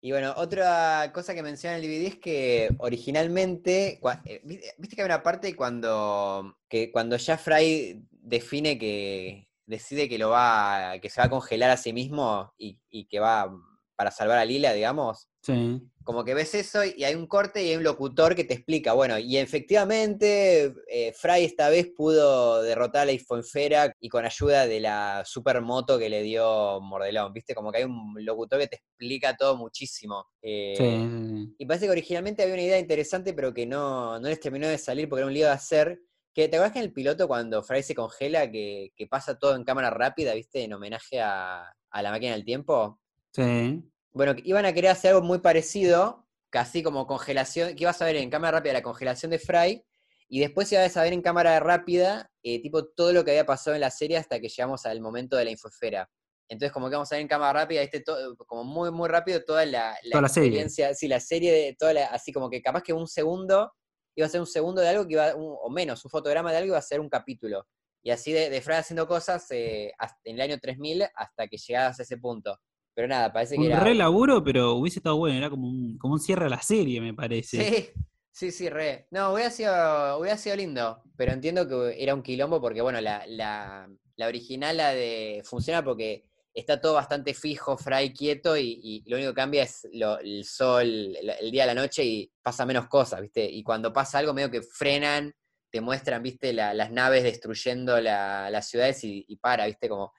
Y 0.00 0.12
bueno, 0.12 0.34
otra 0.36 1.10
cosa 1.12 1.34
que 1.34 1.42
menciona 1.42 1.76
el 1.76 1.82
DVD 1.82 2.06
es 2.06 2.16
que 2.16 2.70
originalmente, 2.78 3.98
eh, 4.24 4.40
vi- 4.44 4.60
viste 4.78 4.94
que 4.96 5.02
hay 5.02 5.06
una 5.06 5.22
parte 5.22 5.56
cuando, 5.56 6.58
que 6.68 6.92
cuando 6.92 7.16
ya 7.16 7.38
Fry 7.38 8.04
define 8.10 8.78
que 8.78 9.48
decide 9.64 10.08
que 10.08 10.18
lo 10.18 10.30
va, 10.30 10.94
que 11.00 11.10
se 11.10 11.20
va 11.20 11.26
a 11.26 11.30
congelar 11.30 11.70
a 11.70 11.76
sí 11.76 11.92
mismo 11.92 12.52
y 12.58 13.06
que 13.08 13.18
va 13.18 13.50
para 13.96 14.10
salvar 14.10 14.38
a 14.38 14.44
Lila, 14.44 14.72
digamos, 14.72 15.28
Sí. 15.46 15.80
como 16.02 16.24
que 16.24 16.34
ves 16.34 16.54
eso 16.54 16.84
y 16.84 17.04
hay 17.04 17.14
un 17.14 17.26
corte 17.26 17.62
y 17.64 17.70
hay 17.70 17.76
un 17.76 17.82
locutor 17.84 18.34
que 18.34 18.44
te 18.44 18.54
explica, 18.54 18.92
bueno, 18.94 19.18
y 19.18 19.36
efectivamente 19.38 20.74
eh, 20.88 21.12
Fry 21.12 21.44
esta 21.44 21.68
vez 21.68 21.88
pudo 21.96 22.62
derrotar 22.62 23.02
a 23.02 23.04
la 23.06 23.12
Isfonfera 23.12 23.92
y 24.00 24.08
con 24.08 24.24
ayuda 24.24 24.66
de 24.66 24.80
la 24.80 25.22
supermoto 25.24 25.98
que 25.98 26.08
le 26.08 26.22
dio 26.22 26.80
Mordelón, 26.80 27.32
¿viste? 27.32 27.54
Como 27.54 27.70
que 27.72 27.78
hay 27.78 27.84
un 27.84 28.14
locutor 28.24 28.58
que 28.60 28.66
te 28.68 28.76
explica 28.76 29.36
todo 29.36 29.56
muchísimo. 29.56 30.26
Eh, 30.42 30.74
Sí. 30.76 31.54
Y 31.58 31.66
parece 31.66 31.86
que 31.86 31.92
originalmente 31.92 32.42
había 32.42 32.54
una 32.54 32.62
idea 32.64 32.78
interesante, 32.78 33.32
pero 33.34 33.52
que 33.54 33.66
no, 33.66 34.18
no 34.20 34.28
les 34.28 34.40
terminó 34.40 34.68
de 34.68 34.78
salir 34.78 35.08
porque 35.08 35.20
era 35.20 35.26
un 35.28 35.34
lío 35.34 35.46
de 35.46 35.52
hacer. 35.52 36.00
Que, 36.34 36.48
¿Te 36.48 36.56
acuerdas 36.56 36.72
que 36.72 36.78
en 36.80 36.84
el 36.86 36.92
piloto 36.92 37.26
cuando 37.28 37.62
Fry 37.62 37.82
se 37.82 37.94
congela, 37.94 38.50
que, 38.50 38.92
que 38.96 39.06
pasa 39.06 39.38
todo 39.38 39.56
en 39.56 39.64
cámara 39.64 39.90
rápida, 39.90 40.34
¿viste? 40.34 40.62
En 40.64 40.72
homenaje 40.72 41.20
a, 41.20 41.72
a 41.90 42.02
la 42.02 42.10
máquina 42.10 42.32
del 42.32 42.44
tiempo. 42.44 43.00
Sí. 43.32 43.82
Bueno, 44.16 44.34
que 44.34 44.40
iban 44.46 44.64
a 44.64 44.72
querer 44.72 44.90
hacer 44.92 45.10
algo 45.12 45.20
muy 45.20 45.40
parecido, 45.40 46.26
casi 46.48 46.82
como 46.82 47.06
congelación, 47.06 47.74
que 47.76 47.82
ibas 47.84 48.00
a 48.00 48.06
ver 48.06 48.16
en 48.16 48.30
cámara 48.30 48.56
rápida 48.58 48.72
la 48.72 48.82
congelación 48.82 49.30
de 49.30 49.38
Fry, 49.38 49.84
y 50.26 50.40
después 50.40 50.72
ibas 50.72 50.96
a 50.96 51.02
ver 51.02 51.12
en 51.12 51.20
cámara 51.20 51.60
rápida, 51.60 52.30
eh, 52.42 52.62
tipo, 52.62 52.86
todo 52.86 53.12
lo 53.12 53.26
que 53.26 53.32
había 53.32 53.44
pasado 53.44 53.74
en 53.74 53.82
la 53.82 53.90
serie 53.90 54.16
hasta 54.16 54.40
que 54.40 54.48
llegamos 54.48 54.86
al 54.86 55.02
momento 55.02 55.36
de 55.36 55.44
la 55.44 55.50
infosfera. 55.50 56.08
Entonces, 56.48 56.72
como 56.72 56.88
que 56.88 56.94
vamos 56.94 57.12
a 57.12 57.16
ver 57.16 57.20
en 57.22 57.28
cámara 57.28 57.60
rápida, 57.60 57.82
este 57.82 58.00
todo, 58.00 58.34
como 58.38 58.64
muy, 58.64 58.90
muy 58.90 59.06
rápido 59.10 59.44
toda 59.44 59.66
la, 59.66 59.98
Toda 60.10 60.22
la 60.22 60.28
serie. 60.30 60.48
experiencia, 60.48 60.94
sí, 60.94 61.08
la 61.08 61.20
serie 61.20 61.52
de 61.52 61.76
toda 61.78 61.92
la, 61.92 62.06
así 62.06 62.32
como 62.32 62.48
que 62.48 62.62
capaz 62.62 62.82
que 62.82 62.94
un 62.94 63.06
segundo, 63.06 63.70
iba 64.16 64.26
a 64.26 64.30
ser 64.30 64.40
un 64.40 64.46
segundo 64.46 64.80
de 64.80 64.88
algo 64.88 65.06
que 65.06 65.12
iba, 65.12 65.34
un- 65.34 65.58
o 65.60 65.68
menos, 65.68 66.02
un 66.06 66.10
fotograma 66.10 66.50
de 66.52 66.56
algo 66.56 66.68
iba 66.68 66.78
a 66.78 66.82
ser 66.82 67.00
un 67.00 67.10
capítulo. 67.10 67.66
Y 68.02 68.12
así 68.12 68.32
de, 68.32 68.48
de 68.48 68.62
Fry 68.62 68.76
haciendo 68.76 69.06
cosas 69.06 69.46
eh, 69.50 69.92
hasta- 69.98 70.18
en 70.24 70.36
el 70.36 70.40
año 70.40 70.58
3000 70.58 71.04
hasta 71.14 71.48
que 71.48 71.58
llegabas 71.58 72.00
a 72.00 72.02
ese 72.02 72.16
punto. 72.16 72.58
Pero 72.96 73.08
nada, 73.08 73.32
parece 73.32 73.56
que 73.56 73.62
Un 73.62 73.68
era... 73.68 73.84
re 73.84 73.94
laburo, 73.94 74.42
pero 74.42 74.72
hubiese 74.74 74.98
estado 74.98 75.16
bueno, 75.18 75.36
era 75.36 75.50
como 75.50 75.68
un, 75.68 75.98
como 75.98 76.14
un 76.14 76.20
cierre 76.20 76.46
a 76.46 76.48
la 76.48 76.62
serie, 76.62 77.00
me 77.00 77.14
parece. 77.14 77.58
Sí, 77.58 77.88
sí, 78.32 78.50
sí, 78.50 78.68
re. 78.68 79.06
No, 79.10 79.32
hubiera 79.34 79.50
sido, 79.50 80.18
hubiera 80.18 80.36
sido 80.38 80.56
lindo, 80.56 81.02
pero 81.16 81.32
entiendo 81.32 81.68
que 81.68 82.02
era 82.02 82.14
un 82.14 82.22
quilombo 82.22 82.60
porque, 82.60 82.80
bueno, 82.82 83.00
la, 83.00 83.24
la, 83.26 83.88
la 84.16 84.26
original, 84.26 84.76
la 84.78 84.90
de. 84.94 85.42
funciona 85.44 85.84
porque 85.84 86.24
está 86.54 86.80
todo 86.80 86.94
bastante 86.94 87.34
fijo, 87.34 87.76
fray, 87.76 88.14
quieto, 88.14 88.56
y, 88.56 88.80
y 88.82 89.10
lo 89.10 89.16
único 89.16 89.32
que 89.32 89.36
cambia 89.36 89.62
es 89.64 89.86
lo- 89.92 90.18
el 90.20 90.44
sol, 90.44 90.84
el, 90.86 91.30
el 91.40 91.50
día 91.50 91.64
a 91.64 91.66
la 91.66 91.74
noche 91.74 92.02
y 92.04 92.32
pasa 92.42 92.64
menos 92.64 92.88
cosas, 92.88 93.20
¿viste? 93.20 93.44
Y 93.44 93.62
cuando 93.62 93.92
pasa 93.92 94.18
algo, 94.18 94.32
medio 94.32 94.50
que 94.50 94.62
frenan, 94.62 95.34
te 95.70 95.80
muestran, 95.82 96.22
¿viste? 96.22 96.52
La- 96.54 96.72
las 96.72 96.90
naves 96.90 97.24
destruyendo 97.24 98.00
la- 98.00 98.48
las 98.50 98.68
ciudades 98.68 99.04
y, 99.04 99.24
y 99.28 99.36
para, 99.36 99.66
¿viste? 99.66 99.88
Como, 99.88 100.12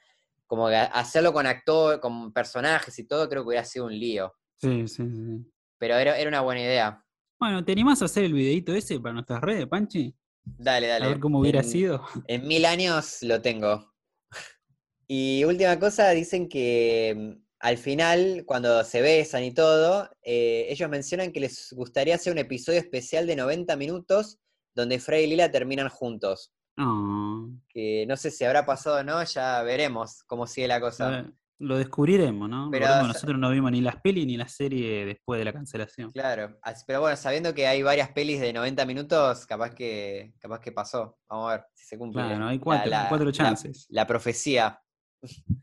como 0.48 0.70
que 0.70 0.76
hacerlo 0.76 1.34
con 1.34 1.45
actor, 1.45 2.00
con 2.00 2.32
personajes 2.34 2.98
y 2.98 3.06
todo, 3.06 3.30
creo 3.30 3.43
que 3.43 3.50
hubiera 3.50 3.66
sido 3.66 3.86
un 3.86 4.00
lío. 4.00 4.34
Sí, 4.56 4.88
sí, 4.88 5.04
sí. 5.08 5.52
Pero 5.78 5.95
era, 5.95 6.18
era 6.18 6.30
una 6.30 6.41
buena 6.41 6.62
idea. 6.62 7.04
Bueno, 7.39 7.64
¿te 7.64 7.74
animás 7.74 8.02
a 8.02 8.06
hacer 8.06 8.24
el 8.24 8.34
videito 8.34 8.74
ese 8.74 9.00
para 9.00 9.14
nuestras 9.14 9.41
redes, 9.41 9.68
Panchi? 9.68 10.16
Dale, 10.43 10.88
dale. 10.88 11.06
A 11.06 11.10
ver 11.10 11.20
cómo 11.20 11.39
hubiera 11.39 11.60
En- 11.60 11.66
sido. 11.66 12.04
En 12.28 12.48
mil 12.48 12.66
años 12.66 13.20
lo 13.22 13.41
tengo. 13.41 13.93
Y 15.10 15.43
última 15.45 15.80
cosa, 15.80 16.10
dicen 16.10 16.50
que 16.50 17.16
mm, 17.16 17.41
al 17.60 17.78
final, 17.78 18.43
cuando 18.45 18.84
se 18.84 19.02
besan 19.02 19.43
y 19.43 19.54
todo, 19.54 20.10
eh, 20.22 20.66
ellos 20.70 20.89
mencionan 20.89 21.32
que 21.32 21.39
les 21.39 21.72
gustaría 21.74 22.16
hacer 22.16 22.34
un 22.34 22.39
episodio 22.39 22.80
especial 22.80 23.26
de 23.28 23.36
90 23.36 23.76
minutos 23.78 24.38
donde 24.76 25.00
Frey 25.00 25.24
y 25.26 25.28
Lila 25.28 25.50
terminan 25.52 25.89
juntos. 25.89 26.52
No, 26.78 27.49
Que 27.69 28.05
no 28.07 28.15
sé 28.15 28.30
si 28.32 28.43
habrá 28.45 28.65
pasado 28.65 28.97
o 28.99 29.03
no, 29.03 29.23
ya 29.23 29.61
veremos 29.63 30.23
cómo 30.28 30.45
sigue 30.47 30.67
la 30.67 30.80
cosa. 30.80 31.25
lo 31.59 31.78
descubriremos, 31.78 32.47
¿no? 32.47 32.69
Pero, 32.71 32.86
Recordemos, 32.86 33.15
nosotros 33.15 33.39
no 33.39 33.49
vimos 33.49 33.71
ni 33.71 33.82
las 33.82 33.95
pelis 33.99 34.28
ni 34.28 34.38
la 34.38 34.47
serie 34.47 35.05
después 35.07 35.39
de 35.39 35.45
la 35.45 35.53
cancelación. 35.53 36.11
Claro, 36.11 36.55
pero 36.86 37.01
bueno, 37.01 37.17
sabiendo 37.17 37.51
que 37.55 37.65
hay 37.65 37.82
varias 37.82 38.09
pelis 38.11 38.39
de 38.39 38.53
90 38.53 38.86
minutos, 38.86 39.45
capaz 39.47 39.73
que, 39.73 40.34
capaz 40.39 40.59
que 40.59 40.71
pasó. 40.71 41.17
Vamos 41.28 41.49
a 41.49 41.55
ver 41.57 41.65
si 41.73 41.86
se 41.88 41.97
cumple. 41.97 42.21
Claro, 42.21 42.45
hay 42.47 42.57
la- 42.57 42.63
cuatro, 42.63 42.89
la- 42.91 43.09
cuatro 43.09 43.25
la- 43.28 43.32
chances. 43.34 43.88
la 43.89 44.05
profecía. 44.05 44.80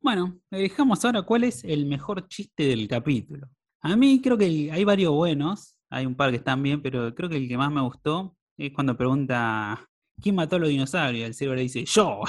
Bueno, 0.00 0.38
dejamos 0.50 1.02
ahora 1.04 1.22
cuál 1.22 1.44
es 1.44 1.64
el 1.64 1.86
mejor 1.86 2.28
chiste 2.28 2.64
del 2.64 2.86
capítulo. 2.86 3.48
A 3.80 3.96
mí 3.96 4.20
creo 4.20 4.36
que 4.36 4.70
hay 4.70 4.84
varios 4.84 5.12
buenos, 5.12 5.76
hay 5.88 6.04
un 6.04 6.14
par 6.14 6.28
que 6.30 6.36
están 6.36 6.62
bien, 6.62 6.82
pero 6.82 7.14
creo 7.14 7.30
que 7.30 7.36
el 7.38 7.48
que 7.48 7.56
más 7.56 7.72
me 7.72 7.80
gustó 7.80 8.36
es 8.58 8.70
cuando 8.74 8.98
pregunta 8.98 9.82
¿quién 10.22 10.34
mató 10.34 10.56
a 10.56 10.58
los 10.58 10.68
dinosaurios? 10.68 11.26
El 11.26 11.34
cerebro 11.34 11.56
le 11.56 11.62
dice 11.62 11.84
¡Yo! 11.84 12.22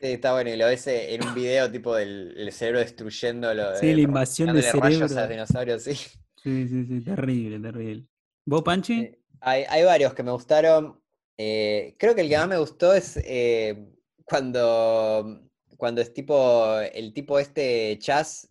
está 0.00 0.32
bueno, 0.32 0.50
y 0.50 0.56
lo 0.56 0.66
ves 0.66 0.86
eh, 0.86 1.14
en 1.14 1.26
un 1.26 1.34
video 1.34 1.70
tipo 1.70 1.94
del 1.94 2.34
el 2.36 2.52
cerebro 2.52 2.80
destruyendo 2.80 3.52
lo, 3.52 3.76
Sí, 3.76 3.92
la 3.94 4.00
invasión 4.00 4.46
dándole 4.46 4.72
rayos 4.72 5.16
a 5.16 5.20
los 5.22 5.28
dinosaurios, 5.28 5.82
sí. 5.82 5.94
Sí, 5.94 6.68
sí, 6.68 6.84
sí, 6.86 7.00
terrible, 7.00 7.58
terrible. 7.58 8.06
¿Vos, 8.46 8.62
Panchi? 8.62 9.00
Eh, 9.00 9.18
Hay, 9.40 9.64
hay 9.68 9.84
varios 9.84 10.14
que 10.14 10.22
me 10.22 10.30
gustaron. 10.30 11.00
Eh, 11.36 11.96
creo 11.98 12.14
que 12.14 12.22
el 12.22 12.28
que 12.28 12.36
más 12.36 12.48
me 12.48 12.58
gustó 12.58 12.94
es 12.94 13.18
eh, 13.24 13.88
cuando, 14.24 15.40
cuando 15.76 16.00
es 16.00 16.12
tipo, 16.14 16.78
el 16.80 17.12
tipo 17.12 17.38
este 17.38 17.98
Chas 18.00 18.48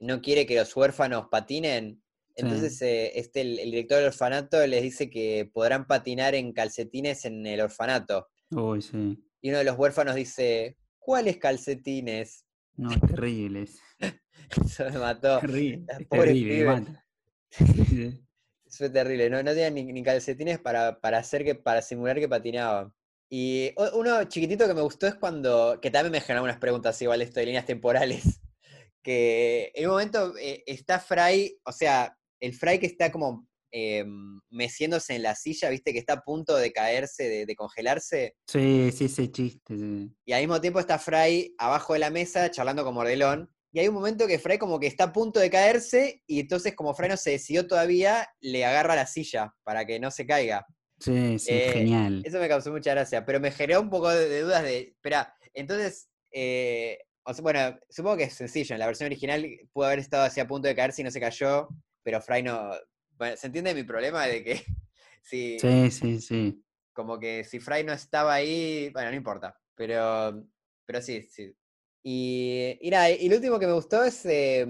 no 0.00 0.20
quiere 0.20 0.46
que 0.46 0.56
los 0.56 0.74
huérfanos 0.76 1.28
patinen. 1.30 2.02
Entonces 2.38 2.80
eh, 2.82 3.18
este, 3.18 3.40
el, 3.40 3.58
el 3.58 3.70
director 3.70 3.98
del 3.98 4.06
orfanato 4.06 4.64
les 4.66 4.82
dice 4.82 5.10
que 5.10 5.50
podrán 5.52 5.86
patinar 5.86 6.34
en 6.34 6.52
calcetines 6.52 7.24
en 7.24 7.46
el 7.46 7.60
orfanato. 7.60 8.28
Uy, 8.50 8.80
sí. 8.80 9.18
Y 9.40 9.50
uno 9.50 9.58
de 9.58 9.64
los 9.64 9.78
huérfanos 9.78 10.14
dice, 10.14 10.76
¿cuáles 10.98 11.38
calcetines? 11.38 12.44
No, 12.76 12.90
es 12.90 13.00
terrible. 13.00 13.62
Es 13.62 13.80
Eso 14.64 14.84
me 14.84 14.98
mató. 14.98 15.40
terrible, 15.40 15.86
terrible, 16.08 16.64
mata. 16.64 17.04
Sí. 17.88 18.24
Fue 18.70 18.90
terrible, 18.90 19.30
no, 19.30 19.42
no 19.42 19.50
tenían 19.52 19.74
ni, 19.74 19.84
ni 19.84 20.02
calcetines 20.02 20.58
para, 20.58 21.00
para 21.00 21.18
hacer 21.18 21.42
que, 21.42 21.54
para 21.54 21.80
simular 21.80 22.18
que 22.18 22.28
patinaban. 22.28 22.92
Y 23.30 23.72
uno 23.94 24.24
chiquitito 24.24 24.66
que 24.66 24.74
me 24.74 24.82
gustó 24.82 25.06
es 25.06 25.14
cuando, 25.14 25.78
que 25.80 25.90
también 25.90 26.12
me 26.12 26.20
generó 26.20 26.44
unas 26.44 26.58
preguntas 26.58 27.00
igual 27.00 27.22
esto 27.22 27.40
de 27.40 27.46
líneas 27.46 27.66
temporales, 27.66 28.40
que 29.02 29.72
en 29.74 29.86
un 29.86 29.92
momento 29.92 30.34
eh, 30.38 30.62
está 30.66 31.00
Fry, 31.00 31.58
o 31.64 31.72
sea, 31.72 32.17
el 32.40 32.54
Fry 32.54 32.78
que 32.78 32.86
está 32.86 33.10
como 33.12 33.46
eh, 33.72 34.04
meciéndose 34.50 35.14
en 35.14 35.22
la 35.22 35.34
silla, 35.34 35.68
viste, 35.70 35.92
que 35.92 35.98
está 35.98 36.14
a 36.14 36.20
punto 36.22 36.56
de 36.56 36.72
caerse, 36.72 37.28
de, 37.28 37.46
de 37.46 37.54
congelarse, 37.54 38.34
Sí, 38.46 38.90
sí, 38.92 39.04
ese 39.06 39.30
chiste. 39.30 39.76
sí. 39.76 40.10
y 40.24 40.32
al 40.32 40.40
mismo 40.40 40.60
tiempo 40.60 40.80
está 40.80 40.98
Fry 40.98 41.54
abajo 41.58 41.92
de 41.92 41.98
la 41.98 42.10
mesa 42.10 42.50
charlando 42.50 42.84
con 42.84 42.94
Mordelón. 42.94 43.50
Y 43.70 43.80
hay 43.80 43.88
un 43.88 43.94
momento 43.94 44.26
que 44.26 44.38
Fry 44.38 44.56
como 44.56 44.80
que 44.80 44.86
está 44.86 45.04
a 45.04 45.12
punto 45.12 45.38
de 45.40 45.50
caerse 45.50 46.22
y 46.26 46.40
entonces 46.40 46.74
como 46.74 46.94
Fry 46.94 47.08
no 47.08 47.18
se 47.18 47.32
decidió 47.32 47.66
todavía, 47.66 48.26
le 48.40 48.64
agarra 48.64 48.96
la 48.96 49.06
silla 49.06 49.52
para 49.62 49.84
que 49.84 50.00
no 50.00 50.10
se 50.10 50.26
caiga. 50.26 50.64
Sí, 50.98 51.38
sí, 51.38 51.50
Eh, 51.52 51.70
genial. 51.74 52.22
Eso 52.24 52.38
me 52.40 52.48
causó 52.48 52.72
mucha 52.72 52.92
gracia, 52.92 53.26
pero 53.26 53.38
me 53.40 53.50
generó 53.50 53.82
un 53.82 53.90
poco 53.90 54.08
de, 54.08 54.26
de 54.30 54.40
dudas 54.40 54.62
de, 54.62 54.78
espera, 54.96 55.34
entonces, 55.52 56.08
eh, 56.32 56.98
o 57.24 57.34
sea, 57.34 57.42
bueno, 57.42 57.78
supongo 57.90 58.16
que 58.16 58.24
es 58.24 58.32
sencillo, 58.32 58.74
en 58.74 58.78
la 58.80 58.86
versión 58.86 59.06
original 59.08 59.46
pudo 59.72 59.84
haber 59.86 59.98
estado 59.98 60.24
así 60.24 60.40
a 60.40 60.48
punto 60.48 60.66
de 60.66 60.74
caerse 60.74 61.02
y 61.02 61.04
no 61.04 61.10
se 61.10 61.20
cayó, 61.20 61.68
pero 62.02 62.20
Fry 62.20 62.42
no... 62.42 62.70
Bueno, 63.16 63.36
¿se 63.36 63.46
entiende 63.48 63.74
mi 63.74 63.82
problema 63.82 64.26
de 64.26 64.44
que 64.44 64.62
si, 65.22 65.58
Sí, 65.60 65.90
sí, 65.90 66.20
sí. 66.20 66.64
como 66.92 67.18
que 67.18 67.44
si 67.44 67.60
Fry 67.60 67.84
no 67.84 67.92
estaba 67.92 68.34
ahí, 68.34 68.90
bueno, 68.92 69.10
no 69.10 69.16
importa, 69.16 69.56
pero, 69.74 70.44
pero 70.84 71.00
sí, 71.02 71.22
sí. 71.22 71.54
Y, 72.02 72.76
y 72.80 72.90
nada, 72.90 73.10
y 73.10 73.28
lo 73.28 73.36
último 73.36 73.58
que 73.58 73.66
me 73.66 73.72
gustó 73.72 74.02
es 74.04 74.24
eh, 74.26 74.66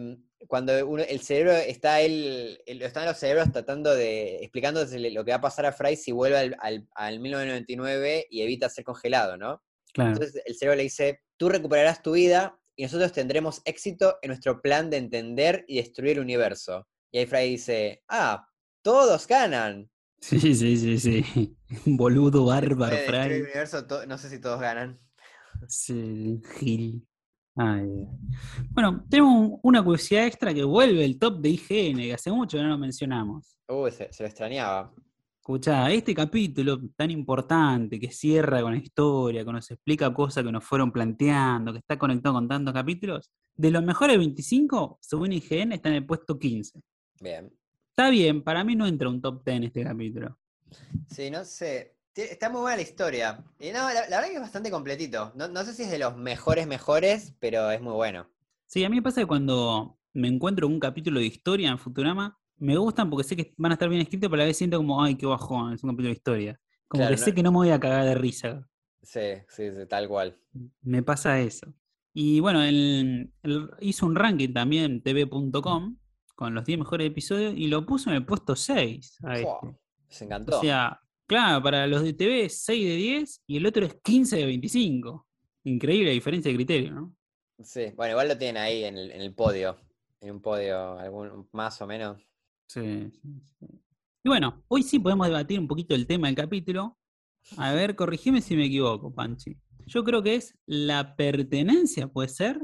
cuando 0.47 0.87
uno- 0.87 1.03
el 1.05 1.21
cerebro 1.21 1.53
está 1.53 2.01
él, 2.01 2.61
el- 2.67 2.83
están 2.83 3.07
los 3.07 3.17
cerebros 3.19 3.53
tratando 3.53 3.95
de, 3.95 4.37
explicándose 4.37 4.99
lo 5.11 5.25
que 5.25 5.31
va 5.33 5.37
a 5.39 5.41
pasar 5.41 5.67
a 5.67 5.73
Fry 5.73 5.97
si 5.97 6.13
vuelve 6.13 6.39
al, 6.39 6.57
al, 6.61 6.87
al 6.95 7.21
1999 7.21 8.27
y 8.31 8.43
evita 8.43 8.69
ser 8.69 8.85
congelado, 8.85 9.37
¿no? 9.37 9.63
Claro. 9.93 10.13
Entonces 10.13 10.43
el 10.45 10.57
cerebro 10.57 10.77
le 10.77 10.83
dice, 10.85 11.21
tú 11.37 11.49
recuperarás 11.49 12.03
tu 12.03 12.13
vida 12.13 12.59
y 12.77 12.83
nosotros 12.85 13.13
tendremos 13.13 13.61
éxito 13.65 14.19
en 14.23 14.29
nuestro 14.29 14.61
plan 14.63 14.91
de 14.91 14.99
entender 14.99 15.65
y 15.67 15.77
destruir 15.79 16.13
el 16.13 16.21
universo. 16.21 16.87
Y 17.13 17.19
ahí 17.19 17.27
Fry 17.27 17.51
dice, 17.51 18.03
ah, 18.09 18.47
todos 18.83 19.27
ganan. 19.27 19.89
Sí, 20.21 20.39
sí, 20.55 20.77
sí, 20.77 20.99
sí. 20.99 21.57
Un 21.87 21.97
boludo 21.97 22.45
bárbaro, 22.47 22.95
destruir 22.97 23.21
el 23.21 23.27
Fry. 23.31 23.41
universo, 23.43 23.87
no 24.07 24.19
sé 24.19 24.29
si 24.29 24.41
todos 24.41 24.61
ganan. 24.61 24.99
Sí, 25.69 26.41
Gil. 26.59 27.05
Bueno, 28.71 29.05
tenemos 29.11 29.35
un- 29.35 29.61
una 29.65 29.83
curiosidad 29.83 30.27
extra 30.27 30.55
que 30.55 30.63
vuelve 30.63 31.05
el 31.05 31.19
top 31.19 31.41
de 31.41 31.49
IGN, 31.51 31.97
que 32.03 32.15
hace 32.15 32.31
mucho 32.31 32.57
que 32.57 32.63
no 32.63 32.69
lo 32.69 32.79
mencionamos. 32.79 33.59
Uy, 33.69 33.91
se, 33.91 34.13
se 34.13 34.23
lo 34.23 34.29
extrañaba. 34.29 34.93
Escuchá, 35.41 35.91
este 35.91 36.15
capítulo 36.15 36.79
tan 36.95 37.11
importante 37.11 37.99
que 37.99 38.11
cierra 38.13 38.61
con 38.63 38.73
la 38.75 38.79
historia, 38.79 39.45
que 39.45 39.53
nos 39.53 39.69
explica 39.71 40.13
cosas 40.15 40.45
que 40.45 40.53
nos 40.53 40.63
fueron 40.63 40.93
planteando, 40.93 41.73
que 41.73 41.79
está 41.79 41.99
conectado 41.99 42.35
con 42.37 42.47
tantos 42.47 42.73
capítulos, 42.75 43.31
de 43.57 43.71
los 43.73 43.83
mejores 43.83 44.19
25, 44.19 44.99
según 45.01 45.33
IGN, 45.33 45.73
está 45.73 45.89
en 45.89 45.97
el 45.97 46.07
puesto 46.07 46.39
15. 46.39 46.81
Bien. 47.21 47.53
Está 47.91 48.09
bien, 48.11 48.43
para 48.43 48.65
mí 48.65 48.75
no 48.77 48.87
entra 48.87 49.11
un 49.11 49.21
top 49.21 49.45
10 49.45 49.63
este 49.65 49.85
capítulo. 49.85 50.39
Sí, 51.07 51.31
no 51.31 51.45
sé. 51.45 51.97
Está 52.15 52.51
muy 52.51 52.61
buena 52.63 52.77
la 52.77 52.83
historia. 52.83 53.45
Y 53.61 53.71
no, 53.71 53.89
la, 53.93 54.09
la 54.09 54.17
verdad 54.17 54.29
que 54.29 54.35
es 54.35 54.41
bastante 54.41 54.71
completito. 54.71 55.33
No, 55.37 55.49
no 55.49 55.65
sé 55.65 55.73
si 55.75 55.83
es 55.85 55.91
de 55.91 55.99
los 55.99 56.17
mejores 56.17 56.67
mejores, 56.67 57.35
pero 57.39 57.71
es 57.71 57.81
muy 57.81 57.93
bueno. 57.93 58.29
Sí, 58.67 58.85
a 58.85 58.89
mí 58.91 58.97
me 58.97 59.03
pasa 59.03 59.21
que 59.21 59.27
cuando 59.27 59.99
me 60.13 60.29
encuentro 60.29 60.67
un 60.67 60.79
capítulo 60.81 61.21
de 61.21 61.27
historia 61.27 61.71
en 61.71 61.79
Futurama, 61.79 62.39
me 62.59 62.77
gustan 62.77 63.09
porque 63.11 63.25
sé 63.29 63.37
que 63.37 63.55
van 63.57 63.73
a 63.73 63.75
estar 63.75 63.89
bien 63.89 64.03
escritos, 64.03 64.29
pero 64.31 64.43
a 64.43 64.45
la 64.45 64.49
vez 64.49 64.57
siento 64.57 64.77
como, 64.79 65.03
ay, 65.03 65.17
qué 65.17 65.27
bajón, 65.27 65.73
es 65.75 65.83
un 65.83 65.91
capítulo 65.91 66.09
de 66.09 66.15
historia. 66.15 66.61
Como 66.89 67.03
Claro, 67.03 67.15
que 67.15 67.21
no- 67.21 67.25
sé 67.25 67.35
que 67.35 67.43
no 67.43 67.51
me 67.53 67.59
voy 67.59 67.71
a 67.71 67.81
cagar 67.81 68.05
de 68.05 68.15
risa. 68.15 68.69
Sí, 69.03 69.21
sí, 69.49 69.71
sí, 69.73 69.87
tal 69.87 70.07
cual. 70.09 70.39
Me 70.83 71.03
pasa 71.03 71.41
eso. 71.41 71.73
Y 72.13 72.41
bueno, 72.41 72.63
él, 72.63 73.33
él 73.43 73.71
hizo 73.81 74.07
un 74.07 74.17
ranking 74.17 74.53
también, 74.53 75.03
tv.com, 75.03 75.98
con 76.39 76.55
los 76.55 76.65
10 76.65 76.79
mejores 76.79 77.09
episodios, 77.09 77.53
y 77.57 77.67
lo 77.67 77.85
puso 77.85 78.11
en 78.11 78.17
el 78.17 78.25
puesto 78.25 78.55
6 78.55 79.19
a 79.25 79.41
este. 79.41 79.77
Se 80.07 80.25
encantó. 80.25 80.59
O 80.59 80.61
sea, 80.61 81.01
claro, 81.27 81.61
para 81.65 81.85
los 81.89 82.05
de 82.05 82.13
TV 82.13 82.45
es 82.45 82.63
6 82.63 82.87
de 82.87 82.95
10 82.95 83.43
y 83.49 83.57
el 83.57 83.67
otro 83.67 83.85
es 83.85 83.95
15 84.01 84.37
de 84.37 84.47
25. 84.47 85.27
Increíble 85.65 86.11
la 86.11 86.13
diferencia 86.13 86.49
de 86.49 86.57
criterio, 86.57 86.93
¿no? 86.93 87.17
Sí, 87.61 87.87
bueno, 87.97 88.13
igual 88.13 88.29
lo 88.29 88.39
tienen 88.39 88.63
ahí 88.63 88.85
en 88.85 88.97
el, 88.97 89.11
en 89.11 89.21
el 89.21 89.35
podio. 89.35 89.81
En 90.21 90.31
un 90.31 90.41
podio, 90.41 90.97
algún, 91.01 91.49
más 91.51 91.83
o 91.83 91.89
menos. 91.89 92.23
Sí, 92.69 93.11
sí, 93.11 93.41
sí. 93.59 93.67
Y 94.23 94.29
bueno, 94.29 94.63
hoy 94.69 94.85
sí 94.85 95.01
podemos 95.01 95.27
debatir 95.27 95.59
un 95.59 95.67
poquito 95.67 95.97
el 95.97 96.07
tema 96.07 96.29
del 96.29 96.37
capítulo. 96.37 96.97
A 97.57 97.73
ver, 97.73 97.97
corregime 97.97 98.43
si 98.43 98.55
me 98.55 98.67
equivoco, 98.67 99.13
Panchi. 99.13 99.57
Yo 99.87 100.05
creo 100.05 100.23
que 100.23 100.37
es 100.37 100.57
la 100.67 101.17
pertenencia, 101.17 102.07
puede 102.07 102.29
ser, 102.29 102.61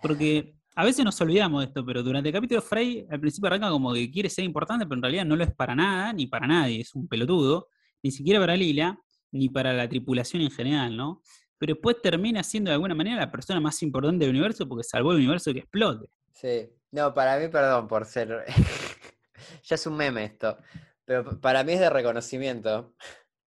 porque 0.00 0.56
a 0.74 0.84
veces 0.84 1.04
nos 1.04 1.20
olvidamos 1.20 1.60
de 1.62 1.66
esto, 1.66 1.84
pero 1.84 2.02
durante 2.02 2.28
el 2.28 2.34
capítulo 2.34 2.62
Frey 2.62 3.06
al 3.10 3.20
principio 3.20 3.48
arranca 3.48 3.70
como 3.70 3.92
que 3.92 4.10
quiere 4.10 4.30
ser 4.30 4.44
importante, 4.44 4.86
pero 4.86 4.96
en 4.96 5.02
realidad 5.02 5.24
no 5.24 5.36
lo 5.36 5.44
es 5.44 5.52
para 5.52 5.74
nada, 5.74 6.12
ni 6.12 6.26
para 6.26 6.46
nadie, 6.46 6.80
es 6.80 6.94
un 6.94 7.08
pelotudo, 7.08 7.68
ni 8.02 8.10
siquiera 8.10 8.40
para 8.40 8.56
Lila, 8.56 8.98
ni 9.30 9.48
para 9.48 9.72
la 9.72 9.88
tripulación 9.88 10.42
en 10.42 10.50
general, 10.50 10.96
¿no? 10.96 11.22
Pero 11.58 11.74
después 11.74 11.96
termina 12.02 12.42
siendo 12.42 12.70
de 12.70 12.74
alguna 12.74 12.94
manera 12.94 13.16
la 13.16 13.30
persona 13.30 13.60
más 13.60 13.82
importante 13.82 14.24
del 14.24 14.34
universo 14.34 14.68
porque 14.68 14.82
salvó 14.82 15.12
el 15.12 15.18
universo 15.18 15.52
que 15.52 15.60
explote. 15.60 16.08
Sí. 16.34 16.68
No, 16.90 17.14
para 17.14 17.38
mí, 17.38 17.48
perdón 17.48 17.88
por 17.88 18.04
ser. 18.04 18.44
ya 19.64 19.74
es 19.74 19.86
un 19.86 19.96
meme 19.96 20.24
esto. 20.24 20.58
Pero 21.04 21.40
para 21.40 21.64
mí 21.64 21.72
es 21.72 21.80
de 21.80 21.88
reconocimiento. 21.88 22.94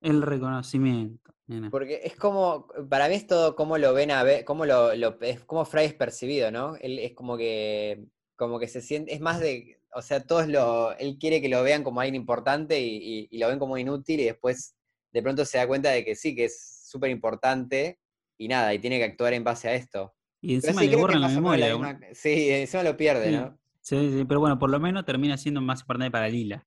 El 0.01 0.21
reconocimiento. 0.21 1.33
Porque 1.69 2.01
es 2.03 2.15
como, 2.15 2.67
para 2.89 3.07
mí 3.07 3.15
es 3.15 3.27
todo 3.27 3.55
cómo 3.55 3.77
lo 3.77 3.93
ven 3.93 4.09
a 4.11 4.23
ver, 4.23 4.45
cómo 4.45 4.65
lo, 4.65 4.95
lo- 4.95 5.19
es 5.21 5.41
como 5.41 5.63
Fry 5.63 5.83
es 5.85 5.93
percibido, 5.93 6.49
¿no? 6.51 6.75
Él 6.77 6.97
es 6.99 7.13
como 7.13 7.37
que, 7.37 8.03
como 8.35 8.57
que 8.59 8.67
se 8.67 8.81
siente, 8.81 9.13
es 9.13 9.21
más 9.21 9.39
de, 9.39 9.79
o 9.93 10.01
sea, 10.01 10.25
todos 10.25 10.47
lo, 10.47 10.97
él 10.97 11.17
quiere 11.19 11.41
que 11.41 11.49
lo 11.49 11.61
vean 11.61 11.83
como 11.83 12.01
alguien 12.01 12.15
importante 12.15 12.81
y, 12.81 12.97
y- 12.97 13.27
y 13.29 13.37
lo 13.37 13.47
ven 13.47 13.59
como 13.59 13.77
inútil 13.77 14.19
y 14.21 14.25
después 14.25 14.75
de 15.13 15.21
pronto 15.21 15.45
se 15.45 15.59
da 15.59 15.67
cuenta 15.67 15.91
de 15.91 16.03
que 16.03 16.15
sí, 16.15 16.35
que 16.35 16.45
es 16.45 16.87
súper 16.89 17.11
importante 17.11 17.99
y 18.39 18.47
nada, 18.47 18.73
y 18.73 18.79
tiene 18.79 18.97
que 18.97 19.05
actuar 19.05 19.33
en 19.33 19.43
base 19.43 19.69
a 19.69 19.75
esto. 19.75 20.13
Y 20.41 20.55
encima 20.55 20.81
sí, 20.81 20.87
le 20.89 20.95
borran 20.97 21.21
la 21.21 21.27
memoria. 21.29 21.73
misma- 21.75 21.99
sí, 22.13 22.49
encima 22.49 22.81
lo 22.83 22.97
pierde, 22.97 23.29
Sí. 23.29 23.35
¿no? 23.37 23.57
Sí, 23.81 24.11
sí, 24.17 24.25
pero 24.27 24.39
bueno, 24.39 24.57
por 24.57 24.71
lo 24.71 24.79
menos 24.79 25.05
termina 25.05 25.37
siendo 25.37 25.61
más 25.61 25.81
importante 25.81 26.09
para 26.09 26.27
Lila. 26.27 26.65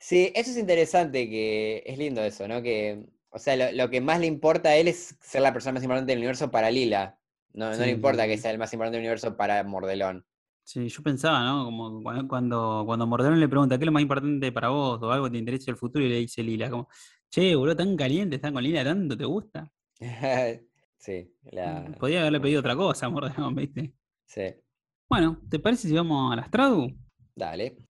Sí, 0.00 0.32
eso 0.34 0.50
es 0.50 0.56
interesante, 0.56 1.28
que 1.28 1.82
es 1.86 1.98
lindo 1.98 2.22
eso, 2.22 2.46
¿no? 2.48 2.62
Que, 2.62 3.04
o 3.30 3.38
sea, 3.38 3.56
lo, 3.56 3.72
lo 3.72 3.90
que 3.90 4.00
más 4.00 4.20
le 4.20 4.26
importa 4.26 4.70
a 4.70 4.76
él 4.76 4.88
es 4.88 5.16
ser 5.20 5.42
la 5.42 5.52
persona 5.52 5.74
más 5.74 5.82
importante 5.82 6.12
del 6.12 6.18
universo 6.20 6.50
para 6.50 6.70
Lila. 6.70 7.18
No, 7.52 7.70
no 7.76 7.84
le 7.84 7.90
sí, 7.90 7.92
importa 7.92 8.26
que 8.26 8.38
sea 8.38 8.50
el 8.52 8.58
más 8.58 8.72
importante 8.72 8.96
del 8.96 9.02
universo 9.04 9.36
para 9.36 9.62
Mordelón. 9.64 10.24
Sí, 10.62 10.86
yo 10.88 11.02
pensaba, 11.02 11.42
¿no? 11.44 11.64
Como 11.64 12.02
cuando, 12.28 12.82
cuando, 12.84 13.06
Mordelón 13.06 13.40
le 13.40 13.48
pregunta, 13.48 13.78
¿qué 13.78 13.84
es 13.84 13.86
lo 13.86 13.92
más 13.92 14.02
importante 14.02 14.52
para 14.52 14.68
vos? 14.68 15.00
O 15.02 15.10
algo 15.10 15.24
que 15.26 15.30
te 15.32 15.38
interesa 15.38 15.70
el 15.70 15.78
futuro, 15.78 16.04
y 16.04 16.08
le 16.10 16.16
dice 16.16 16.42
Lila, 16.42 16.68
como, 16.68 16.88
che, 17.30 17.54
boludo, 17.56 17.74
tan 17.76 17.96
caliente, 17.96 18.36
están 18.36 18.52
con 18.52 18.62
Lila, 18.62 18.84
¿tanto 18.84 19.16
te 19.16 19.24
gusta? 19.24 19.72
sí, 20.98 21.34
la, 21.52 21.94
Podía 21.98 22.20
haberle 22.20 22.40
pedido 22.40 22.60
otra 22.60 22.74
cosa, 22.76 23.08
Mordelón, 23.08 23.54
¿viste? 23.56 23.92
sí, 24.26 24.62
Bueno, 25.08 25.40
¿te 25.50 25.58
parece 25.58 25.88
si 25.88 25.94
vamos 25.94 26.32
a 26.32 26.36
las 26.36 26.50
tradu? 26.50 26.94
dale. 27.34 27.87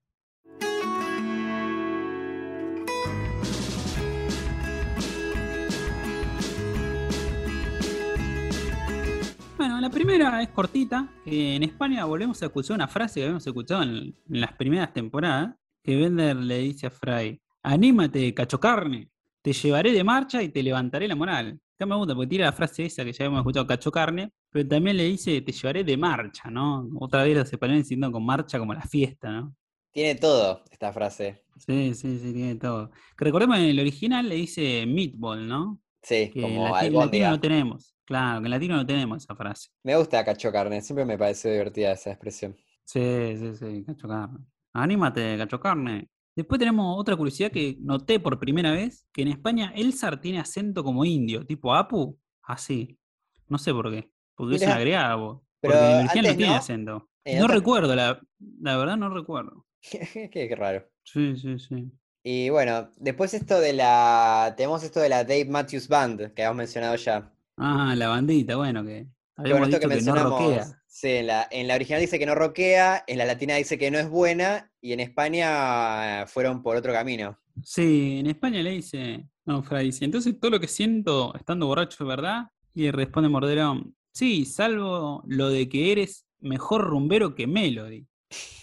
La 9.89 9.95
primera 9.95 10.43
es 10.43 10.51
cortita, 10.51 11.09
que 11.25 11.57
en 11.57 11.63
España 11.63 12.05
volvemos 12.05 12.43
a 12.43 12.47
escuchar 12.47 12.75
una 12.75 12.89
frase 12.89 13.21
que 13.21 13.25
habíamos 13.25 13.47
escuchado 13.47 13.83
en, 13.85 13.91
en 13.91 14.41
las 14.41 14.53
primeras 14.53 14.93
temporadas, 14.93 15.55
que 15.83 15.97
Bender 15.97 16.37
le 16.37 16.59
dice 16.59 16.89
a 16.89 16.91
Fry, 16.91 17.41
anímate, 17.63 18.35
cacho 18.35 18.61
carne, 18.61 19.09
te 19.41 19.55
llevaré 19.55 19.93
de 19.93 20.05
marcha 20.05 20.43
y 20.43 20.51
te 20.51 20.63
levantaré 20.63 21.09
la 21.09 21.15
moral. 21.17 21.59
Acá 21.75 21.87
me 21.87 21.97
gusta 21.97 22.15
porque 22.15 22.27
tira 22.29 22.45
la 22.45 22.53
frase 22.53 22.85
esa 22.85 23.03
que 23.03 23.15
ya 23.15 23.25
hemos 23.25 23.39
escuchado, 23.39 23.67
cacho 23.67 23.91
carne, 23.91 24.31
pero 24.51 24.69
también 24.69 24.99
le 24.99 25.05
dice, 25.05 25.41
te 25.41 25.53
llevaré 25.53 25.85
de 25.85 25.97
marcha, 25.97 26.51
¿no? 26.51 26.87
Otra 27.01 27.23
vez 27.23 27.35
los 27.39 27.51
españoles 27.51 27.85
diciendo 27.85 28.13
con 28.13 28.27
marcha 28.27 28.59
como 28.59 28.75
la 28.75 28.83
fiesta, 28.83 29.31
¿no? 29.33 29.57
Tiene 29.91 30.17
todo 30.17 30.65
esta 30.71 30.93
frase. 30.93 31.45
Sí, 31.57 31.95
sí, 31.95 32.19
sí, 32.19 32.35
tiene 32.35 32.57
todo. 32.57 32.91
Que 33.17 33.25
recordemos 33.25 33.57
en 33.57 33.65
el 33.65 33.81
original 33.81 34.29
le 34.29 34.35
dice 34.35 34.85
meatball, 34.87 35.49
¿no? 35.49 35.81
Sí, 36.03 36.31
Que 36.31 36.43
como 36.43 36.75
albóndiga. 36.77 37.31
no 37.31 37.41
tenemos. 37.41 37.95
Claro, 38.09 38.41
que 38.41 38.47
en 38.47 38.51
latino 38.51 38.77
no 38.77 38.87
tenemos 38.87 39.23
esa 39.23 39.35
frase. 39.37 39.69
Me 39.85 39.95
gusta 39.97 40.25
cacho 40.25 40.51
carne, 40.51 40.81
siempre 40.81 41.05
me 41.05 41.19
pareció 41.19 41.51
divertida 41.53 41.93
esa 41.93 42.11
expresión. 42.11 42.57
Sí, 42.85 43.37
sí, 43.39 43.55
sí, 43.55 43.85
cacho 43.85 44.09
carne. 44.09 44.39
Anímate, 44.73 45.37
cacho 45.37 45.61
carne. 45.61 46.09
Después 46.35 46.59
tenemos 46.59 46.99
otra 46.99 47.17
curiosidad 47.17 47.51
que 47.51 47.77
noté 47.81 48.19
por 48.21 48.39
primera 48.39 48.71
vez, 48.73 49.07
que 49.13 49.23
en 49.23 49.29
España 49.29 49.73
Elzar 49.75 50.21
tiene 50.21 50.39
acento 50.39 50.83
como 50.85 51.05
indio, 51.05 51.45
tipo 51.45 51.75
Apu, 51.75 52.19
así. 52.43 52.99
No 53.49 53.59
sé 53.59 53.73
por 53.73 53.91
qué. 53.91 54.11
Porque 54.35 54.57
es 54.57 54.63
Mirá, 54.63 54.77
agregado. 54.77 55.45
pero 55.61 55.75
Porque 55.75 55.91
en 56.01 56.07
no 56.07 56.13
tiene 56.37 56.47
no, 56.47 56.55
acento. 56.55 57.09
en 57.25 57.39
No 57.41 57.45
otra- 57.45 57.57
recuerdo, 57.57 57.95
la, 57.95 58.21
la 58.61 58.77
verdad 58.79 58.97
no 58.97 59.11
recuerdo. 59.11 59.67
qué, 59.83 60.31
qué 60.31 60.57
raro. 60.57 60.89
Sí, 61.05 61.37
sí, 61.37 61.59
sí. 61.59 61.93
Y 62.23 62.49
bueno, 62.51 62.91
después 62.97 63.35
esto 63.35 63.61
de 63.61 63.73
la. 63.75 64.55
Tenemos 64.57 64.83
esto 64.83 65.01
de 65.01 65.09
la 65.09 65.25
Dave 65.25 65.47
Matthews 65.47 65.89
Band, 65.89 66.33
que 66.35 66.43
habíamos 66.43 66.59
mencionado 66.59 66.97
ya. 66.97 67.33
Ah, 67.59 67.95
la 67.97 68.09
bandita, 68.09 68.57
bueno, 68.57 68.85
que 68.85 69.07
habíamos 69.37 69.69
bueno, 69.69 69.77
esto 69.77 69.89
que 69.89 69.95
dicho 69.95 70.13
que 70.13 70.13
no 70.13 70.15
mencionamos. 70.15 70.41
roquea. 70.41 70.83
sí, 70.87 71.09
en 71.09 71.27
la, 71.27 71.49
en 71.51 71.69
la 71.69 71.75
original 71.75 72.01
dice 72.01 72.19
que 72.19 72.27
no 72.27 72.35
roquea, 72.35 73.05
en 73.07 73.19
la 73.19 73.25
latina 73.25 73.57
dice 73.57 73.79
que 73.79 73.91
no 73.91 73.99
es 73.99 74.09
buena, 74.09 74.71
y 74.81 74.93
en 74.93 75.01
España 75.01 76.27
fueron 76.27 76.63
por 76.63 76.77
otro 76.77 76.93
camino. 76.93 77.39
Sí, 77.63 78.19
en 78.21 78.27
España 78.29 78.63
le 78.63 78.71
dice, 78.71 79.27
no, 79.45 79.63
Fray 79.63 79.87
dice, 79.87 80.05
entonces 80.05 80.39
todo 80.39 80.53
lo 80.53 80.61
que 80.61 80.69
siento 80.69 81.35
estando 81.35 81.67
borracho 81.67 82.05
es 82.05 82.09
verdad. 82.09 82.45
Y 82.75 82.91
responde 82.91 83.29
Mordelón, 83.29 83.97
sí, 84.13 84.45
salvo 84.45 85.25
lo 85.27 85.49
de 85.49 85.69
que 85.69 85.91
eres 85.91 86.27
mejor 86.39 86.85
rumbero 86.85 87.35
que 87.35 87.47
Melody. 87.47 88.07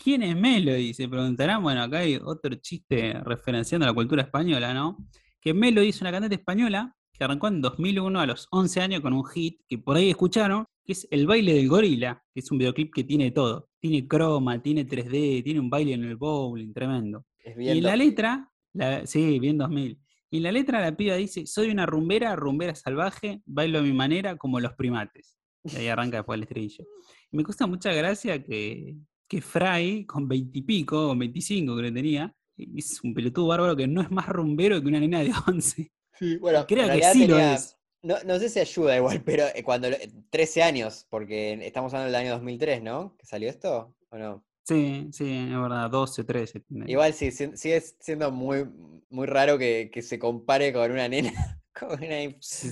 ¿Quién 0.03 0.23
es 0.23 0.35
Melody? 0.37 0.93
Se 0.93 1.09
preguntarán. 1.09 1.63
Bueno, 1.63 1.81
acá 1.83 1.99
hay 1.99 2.17
otro 2.23 2.55
chiste 2.55 3.13
referenciando 3.23 3.85
a 3.85 3.89
la 3.89 3.93
cultura 3.93 4.21
española, 4.21 4.73
¿no? 4.73 4.97
Que 5.41 5.53
Melody 5.53 5.89
es 5.89 6.01
una 6.01 6.11
cantante 6.11 6.35
española 6.35 6.95
que 7.17 7.23
arrancó 7.23 7.47
en 7.47 7.61
2001 7.61 8.19
a 8.19 8.25
los 8.25 8.47
11 8.51 8.81
años 8.81 9.01
con 9.01 9.13
un 9.13 9.25
hit 9.25 9.61
que 9.67 9.77
por 9.77 9.97
ahí 9.97 10.09
escucharon, 10.09 10.65
que 10.83 10.93
es 10.93 11.07
El 11.11 11.25
baile 11.27 11.53
del 11.53 11.67
gorila, 11.67 12.21
que 12.33 12.39
es 12.41 12.51
un 12.51 12.57
videoclip 12.57 12.93
que 12.93 13.03
tiene 13.03 13.31
todo. 13.31 13.69
Tiene 13.79 14.07
croma, 14.07 14.61
tiene 14.61 14.85
3D, 14.87 15.43
tiene 15.43 15.59
un 15.59 15.69
baile 15.69 15.93
en 15.93 16.03
el 16.03 16.15
bowling, 16.15 16.73
tremendo. 16.73 17.25
Es 17.39 17.55
Y 17.57 17.69
en 17.69 17.83
la 17.83 17.95
letra, 17.95 18.51
la- 18.73 19.05
sí, 19.05 19.39
bien 19.39 19.57
2000. 19.57 19.99
Y 20.31 20.37
en 20.37 20.43
la 20.43 20.51
letra 20.51 20.81
la 20.81 20.95
piba 20.97 21.15
dice, 21.15 21.45
soy 21.45 21.69
una 21.69 21.85
rumbera, 21.85 22.35
rumbera 22.35 22.75
salvaje, 22.75 23.41
bailo 23.45 23.79
a 23.79 23.81
mi 23.81 23.93
manera 23.93 24.35
como 24.37 24.59
los 24.59 24.73
primates. 24.73 25.37
Y 25.63 25.75
ahí 25.77 25.87
arranca 25.87 26.17
después 26.17 26.37
el 26.37 26.43
estribillo. 26.43 26.83
Y 27.31 27.37
me 27.37 27.43
causa 27.43 27.65
mucha 27.67 27.91
gracia 27.93 28.43
que, 28.43 28.95
que 29.27 29.41
Fry, 29.41 30.05
con 30.05 30.27
20 30.27 30.59
y 30.59 30.61
pico, 30.63 31.07
con 31.07 31.17
25 31.19 31.75
creo 31.77 31.89
que 31.89 31.95
tenía, 31.95 32.35
es 32.57 32.99
un 33.03 33.13
pelotudo 33.13 33.47
bárbaro 33.47 33.75
que 33.75 33.87
no 33.87 34.01
es 34.01 34.11
más 34.11 34.27
rumbero 34.29 34.81
que 34.81 34.87
una 34.87 34.99
nena 34.99 35.19
de 35.21 35.31
11. 35.47 35.91
Sí, 36.19 36.37
bueno, 36.37 36.65
Creo 36.67 36.87
que 36.89 37.03
sí 37.03 37.27
lo 37.27 37.39
es. 37.39 37.77
No, 38.03 38.15
no 38.23 38.37
sé 38.37 38.49
si 38.49 38.59
ayuda 38.59 38.95
igual, 38.97 39.21
pero 39.25 39.45
eh, 39.53 39.63
cuando 39.63 39.89
lo- 39.89 39.97
13 40.29 40.61
años, 40.61 41.07
porque 41.09 41.53
estamos 41.65 41.93
hablando 41.93 42.11
del 42.11 42.21
año 42.21 42.33
2003, 42.33 42.81
¿no? 42.83 43.15
¿Que 43.17 43.25
salió 43.25 43.49
esto? 43.49 43.95
¿O 44.09 44.17
no? 44.17 44.45
Sí, 44.63 45.09
sí, 45.11 45.47
es 45.51 45.59
verdad, 45.59 45.89
12, 45.89 46.23
13. 46.23 46.59
tendría. 46.61 46.91
Igual 46.93 47.13
sí, 47.13 47.31
si- 47.31 47.55
sigue 47.57 47.81
siendo 47.99 48.31
muy, 48.31 48.67
muy 49.09 49.27
raro 49.27 49.57
que, 49.57 49.89
que 49.91 50.01
se 50.01 50.17
compare 50.19 50.71
con 50.73 50.91
una 50.91 51.07
nena, 51.07 51.31
con 51.79 51.91
una, 51.91 52.15
Sí, 52.39 52.71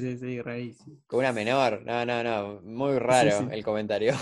sí, 0.00 0.18
sí, 0.18 0.40
rarísimo. 0.40 0.96
con 1.06 1.20
una 1.20 1.32
menor. 1.32 1.82
No, 1.84 2.04
no, 2.06 2.22
no, 2.22 2.60
muy 2.62 2.98
raro 2.98 3.30
sí. 3.30 3.44
el 3.50 3.64
comentario. 3.64 4.14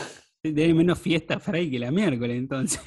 Tiene 0.42 0.74
menos 0.74 0.98
fiesta 0.98 1.40
Fray 1.40 1.70
que 1.70 1.78
la 1.78 1.90
miércoles, 1.90 2.36
entonces. 2.36 2.80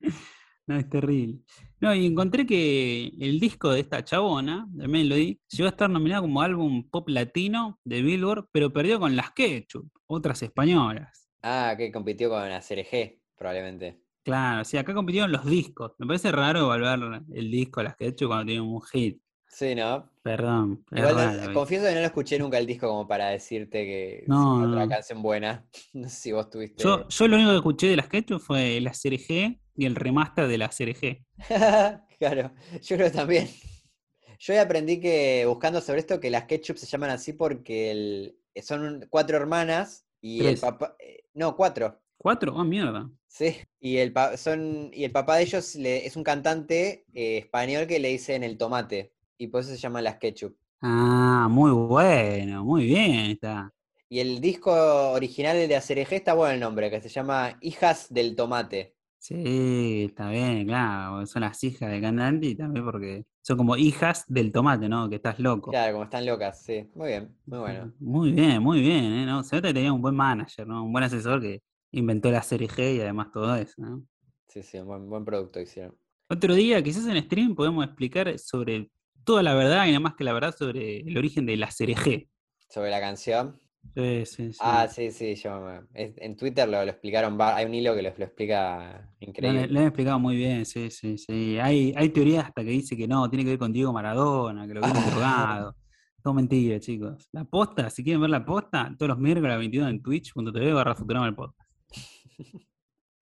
no, 0.66 0.76
es 0.78 0.88
terrible. 0.88 1.40
No, 1.80 1.94
y 1.94 2.06
encontré 2.06 2.46
que 2.46 3.08
el 3.20 3.38
disco 3.40 3.70
de 3.70 3.80
esta 3.80 4.02
chabona, 4.04 4.66
de 4.70 4.88
Melody, 4.88 5.38
llegó 5.48 5.66
a 5.66 5.70
estar 5.70 5.90
nominado 5.90 6.22
como 6.22 6.40
álbum 6.40 6.88
pop 6.88 7.08
latino 7.08 7.78
de 7.84 8.00
Billboard, 8.02 8.48
pero 8.52 8.72
perdió 8.72 8.98
con 8.98 9.16
las 9.16 9.32
Ketchup, 9.32 9.88
otras 10.06 10.42
españolas. 10.42 11.28
Ah, 11.42 11.74
que 11.76 11.92
compitió 11.92 12.30
con 12.30 12.48
la 12.48 12.60
CRG, 12.60 13.18
probablemente. 13.36 14.00
Claro, 14.22 14.64
sí, 14.64 14.78
acá 14.78 14.94
compitieron 14.94 15.30
los 15.30 15.44
discos. 15.44 15.92
Me 15.98 16.06
parece 16.06 16.32
raro 16.32 16.60
evaluar 16.60 17.22
el 17.34 17.50
disco 17.50 17.82
las 17.82 17.96
Ketchup 17.96 18.28
cuando 18.28 18.46
tienen 18.46 18.62
un 18.64 18.80
hit. 18.80 19.20
Sí, 19.46 19.74
¿no? 19.74 20.10
Perdón. 20.22 20.84
confieso 21.52 21.84
que 21.84 21.94
no 21.94 22.00
lo 22.00 22.06
escuché 22.06 22.38
nunca 22.38 22.58
el 22.58 22.66
disco 22.66 22.88
como 22.88 23.06
para 23.06 23.28
decirte 23.28 23.84
que 23.84 24.24
No, 24.26 24.62
es 24.62 24.68
otra 24.68 24.82
no. 24.84 24.88
canción 24.88 25.22
buena. 25.22 25.64
No 25.92 26.08
sé 26.08 26.16
si 26.16 26.32
vos 26.32 26.48
tuviste. 26.50 26.82
Yo, 26.82 27.06
yo 27.08 27.28
lo 27.28 27.36
único 27.36 27.50
que 27.50 27.56
escuché 27.56 27.86
de 27.88 27.96
las 27.96 28.08
Ketchup 28.08 28.40
fue 28.40 28.80
la 28.80 28.90
CRG 28.92 29.60
y 29.76 29.86
el 29.86 29.94
remaster 29.96 30.48
de 30.48 30.58
la 30.58 30.70
CRG. 30.70 31.24
Claro, 32.18 32.52
yo 32.82 32.96
creo 32.96 33.10
también. 33.12 33.48
Yo 34.38 34.60
aprendí 34.60 35.00
que, 35.00 35.44
buscando 35.46 35.80
sobre 35.80 36.00
esto, 36.00 36.20
que 36.20 36.30
las 36.30 36.44
ketchup 36.44 36.76
se 36.76 36.86
llaman 36.86 37.10
así 37.10 37.32
porque 37.32 37.90
el- 37.90 38.38
son 38.62 39.06
cuatro 39.10 39.36
hermanas 39.36 40.06
y 40.20 40.46
el 40.46 40.58
papá. 40.58 40.96
eh, 40.98 41.24
No, 41.34 41.56
cuatro. 41.56 42.00
¿Cuatro? 42.16 42.54
Ah, 42.58 42.64
mierda. 42.64 43.10
Sí. 43.28 43.56
Y 43.80 43.98
el, 43.98 44.12
pa- 44.12 44.36
son, 44.36 44.90
y 44.92 45.04
el 45.04 45.12
papá 45.12 45.36
de 45.36 45.42
ellos 45.42 45.74
le- 45.74 46.06
es 46.06 46.16
un 46.16 46.24
cantante 46.24 47.04
eh, 47.14 47.38
español 47.38 47.86
que 47.86 47.98
le 47.98 48.08
dicen 48.10 48.44
el 48.44 48.56
tomate. 48.58 49.12
Y 49.38 49.48
por 49.48 49.60
eso 49.60 49.70
se 49.70 49.76
llaman 49.78 50.04
las 50.04 50.16
ketchup. 50.18 50.56
Ah, 50.80 51.48
muy 51.50 51.72
bueno, 51.72 52.64
muy 52.64 52.84
bien 52.84 53.30
está. 53.30 53.72
Y 54.08 54.20
el 54.20 54.40
disco 54.40 54.72
original 55.12 55.68
de 55.68 55.76
ACRG 55.76 56.12
está 56.14 56.34
bueno 56.34 56.54
el 56.54 56.60
nombre, 56.60 56.90
que 56.90 57.00
se 57.00 57.08
llama 57.08 57.58
Hijas 57.60 58.06
del 58.12 58.36
Tomate. 58.36 58.93
Sí, 59.24 60.04
está 60.10 60.28
bien, 60.28 60.66
claro, 60.66 61.24
son 61.24 61.40
las 61.40 61.64
hijas 61.64 61.90
del 61.90 62.02
cantante 62.02 62.48
y 62.48 62.54
también 62.54 62.84
porque 62.84 63.24
son 63.40 63.56
como 63.56 63.74
hijas 63.74 64.26
del 64.28 64.52
tomate, 64.52 64.86
¿no? 64.86 65.08
Que 65.08 65.16
estás 65.16 65.38
loco. 65.38 65.70
Claro, 65.70 65.94
como 65.94 66.04
están 66.04 66.26
locas, 66.26 66.62
sí. 66.62 66.90
Muy 66.94 67.08
bien, 67.08 67.34
muy 67.46 67.58
bueno. 67.58 67.94
Muy 68.00 68.32
bien, 68.32 68.62
muy 68.62 68.82
bien, 68.82 69.02
¿eh? 69.02 69.24
¿no? 69.24 69.42
Se 69.42 69.56
nota 69.56 69.68
que 69.68 69.74
tenía 69.74 69.94
un 69.94 70.02
buen 70.02 70.14
manager, 70.14 70.66
¿no? 70.66 70.84
Un 70.84 70.92
buen 70.92 71.04
asesor 71.04 71.40
que 71.40 71.62
inventó 71.92 72.30
la 72.30 72.42
serie 72.42 72.68
G 72.68 72.96
y 72.96 73.00
además 73.00 73.28
todo 73.32 73.56
eso, 73.56 73.72
¿no? 73.78 74.04
Sí, 74.48 74.62
sí, 74.62 74.76
un 74.76 74.88
buen, 74.88 75.08
buen 75.08 75.24
producto 75.24 75.58
hicieron. 75.58 75.96
Otro 76.28 76.54
día, 76.54 76.82
quizás 76.82 77.06
en 77.06 77.22
stream, 77.22 77.54
podemos 77.54 77.82
explicar 77.86 78.38
sobre 78.38 78.90
toda 79.24 79.42
la 79.42 79.54
verdad 79.54 79.86
y 79.86 79.88
nada 79.88 80.00
más 80.00 80.16
que 80.16 80.24
la 80.24 80.34
verdad 80.34 80.54
sobre 80.54 81.00
el 81.00 81.16
origen 81.16 81.46
de 81.46 81.56
la 81.56 81.70
serie 81.70 81.96
G. 81.96 82.28
Sobre 82.68 82.90
la 82.90 83.00
canción. 83.00 83.58
Sí, 83.94 84.26
sí, 84.26 84.52
sí. 84.52 84.58
Ah, 84.60 84.88
sí, 84.88 85.10
sí, 85.10 85.34
yo 85.36 85.68
en 85.94 86.36
Twitter 86.36 86.68
lo, 86.68 86.84
lo 86.84 86.90
explicaron, 86.90 87.36
hay 87.40 87.64
un 87.66 87.74
hilo 87.74 87.94
que 87.94 88.02
lo, 88.02 88.12
lo 88.16 88.24
explica 88.24 89.08
increíble. 89.20 89.68
lo 89.68 89.80
han 89.80 89.86
explicado 89.86 90.18
muy 90.18 90.36
bien, 90.36 90.64
sí, 90.66 90.90
sí, 90.90 91.16
sí. 91.18 91.58
Hay, 91.60 91.92
hay 91.96 92.08
teorías 92.08 92.46
hasta 92.46 92.62
que 92.64 92.70
dice 92.70 92.96
que 92.96 93.06
no, 93.06 93.28
tiene 93.30 93.44
que 93.44 93.50
ver 93.50 93.58
con 93.58 93.72
Diego 93.72 93.92
Maradona, 93.92 94.66
que 94.66 94.74
lo 94.74 94.80
vieron 94.80 95.10
drogado. 95.10 95.76
Todo 96.22 96.34
mentira, 96.34 96.80
chicos. 96.80 97.28
La 97.32 97.44
posta, 97.44 97.90
si 97.90 98.02
quieren 98.02 98.22
ver 98.22 98.30
la 98.30 98.44
posta, 98.44 98.90
todos 98.98 99.10
los 99.10 99.18
miércoles 99.18 99.50
a 99.50 99.54
las 99.54 99.58
21 99.58 99.88
en 99.90 100.02
twitch.tv 100.02 100.72
barra 100.72 100.94
Futurama 100.94 101.26
el 101.28 101.34
podcast. 101.34 101.68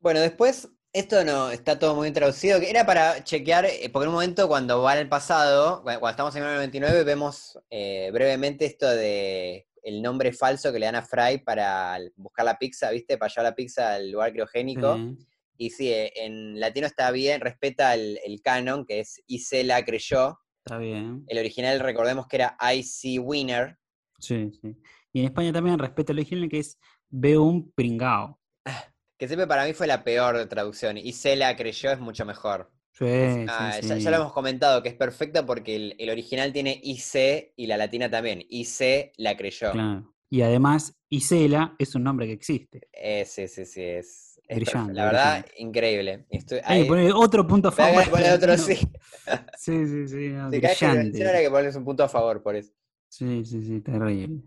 Bueno, 0.01 0.19
después, 0.19 0.69
esto 0.93 1.25
no 1.25 1.51
está 1.53 1.79
todo 1.79 1.95
muy 1.95 2.11
traducido, 2.11 2.59
que 2.59 2.69
era 2.69 2.85
para 2.85 3.23
chequear, 3.23 3.67
eh, 3.67 3.89
porque 3.93 4.05
en 4.05 4.09
un 4.09 4.15
momento 4.15 4.49
cuando 4.49 4.83
va 4.83 4.93
al 4.93 5.09
pasado, 5.09 5.77
cu- 5.79 5.85
cuando 6.01 6.09
estamos 6.11 6.35
en 6.35 6.43
1999, 6.43 7.05
vemos 7.05 7.57
eh, 7.71 8.11
brevemente 8.13 8.65
esto 8.67 8.89
de 8.91 9.69
el 9.83 10.01
nombre 10.01 10.33
falso 10.33 10.73
que 10.73 10.79
le 10.79 10.87
dan 10.87 10.97
a 10.97 11.03
Fry 11.03 11.39
para 11.45 11.99
buscar 12.17 12.45
la 12.45 12.59
pizza, 12.59 12.91
¿viste? 12.91 13.19
Para 13.19 13.31
llevar 13.31 13.45
la 13.51 13.55
pizza 13.55 13.95
al 13.95 14.11
lugar 14.11 14.33
criogénico. 14.33 14.99
Y 15.57 15.71
sí, 15.71 15.91
eh, 15.91 16.13
en 16.17 16.59
latino 16.59 16.87
está 16.87 17.11
bien, 17.11 17.41
respeta 17.41 17.95
el, 17.95 18.19
el 18.25 18.41
canon, 18.41 18.85
que 18.85 19.01
es 19.01 19.23
y 19.27 19.41
se 19.41 19.65
la 19.65 19.85
creyó. 19.85 20.39
está 20.65 20.79
bien. 20.79 21.25
El 21.29 21.39
original, 21.39 21.81
recordemos 21.81 22.27
que 22.27 22.37
era 22.37 22.57
I 22.61 22.83
see 22.83 23.19
winner. 23.19 23.79
Sí, 24.19 24.51
sí. 24.61 24.77
Y 25.13 25.21
en 25.21 25.27
España 25.27 25.53
también 25.53 25.79
respeta 25.79 26.13
el 26.13 26.19
original 26.19 26.49
que 26.49 26.61
es 26.61 26.79
veo 27.11 27.43
un 27.43 27.71
pringao. 27.73 28.41
Que 29.19 29.29
siempre 29.29 29.47
para 29.47 29.65
mí 29.65 29.73
fue 29.73 29.87
la 29.87 30.03
peor 30.03 30.49
traducción. 30.49 30.97
Y 30.97 31.13
se 31.13 31.37
la 31.37 31.55
creyó 31.57 31.93
es 31.93 32.01
mucho 32.01 32.25
mejor. 32.25 32.73
Sí, 32.93 33.07
Ah, 33.49 33.73
sí, 33.81 33.89
ya, 33.89 33.97
sí. 33.97 34.03
ya 34.03 34.11
lo 34.11 34.17
hemos 34.19 34.33
comentado, 34.33 34.83
que 34.83 34.91
es 34.91 34.95
perfecta 34.95 35.45
porque 35.47 35.75
el, 35.77 35.95
el 35.99 36.11
original 36.11 36.53
tiene 36.53 36.79
IC 36.83 37.53
y 37.57 37.67
la 37.67 37.77
latina 37.79 38.11
también. 38.11 38.45
IC 38.49 39.13
la 39.17 39.37
creyó. 39.37 39.73
Claro. 39.73 40.13
Y 40.29 40.43
además, 40.43 40.99
Isela 41.11 41.75
es 41.79 41.95
un 41.95 42.05
nombre 42.05 42.27
que 42.27 42.33
existe. 42.33 42.89
Eh, 42.93 43.25
sí, 43.27 43.49
sí, 43.49 43.65
sí. 43.67 43.83
Es, 43.83 44.41
es 44.49 44.57
Brillante, 44.57 44.95
La 44.95 45.05
verdad, 45.07 45.33
brillante. 45.41 45.63
increíble. 45.63 46.27
Estoy, 46.31 46.59
Hay 46.65 46.79
ahí- 46.79 46.83
que 46.85 46.89
poner 46.89 47.13
otro 47.15 47.47
punto 47.47 47.69
a 47.69 47.73
favor. 47.73 48.09
poner 48.11 48.33
otro 48.35 48.53
No. 48.57 48.59
sí. 48.63 48.77
Sí, 49.59 49.87
sí, 49.87 50.09
sí. 50.09 50.29
no, 50.29 50.51
Si 50.51 50.59
brillante. 50.59 51.29
hay 51.29 51.45
que 51.45 51.51
ponerles 51.51 51.77
un 51.77 51.85
punto 51.85 52.03
a 52.05 52.09
favor 52.09 52.43
por 52.43 52.57
eso. 52.57 52.73
Sí, 53.09 53.45
sí, 53.45 53.63
sí, 53.63 53.81
terrible. 53.81 54.43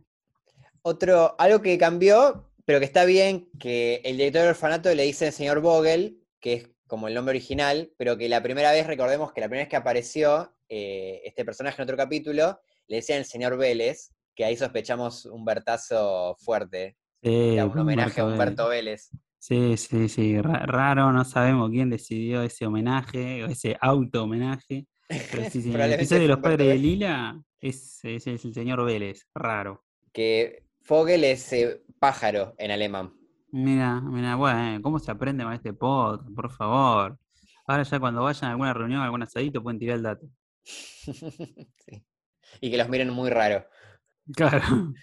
Otro, 0.82 1.36
algo 1.40 1.62
que 1.62 1.78
cambió, 1.78 2.52
pero 2.66 2.80
que 2.80 2.86
está 2.86 3.06
bien, 3.06 3.50
que 3.60 4.02
el 4.04 4.18
director 4.18 4.42
del 4.42 4.50
orfanato 4.52 4.94
le 4.94 5.04
dice 5.04 5.28
al 5.28 5.34
señor 5.34 5.62
Vogel, 5.62 6.20
que 6.40 6.54
es 6.54 6.70
como 6.88 7.08
el 7.08 7.14
nombre 7.14 7.32
original, 7.32 7.92
pero 7.98 8.18
que 8.18 8.30
la 8.30 8.42
primera 8.44 8.72
vez, 8.72 8.86
recordemos 8.88 9.34
que 9.34 9.42
la 9.42 9.48
primera 9.48 9.64
vez 9.66 9.70
que 9.70 9.76
apareció 9.76 10.54
eh, 10.70 11.22
este 11.26 11.44
personaje 11.46 11.82
en 11.82 11.84
otro 11.84 11.98
capítulo, 11.98 12.60
le 12.88 12.98
decían 12.98 13.20
el 13.20 13.26
señor 13.26 13.58
Vélez, 13.58 14.12
que 14.36 14.46
ahí 14.46 14.56
sospechamos 14.58 15.26
un 15.26 15.46
Bertazo 15.46 16.36
fuerte. 16.40 16.98
Sí, 17.24 17.54
Era 17.54 17.66
un 17.66 17.78
homenaje 17.80 18.22
a 18.22 18.26
Humberto 18.26 18.68
Vélez. 18.70 19.10
Sí, 19.40 19.78
sí, 19.78 20.10
sí, 20.10 20.42
ra- 20.42 20.66
raro, 20.66 21.12
no 21.12 21.24
sabemos 21.24 21.70
quién 21.70 21.90
decidió 21.90 22.42
ese 22.44 22.66
homenaje, 22.66 23.44
o 23.44 23.48
ese 23.48 23.78
auto 23.80 24.24
homenaje. 24.24 24.88
Pero 25.08 25.50
sí, 25.52 25.62
sí, 25.62 25.72
el 25.74 25.94
episodio 25.94 26.24
de 26.24 26.28
los 26.28 26.40
padres 26.40 26.68
de. 26.68 26.78
Lila, 26.78 27.40
es, 27.62 28.00
es, 28.04 28.26
es 28.28 28.44
el 28.46 28.54
señor 28.54 28.84
Vélez, 28.84 29.28
raro. 29.36 29.84
Que 30.12 30.64
Fogel 30.82 31.24
es 31.24 31.54
eh, 31.54 31.82
pájaro 32.00 32.56
en 32.58 32.72
alemán. 32.72 33.14
Mira, 33.58 34.02
mira, 34.02 34.36
bueno, 34.36 34.82
¿cómo 34.82 35.00
se 35.00 35.10
aprende 35.10 35.46
con 35.46 35.54
este 35.54 35.72
podcast? 35.72 36.30
Por 36.36 36.52
favor. 36.52 37.18
Ahora 37.66 37.84
ya 37.84 38.00
cuando 38.02 38.22
vayan 38.22 38.50
a 38.50 38.52
alguna 38.52 38.74
reunión, 38.74 39.00
a 39.00 39.06
algún 39.06 39.24
asadito, 39.24 39.64
pueden 39.64 39.80
tirar 39.80 39.96
el 39.96 40.04
dato. 40.04 40.28
Sí. 41.86 42.06
Y 42.60 42.70
que 42.70 42.78
los 42.78 42.90
miren 42.90 43.12
muy 43.12 43.30
raro. 43.30 43.66
Claro. 44.34 44.62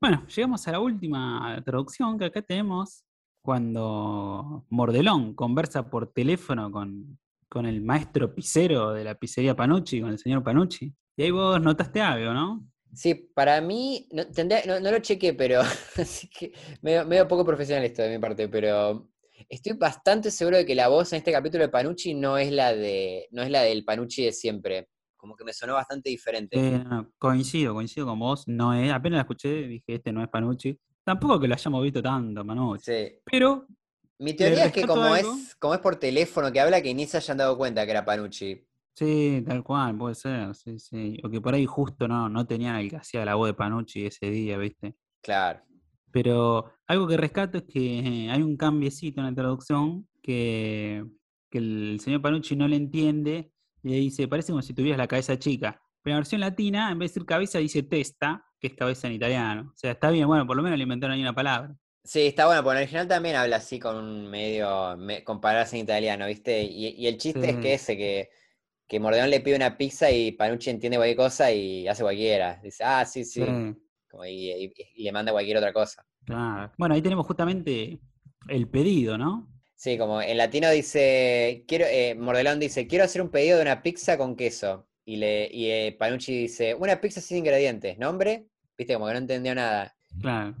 Bueno, 0.00 0.26
llegamos 0.26 0.68
a 0.68 0.72
la 0.72 0.80
última 0.80 1.62
traducción 1.64 2.18
que 2.18 2.26
acá 2.26 2.42
tenemos 2.42 3.06
cuando 3.40 4.66
Mordelón 4.68 5.34
conversa 5.34 5.88
por 5.88 6.12
teléfono 6.12 6.70
con, 6.70 7.18
con 7.48 7.64
el 7.64 7.80
maestro 7.80 8.34
pisero 8.34 8.92
de 8.92 9.02
la 9.02 9.14
pizzería 9.14 9.56
Panucci, 9.56 10.02
con 10.02 10.10
el 10.10 10.18
señor 10.18 10.42
Panucci. 10.42 10.94
Y 11.16 11.22
ahí 11.22 11.30
vos 11.30 11.58
notaste 11.58 12.02
algo, 12.02 12.34
¿no? 12.34 12.66
Sí, 12.94 13.14
para 13.14 13.60
mí, 13.60 14.08
no, 14.12 14.24
no, 14.66 14.80
no 14.80 14.90
lo 14.90 14.98
chequé, 15.00 15.34
pero 15.34 15.60
así 15.96 16.28
que 16.28 16.52
medio, 16.82 17.04
medio 17.04 17.26
poco 17.28 17.44
profesional 17.44 17.84
esto 17.84 18.02
de 18.02 18.10
mi 18.10 18.18
parte, 18.18 18.48
pero 18.48 19.10
estoy 19.48 19.72
bastante 19.72 20.30
seguro 20.30 20.56
de 20.56 20.66
que 20.66 20.74
la 20.74 20.88
voz 20.88 21.12
en 21.12 21.18
este 21.18 21.32
capítulo 21.32 21.64
de 21.64 21.68
Panucci 21.68 22.14
no 22.14 22.38
es 22.38 22.52
la 22.52 22.74
de, 22.74 23.28
no 23.32 23.42
es 23.42 23.50
la 23.50 23.62
del 23.62 23.84
Panucci 23.84 24.24
de 24.24 24.32
siempre. 24.32 24.88
Como 25.16 25.36
que 25.36 25.44
me 25.44 25.54
sonó 25.54 25.74
bastante 25.74 26.10
diferente. 26.10 26.58
Eh, 26.58 26.84
coincido, 27.18 27.72
coincido 27.72 28.06
con 28.06 28.18
vos. 28.18 28.46
No 28.46 28.74
es, 28.74 28.92
apenas 28.92 29.18
la 29.18 29.22
escuché, 29.22 29.66
dije, 29.66 29.94
este 29.94 30.12
no 30.12 30.22
es 30.22 30.28
Panucci. 30.28 30.78
Tampoco 31.02 31.40
que 31.40 31.48
lo 31.48 31.54
hayamos 31.54 31.82
visto 31.82 32.02
tanto, 32.02 32.44
Panucci. 32.44 32.84
Sí. 32.84 33.18
Pero 33.24 33.66
Mi 34.18 34.34
teoría 34.34 34.66
es 34.66 34.72
que 34.72 34.86
como 34.86 35.02
algo. 35.02 35.34
es, 35.34 35.54
como 35.56 35.74
es 35.74 35.80
por 35.80 35.96
teléfono 35.96 36.52
que 36.52 36.60
habla, 36.60 36.82
que 36.82 36.92
ni 36.94 37.06
se 37.06 37.16
hayan 37.16 37.38
dado 37.38 37.56
cuenta 37.56 37.84
que 37.84 37.90
era 37.90 38.04
Panucci. 38.04 38.66
Sí, 38.96 39.42
tal 39.46 39.64
cual, 39.64 39.96
puede 39.98 40.14
ser, 40.14 40.54
sí, 40.54 40.78
sí. 40.78 41.18
O 41.24 41.28
que 41.30 41.40
por 41.40 41.54
ahí 41.54 41.66
justo 41.66 42.06
no, 42.06 42.28
no 42.28 42.46
tenían 42.46 42.76
el 42.76 42.88
que 42.90 42.96
hacía 42.96 43.24
la 43.24 43.34
voz 43.34 43.48
de 43.48 43.54
Panucci 43.54 44.06
ese 44.06 44.30
día, 44.30 44.56
¿viste? 44.56 44.94
Claro. 45.22 45.60
Pero 46.10 46.72
algo 46.86 47.08
que 47.08 47.16
rescato 47.16 47.58
es 47.58 47.64
que 47.64 48.28
hay 48.30 48.42
un 48.42 48.56
cambiecito 48.56 49.20
en 49.20 49.26
la 49.26 49.34
traducción 49.34 50.08
que, 50.22 51.04
que 51.50 51.58
el 51.58 51.98
señor 52.00 52.22
Panucci 52.22 52.54
no 52.56 52.68
le 52.68 52.76
entiende 52.76 53.50
y 53.82 53.88
le 53.90 53.96
dice, 53.96 54.28
parece 54.28 54.52
como 54.52 54.62
si 54.62 54.74
tuvieras 54.74 54.98
la 54.98 55.08
cabeza 55.08 55.38
chica. 55.38 55.80
Pero 56.02 56.12
en 56.12 56.16
la 56.16 56.20
versión 56.20 56.40
latina, 56.40 56.90
en 56.92 56.98
vez 56.98 57.10
de 57.10 57.14
decir 57.20 57.26
cabeza, 57.26 57.58
dice 57.58 57.82
testa, 57.82 58.44
que 58.60 58.68
es 58.68 58.74
cabeza 58.74 59.08
en 59.08 59.14
italiano. 59.14 59.70
O 59.74 59.76
sea, 59.76 59.92
está 59.92 60.10
bien, 60.10 60.26
bueno, 60.28 60.46
por 60.46 60.56
lo 60.56 60.62
menos 60.62 60.78
le 60.78 60.84
inventaron 60.84 61.14
ahí 61.14 61.22
una 61.22 61.34
palabra. 61.34 61.74
Sí, 62.04 62.26
está 62.26 62.46
bueno, 62.46 62.62
porque 62.62 62.72
en 62.74 62.78
el 62.78 62.82
original 62.84 63.08
también 63.08 63.36
habla 63.36 63.56
así 63.56 63.78
con 63.80 63.96
un 63.96 64.26
medio, 64.30 64.94
me- 64.98 65.24
con 65.24 65.40
palabras 65.40 65.72
en 65.72 65.80
italiano, 65.80 66.26
¿viste? 66.26 66.62
Y, 66.62 66.88
y 66.88 67.06
el 67.06 67.16
chiste 67.16 67.50
es 67.50 67.56
que 67.56 67.74
ese, 67.74 67.96
que, 67.96 68.28
que 68.86 69.00
Mordeón 69.00 69.30
le 69.30 69.40
pide 69.40 69.56
una 69.56 69.76
pizza 69.76 70.10
y 70.10 70.32
Panucci 70.32 70.70
entiende 70.70 70.96
cualquier 70.98 71.16
cosa 71.16 71.52
y 71.52 71.86
hace 71.88 72.02
cualquiera. 72.02 72.60
Dice, 72.62 72.84
ah, 72.84 73.04
sí, 73.04 73.24
sí, 73.24 73.40
Sí, 73.44 73.76
como 74.10 74.24
y, 74.26 74.50
y- 74.52 74.72
y 74.96 75.04
le 75.04 75.12
manda 75.12 75.32
cualquier 75.32 75.56
otra 75.58 75.72
cosa. 75.72 76.06
claro. 76.24 76.72
Bueno, 76.78 76.94
ahí 76.94 77.02
tenemos 77.02 77.26
justamente 77.26 78.00
el 78.48 78.68
pedido, 78.68 79.16
¿no? 79.18 79.48
Sí, 79.76 79.98
como 79.98 80.22
en 80.22 80.36
latino 80.38 80.70
dice, 80.70 81.64
quiero, 81.66 81.84
eh, 81.86 82.14
Mordelón 82.14 82.58
dice, 82.60 82.86
quiero 82.86 83.04
hacer 83.04 83.20
un 83.22 83.30
pedido 83.30 83.56
de 83.56 83.62
una 83.62 83.82
pizza 83.82 84.16
con 84.16 84.36
queso. 84.36 84.88
Y, 85.04 85.16
le, 85.16 85.48
y 85.52 85.70
eh, 85.70 85.96
Panucci 85.98 86.32
dice, 86.38 86.74
una 86.74 87.00
pizza 87.00 87.20
sin 87.20 87.38
ingredientes, 87.38 87.98
¿nombre? 87.98 88.46
Viste, 88.78 88.94
como 88.94 89.06
que 89.06 89.12
no 89.12 89.18
entendió 89.18 89.54
nada. 89.54 89.94
Claro. 90.20 90.54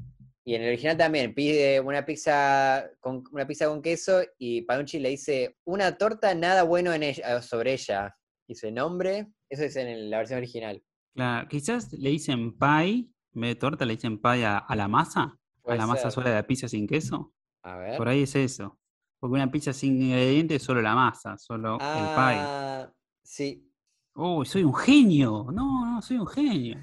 Y 0.46 0.54
en 0.54 0.62
el 0.62 0.68
original 0.68 0.96
también 0.96 1.34
pide 1.34 1.80
una 1.80 2.04
pizza 2.04 2.84
con 3.00 3.24
una 3.32 3.46
pizza 3.46 3.66
con 3.66 3.80
queso 3.80 4.22
y 4.38 4.62
Panucci 4.62 4.98
le 4.98 5.08
dice 5.08 5.56
una 5.64 5.96
torta 5.96 6.34
nada 6.34 6.64
bueno 6.64 6.92
en 6.92 7.02
ella, 7.02 7.40
sobre 7.40 7.72
ella. 7.72 8.14
Dice 8.46 8.70
nombre, 8.70 9.32
eso 9.48 9.64
es 9.64 9.74
en 9.76 10.10
la 10.10 10.18
versión 10.18 10.38
original. 10.38 10.82
Claro, 11.14 11.48
quizás 11.48 11.90
le 11.94 12.10
dicen 12.10 12.58
pie, 12.58 13.08
en 13.34 13.40
vez 13.40 13.50
de 13.50 13.54
torta 13.54 13.86
le 13.86 13.94
dicen 13.94 14.20
pie 14.20 14.44
a, 14.44 14.58
a 14.58 14.76
la 14.76 14.86
masa, 14.86 15.38
a 15.64 15.74
la 15.74 15.86
masa 15.86 16.10
sola 16.10 16.28
de 16.28 16.36
la 16.36 16.46
pizza 16.46 16.68
sin 16.68 16.86
queso. 16.86 17.32
A 17.62 17.78
ver. 17.78 17.96
Por 17.96 18.08
ahí 18.08 18.24
es 18.24 18.34
eso. 18.34 18.78
Porque 19.18 19.36
una 19.36 19.50
pizza 19.50 19.72
sin 19.72 20.02
ingredientes 20.02 20.58
es 20.58 20.62
solo 20.62 20.82
la 20.82 20.94
masa, 20.94 21.38
solo 21.38 21.74
el 21.74 21.78
pie. 21.78 22.36
Ah, 22.36 22.92
sí. 23.22 23.66
Uy, 24.14 24.44
soy 24.44 24.62
un 24.62 24.74
genio. 24.74 25.46
No, 25.50 25.86
no, 25.86 26.02
soy 26.02 26.18
un 26.18 26.26
genio. 26.26 26.78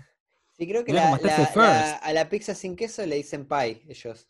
Sí, 0.61 0.67
creo 0.67 0.85
que 0.85 0.93
la- 0.93 1.09
la- 1.19 1.51
la- 1.55 1.95
a 1.95 2.13
la 2.13 2.29
pizza 2.29 2.53
sin 2.53 2.75
queso 2.75 3.03
le 3.07 3.15
dicen 3.15 3.47
pie, 3.47 3.81
ellos. 3.89 4.29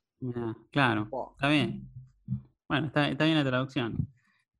Claro, 0.71 1.09
Oh. 1.11 1.31
está 1.33 1.49
bien. 1.49 1.89
Bueno, 2.69 2.87
está, 2.87 3.09
está 3.09 3.25
bien 3.25 3.35
la 3.37 3.43
traducción. 3.43 4.07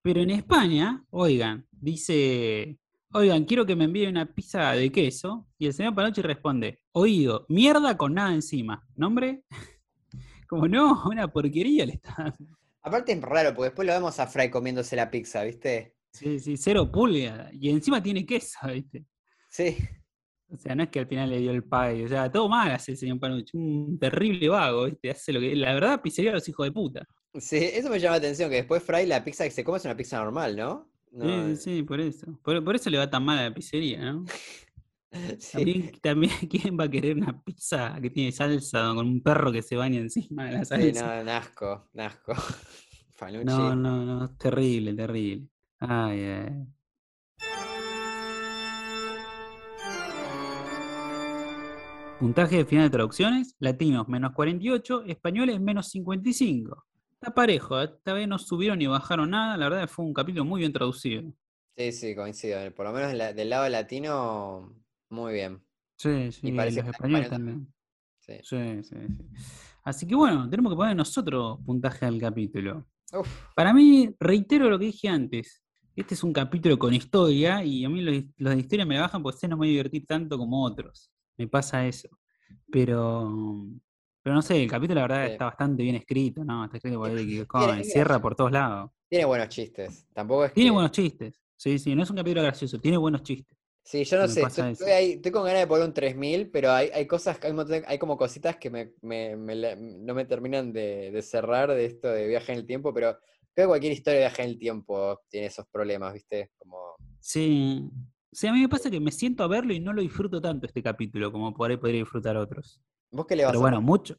Pero 0.01 0.19
en 0.19 0.31
España, 0.31 1.05
oigan, 1.11 1.65
dice, 1.71 2.77
oigan, 3.13 3.45
quiero 3.45 3.65
que 3.65 3.77
me 3.77 3.85
envíe 3.85 4.05
una 4.07 4.25
pizza 4.25 4.73
de 4.73 4.91
queso. 4.91 5.47
Y 5.57 5.67
el 5.67 5.73
señor 5.73 5.95
Panochi 5.95 6.21
responde, 6.21 6.81
oído, 6.91 7.45
mierda 7.47 7.95
con 7.95 8.15
nada 8.15 8.33
encima. 8.33 8.85
¿Nombre? 8.97 9.45
Como 10.49 10.67
no, 10.67 11.03
una 11.05 11.29
porquería 11.29 11.85
le 11.85 11.93
está 11.93 12.13
dando. 12.17 12.57
Aparte 12.81 13.13
es 13.13 13.21
raro, 13.21 13.51
porque 13.55 13.69
después 13.69 13.87
lo 13.87 13.93
vemos 13.93 14.19
a 14.19 14.27
Fry 14.27 14.49
comiéndose 14.51 14.97
la 14.97 15.09
pizza, 15.09 15.41
¿viste? 15.43 15.95
Sí, 16.11 16.37
sí, 16.41 16.57
cero 16.57 16.91
pulga. 16.91 17.49
Y 17.53 17.69
encima 17.69 18.03
tiene 18.03 18.25
queso, 18.25 18.59
¿viste? 18.67 19.05
Sí. 19.47 19.77
O 20.53 20.57
sea, 20.57 20.75
no 20.75 20.83
es 20.83 20.89
que 20.89 20.99
al 20.99 21.07
final 21.07 21.29
le 21.29 21.39
dio 21.39 21.51
el 21.51 21.63
pie. 21.63 22.05
O 22.05 22.07
sea, 22.07 22.29
todo 22.31 22.49
mal 22.49 22.71
hace 22.71 22.91
el 22.91 22.97
señor 22.97 23.19
Panucci. 23.19 23.57
Un 23.57 23.97
terrible 23.97 24.49
vago, 24.49 24.85
¿viste? 24.85 25.09
Hace 25.11 25.31
lo 25.33 25.39
que. 25.39 25.55
La 25.55 25.73
verdad, 25.73 26.01
pizzería 26.01 26.31
a 26.31 26.35
los 26.35 26.47
hijos 26.49 26.65
de 26.65 26.71
puta. 26.71 27.07
Sí, 27.39 27.57
eso 27.57 27.89
me 27.89 27.99
llama 27.99 28.15
la 28.15 28.17
atención, 28.17 28.49
que 28.49 28.57
después 28.57 28.83
Fry 28.83 29.05
la 29.05 29.23
pizza 29.23 29.45
que 29.45 29.51
se 29.51 29.63
come 29.63 29.77
es 29.77 29.85
una 29.85 29.95
pizza 29.95 30.17
normal, 30.17 30.55
¿no? 30.57 30.91
No, 31.13 31.47
Sí, 31.49 31.55
sí, 31.55 31.75
sí, 31.77 31.83
por 31.83 32.01
eso. 32.01 32.39
Por, 32.43 32.63
por 32.63 32.75
eso 32.75 32.89
le 32.89 32.97
va 32.97 33.09
tan 33.09 33.23
mal 33.23 33.39
a 33.39 33.43
la 33.49 33.53
pizzería, 33.53 34.11
¿no? 34.11 34.25
sí. 35.39 35.51
También, 35.57 35.91
también, 36.01 36.31
¿quién 36.49 36.77
va 36.77 36.85
a 36.85 36.89
querer 36.89 37.17
una 37.17 37.41
pizza 37.41 37.97
que 38.01 38.09
tiene 38.09 38.31
salsa 38.31 38.91
con 38.93 39.07
un 39.07 39.21
perro 39.23 39.51
que 39.51 39.61
se 39.61 39.75
baña 39.77 39.99
encima 39.99 40.45
de 40.45 40.51
la 40.53 40.65
Sí, 40.65 40.93
salsa? 40.93 41.17
no, 41.17 41.23
nasco, 41.23 41.89
nasco. 41.93 42.33
Panucci. 43.17 43.45
No, 43.45 43.75
no, 43.75 44.03
no, 44.05 44.35
terrible, 44.35 44.93
terrible. 44.93 45.47
Ay, 45.79 46.19
ay. 46.21 46.65
Puntaje 52.21 52.57
de 52.57 52.65
final 52.65 52.83
de 52.83 52.91
traducciones, 52.91 53.55
latinos 53.57 54.07
menos 54.07 54.33
48, 54.33 55.05
españoles 55.07 55.59
menos 55.59 55.89
55. 55.89 56.85
Está 57.13 57.33
parejo, 57.33 57.81
¿eh? 57.81 57.85
esta 57.85 58.13
vez 58.13 58.27
no 58.27 58.37
subieron 58.37 58.77
ni 58.77 58.85
bajaron 58.85 59.31
nada, 59.31 59.57
la 59.57 59.67
verdad 59.67 59.89
fue 59.89 60.05
un 60.05 60.13
capítulo 60.13 60.45
muy 60.45 60.59
bien 60.59 60.71
traducido. 60.71 61.33
Sí, 61.75 61.91
sí, 61.91 62.13
coincido. 62.13 62.59
Por 62.75 62.85
lo 62.85 62.93
menos 62.93 63.35
del 63.35 63.49
lado 63.49 63.67
latino, 63.69 64.71
muy 65.09 65.33
bien. 65.33 65.63
Sí, 65.97 66.31
sí, 66.31 66.51
parece 66.51 66.83
los 66.83 66.91
españoles 66.91 67.25
español 67.25 67.27
también. 67.27 67.73
Sí. 68.19 68.33
Sí, 68.43 68.83
sí, 68.83 68.83
sí. 68.83 68.97
Así 69.83 70.05
que 70.05 70.13
bueno, 70.13 70.47
tenemos 70.47 70.73
que 70.73 70.77
poner 70.77 70.95
nosotros 70.95 71.57
puntaje 71.65 72.05
al 72.05 72.19
capítulo. 72.19 72.85
Uf, 73.13 73.27
Para 73.55 73.73
mí, 73.73 74.15
reitero 74.19 74.69
lo 74.69 74.77
que 74.77 74.85
dije 74.85 75.09
antes. 75.09 75.63
Este 75.95 76.13
es 76.13 76.23
un 76.23 76.33
capítulo 76.33 76.77
con 76.77 76.93
historia 76.93 77.63
y 77.63 77.83
a 77.83 77.89
mí 77.89 77.99
los, 78.01 78.23
los 78.37 78.53
de 78.53 78.59
historia 78.59 78.85
me 78.85 78.99
bajan 78.99 79.23
porque 79.23 79.39
sé 79.39 79.47
no 79.47 79.55
me 79.55 79.61
voy 79.61 79.69
a 79.69 79.71
divertir 79.71 80.05
tanto 80.05 80.37
como 80.37 80.63
otros. 80.63 81.11
Me 81.37 81.47
pasa 81.47 81.85
eso. 81.87 82.09
Pero, 82.71 83.31
pero 84.21 84.35
no 84.35 84.41
sé, 84.41 84.61
el 84.63 84.69
capítulo 84.69 85.01
la 85.01 85.07
verdad 85.07 85.25
Sí. 85.27 85.31
está 85.33 85.45
bastante 85.45 85.83
bien 85.83 85.95
escrito, 85.95 86.43
¿no? 86.43 86.65
Está 86.65 86.77
escrito 86.77 86.99
por 86.99 87.09
Eric 87.11 87.47
Cohen, 87.47 87.83
cierra 87.83 88.19
por 88.21 88.35
todos 88.35 88.51
lados. 88.51 88.91
tiene 89.09 89.25
buenos 89.25 89.49
chistes. 89.49 90.07
Tampoco 90.13 90.45
es 90.45 90.53
Tiene 90.53 90.69
que- 90.69 90.73
buenos 90.73 90.91
chistes. 90.91 91.41
Sí, 91.57 91.77
sí, 91.79 91.95
no 91.95 92.03
es 92.03 92.09
un 92.09 92.15
capítulo 92.15 92.41
gracioso, 92.43 92.79
tiene 92.79 92.97
buenos 92.97 93.23
chistes. 93.23 93.57
Sí, 93.83 94.03
yo 94.05 94.17
no 94.19 94.27
sé, 94.27 94.41
estoy, 94.43 94.89
ahí- 94.91 95.11
estoy 95.13 95.31
con 95.31 95.43
ganas 95.43 95.61
de 95.61 95.67
poner 95.67 95.85
un 95.87 95.93
3000, 95.93 96.49
pero 96.49 96.71
hay, 96.71 96.89
hay 96.93 97.07
cosas, 97.07 97.37
hay, 97.87 97.97
como 97.97 98.15
cositas 98.15 98.55
que 98.57 98.69
me, 98.69 98.93
me- 99.01 99.35
no 99.35 100.13
me 100.13 100.25
terminan 100.25 100.71
de, 100.71 101.11
de 101.11 101.21
cerrar 101.23 101.69
de 101.71 101.85
esto 101.85 102.07
de 102.09 102.27
viaje 102.27 102.53
en 102.53 102.59
el 102.59 102.65
tiempo, 102.67 102.93
pero 102.93 103.17
creo 103.53 103.65
que 103.65 103.69
cualquier 103.69 103.91
historia 103.93 104.19
de 104.19 104.25
viaje 104.27 104.43
en 104.43 104.49
el 104.49 104.59
tiempo 104.59 105.19
tiene 105.29 105.47
esos 105.47 105.65
problemas, 105.67 106.13
¿viste? 106.13 106.51
Como, 106.57 106.95
Sí. 107.19 107.89
Sí, 108.31 108.47
a 108.47 108.53
mí 108.53 108.61
me 108.61 108.69
pasa 108.69 108.89
que 108.89 108.99
me 108.99 109.11
siento 109.11 109.43
a 109.43 109.47
verlo 109.47 109.73
y 109.73 109.79
no 109.79 109.91
lo 109.93 110.01
disfruto 110.01 110.41
tanto 110.41 110.65
este 110.65 110.81
capítulo 110.81 111.31
como 111.31 111.53
por 111.53 111.69
ahí 111.69 111.77
podría 111.77 111.99
disfrutar 111.99 112.37
otros. 112.37 112.81
¿vos 113.11 113.25
qué 113.27 113.35
le 113.35 113.43
vas 113.43 113.51
Pero 113.51 113.59
a 113.59 113.61
bueno, 113.63 113.81
mucho, 113.81 114.15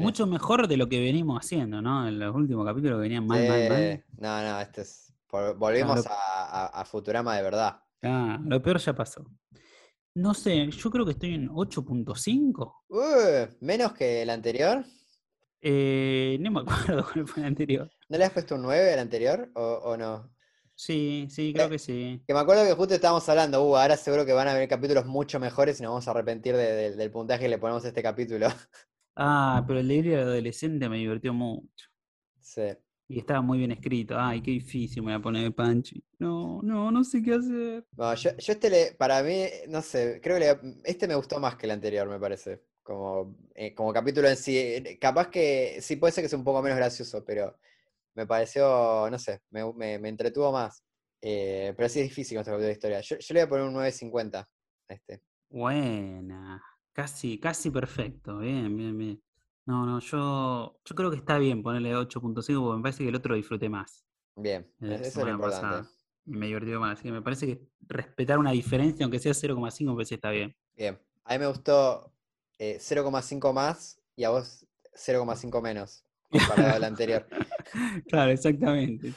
mucho 0.00 0.26
mejor 0.26 0.66
de 0.66 0.76
lo 0.76 0.88
que 0.88 0.98
venimos 1.00 1.38
haciendo, 1.38 1.80
¿no? 1.80 2.08
En 2.08 2.18
los 2.18 2.34
últimos 2.34 2.66
capítulos 2.66 2.96
que 2.96 3.02
venían 3.02 3.26
mal, 3.26 3.46
mal, 3.46 3.68
mal. 3.68 4.04
No, 4.18 4.42
no, 4.42 4.60
este 4.60 4.80
es, 4.82 5.12
Claro. 5.28 6.02
a, 6.10 6.64
a- 6.64 6.80
a 6.80 6.84
Futurama 6.84 7.36
de 7.36 7.42
verdad. 7.42 7.80
Ah, 8.02 8.38
lo 8.44 8.60
peor 8.60 8.78
ya 8.78 8.94
pasó. 8.94 9.24
No 10.14 10.34
sé, 10.34 10.68
yo 10.70 10.90
creo 10.90 11.04
que 11.06 11.12
estoy 11.12 11.34
en 11.34 11.48
8.5. 11.48 12.84
Uh, 12.88 13.46
¿menos 13.60 13.92
que 13.94 14.22
el 14.22 14.30
anterior? 14.30 14.84
Eh, 15.62 16.36
no 16.40 16.50
me 16.50 16.60
acuerdo 16.62 17.06
cuál 17.12 17.26
fue 17.28 17.42
el 17.42 17.46
anterior. 17.48 17.90
¿No 18.08 18.18
le 18.18 18.24
has 18.24 18.32
puesto 18.32 18.56
un 18.56 18.62
9 18.62 18.92
al 18.92 18.98
anterior 18.98 19.50
o, 19.54 19.62
o 19.62 19.96
no? 19.96 20.31
Sí, 20.84 21.28
sí, 21.30 21.52
creo 21.52 21.70
que 21.70 21.78
sí. 21.78 22.20
Que 22.26 22.34
me 22.34 22.40
acuerdo 22.40 22.64
que 22.64 22.72
justo 22.74 22.94
estábamos 22.94 23.28
hablando, 23.28 23.62
uh, 23.64 23.76
ahora 23.76 23.96
seguro 23.96 24.24
que 24.26 24.32
van 24.32 24.48
a 24.48 24.52
haber 24.52 24.68
capítulos 24.68 25.06
mucho 25.06 25.38
mejores 25.40 25.78
y 25.78 25.82
nos 25.84 25.90
vamos 25.90 26.08
a 26.08 26.10
arrepentir 26.12 26.56
de- 26.56 26.72
de- 26.72 26.96
del 26.96 27.10
puntaje 27.10 27.42
que 27.44 27.48
le 27.48 27.58
ponemos 27.58 27.84
a 27.84 27.88
este 27.88 28.02
capítulo. 28.02 28.48
Ah, 29.14 29.62
pero 29.66 29.80
el 29.80 29.88
delirio 29.88 30.18
del 30.18 30.28
adolescente 30.28 30.88
me 30.88 30.96
divirtió 30.98 31.34
mucho. 31.34 31.86
Sí. 32.40 32.76
Y 33.08 33.18
estaba 33.18 33.42
muy 33.42 33.58
bien 33.58 33.72
escrito. 33.72 34.18
Ay, 34.18 34.40
qué 34.40 34.52
difícil 34.52 35.02
me 35.02 35.12
voy 35.12 35.20
a 35.20 35.22
poner 35.22 35.42
de 35.44 35.50
Panchi. 35.50 36.02
No, 36.18 36.60
no, 36.62 36.90
no 36.90 37.04
sé 37.04 37.22
qué 37.22 37.34
hacer. 37.34 37.84
Bueno, 37.90 38.14
yo, 38.14 38.30
yo 38.38 38.52
este 38.54 38.70
le, 38.70 38.92
para 38.92 39.22
mí, 39.22 39.44
no 39.68 39.82
sé, 39.82 40.20
creo 40.22 40.38
que 40.38 40.40
le- 40.40 40.80
este 40.84 41.06
me 41.06 41.14
gustó 41.14 41.38
más 41.38 41.56
que 41.56 41.66
el 41.66 41.72
anterior, 41.72 42.08
me 42.08 42.18
parece. 42.18 42.62
Como, 42.82 43.36
eh, 43.54 43.74
como 43.74 43.92
capítulo 43.92 44.28
en 44.28 44.36
sí. 44.36 44.56
Eh, 44.56 44.98
Capaz 45.00 45.28
que 45.28 45.78
sí 45.82 45.96
puede 45.96 46.12
ser 46.12 46.24
que 46.24 46.28
sea 46.28 46.38
un 46.38 46.44
poco 46.44 46.62
menos 46.62 46.78
gracioso, 46.78 47.22
pero 47.24 47.58
me 48.14 48.26
pareció, 48.26 49.08
no 49.10 49.18
sé, 49.18 49.40
me, 49.50 49.72
me- 49.74 49.98
me 49.98 50.08
entretuvo 50.08 50.52
más. 50.52 50.82
Eh, 51.20 51.72
pero 51.76 51.88
sí 51.88 52.00
es 52.00 52.08
difícil 52.08 52.36
con 52.36 52.40
este 52.40 52.50
capítulo 52.50 52.66
de 52.66 52.72
historia. 52.72 53.00
Yo, 53.00 53.16
yo 53.18 53.34
le 53.34 53.40
voy 53.40 53.46
a 53.46 53.48
poner 53.48 53.64
un 53.66 53.74
9.50 53.74 54.40
a 54.88 54.94
este. 54.94 55.22
Buena. 55.48 56.62
Casi, 56.92 57.38
casi 57.38 57.70
perfecto. 57.70 58.38
Bien, 58.38 58.74
bien, 58.76 58.96
bien. 58.98 59.22
No, 59.66 59.86
no, 59.86 60.00
yo, 60.00 60.80
yo 60.84 60.94
creo 60.96 61.10
que 61.10 61.16
está 61.18 61.38
bien 61.38 61.62
ponerle 61.62 61.94
8.5 61.94 62.62
porque 62.62 62.76
me 62.78 62.82
parece 62.82 63.02
que 63.04 63.08
el 63.10 63.14
otro 63.14 63.34
disfruté 63.34 63.68
más. 63.68 64.04
Bien, 64.36 64.68
la 64.80 64.94
eso 64.96 65.04
es 65.04 65.16
lo 65.16 65.30
importante. 65.30 65.66
pasada. 65.66 65.90
Me 66.24 66.46
divirtió 66.46 66.80
más. 66.80 66.98
Así 66.98 67.04
que 67.08 67.12
me 67.12 67.22
parece 67.22 67.46
que 67.46 67.68
respetar 67.82 68.38
una 68.38 68.50
diferencia, 68.52 69.04
aunque 69.04 69.18
sea 69.18 69.34
0,5, 69.34 69.92
me 69.92 69.96
parece 69.96 70.14
está 70.16 70.30
bien. 70.30 70.54
Bien. 70.76 70.98
A 71.24 71.34
mí 71.34 71.38
me 71.38 71.46
gustó 71.46 72.12
eh, 72.58 72.78
0,5 72.80 73.52
más 73.52 74.00
y 74.16 74.24
a 74.24 74.30
vos 74.30 74.66
0,5 74.94 75.60
menos 75.62 76.04
comparado 76.32 76.76
al 76.76 76.84
anterior. 76.84 77.26
Claro, 78.08 78.32
exactamente. 78.32 79.14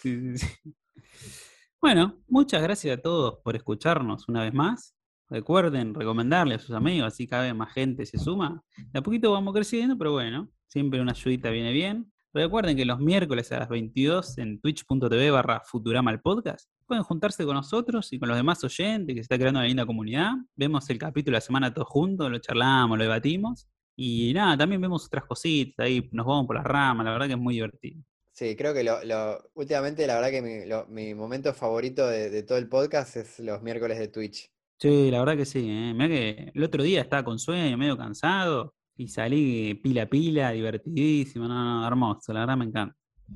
Bueno, 1.82 2.18
muchas 2.28 2.64
gracias 2.64 2.98
a 2.98 3.02
todos 3.02 3.40
por 3.44 3.56
escucharnos 3.56 4.30
una 4.30 4.44
vez 4.44 4.54
más. 4.54 4.96
Recuerden 5.30 5.94
recomendarle 5.94 6.56
a 6.56 6.60
sus 6.60 6.72
amigos, 6.72 7.08
así 7.08 7.28
cada 7.28 7.44
vez 7.44 7.56
más 7.56 7.74
gente 7.74 8.06
se 8.06 8.18
suma. 8.18 8.64
De 8.92 9.00
a 9.00 9.02
poquito 9.02 9.32
vamos 9.32 9.54
creciendo, 9.54 9.98
pero 9.98 10.14
bueno, 10.14 10.50
siempre 10.68 11.02
una 11.02 11.12
ayudita 11.12 11.50
viene 11.50 11.74
bien. 11.74 12.12
Recuerden 12.34 12.76
que 12.76 12.86
los 12.86 13.00
miércoles 13.00 13.52
a 13.52 13.60
las 13.60 13.70
22 13.70 14.38
en 14.38 14.60
twitch.tv 14.60 15.32
barra 15.32 15.62
Futurama 15.66 16.12
el 16.12 16.22
podcast 16.22 16.70
pueden 16.86 17.04
juntarse 17.04 17.46
con 17.46 17.56
nosotros 17.56 18.12
y 18.14 18.20
con 18.20 18.30
los 18.30 18.38
demás 18.38 18.64
oyentes 18.64 19.14
que 19.14 19.20
se 19.20 19.22
está 19.22 19.38
creando 19.38 19.60
una 19.60 19.68
linda 19.68 19.86
comunidad. 19.86 20.34
Vemos 20.56 20.90
el 20.90 20.98
capítulo 20.98 21.36
de 21.36 21.38
la 21.38 21.42
semana 21.42 21.74
todos 21.74 21.88
juntos, 21.88 22.30
lo 22.30 22.40
charlamos, 22.40 22.98
lo 22.98 23.04
debatimos. 23.04 23.68
Y 23.96 24.34
nada, 24.34 24.58
también 24.58 24.82
vemos 24.82 25.06
otras 25.06 25.26
cositas 25.26 25.86
ahí, 25.86 26.08
nos 26.12 26.26
vamos 26.26 26.48
por 26.48 26.56
las 26.58 26.66
ramas, 26.66 27.06
la 27.06 27.12
verdad 27.14 27.28
que 27.28 27.34
es 27.34 27.40
muy 27.40 27.56
divertido. 27.56 28.02
Sí, 28.34 28.56
creo 28.56 28.72
que 28.74 28.84
lo, 28.84 29.04
lo- 29.04 29.50
últimamente 29.56 30.06
la 30.06 30.16
verdad 30.16 30.30
que 30.30 30.42
mi, 30.44 30.66
lo- 30.68 30.86
mi 30.88 31.14
momento 31.16 31.54
favorito 31.56 32.08
de, 32.08 32.30
de 32.30 32.44
todo 32.44 32.58
el 32.60 32.68
podcast 32.70 33.16
es 33.18 33.40
los 33.40 33.62
miércoles 33.64 33.98
de 33.98 34.10
Twitch. 34.10 34.52
Sí, 34.78 35.10
la 35.10 35.20
verdad 35.20 35.38
que 35.38 35.46
sí. 35.46 35.60
¿eh? 35.70 35.94
Mirá 35.94 36.08
que 36.10 36.52
el 36.54 36.64
otro 36.64 36.84
día 36.84 37.02
estaba 37.02 37.24
con 37.24 37.40
sueño, 37.40 37.78
medio 37.78 37.98
cansado, 37.98 38.76
y 38.98 39.08
salí 39.08 39.74
pila 39.76 40.04
a 40.04 40.06
pila, 40.10 40.52
divertidísimo, 40.52 41.48
no, 41.48 41.82
no, 41.82 41.88
hermoso, 41.88 42.34
la 42.34 42.42
verdad 42.42 42.58
me 42.58 42.66
encanta. 42.66 42.96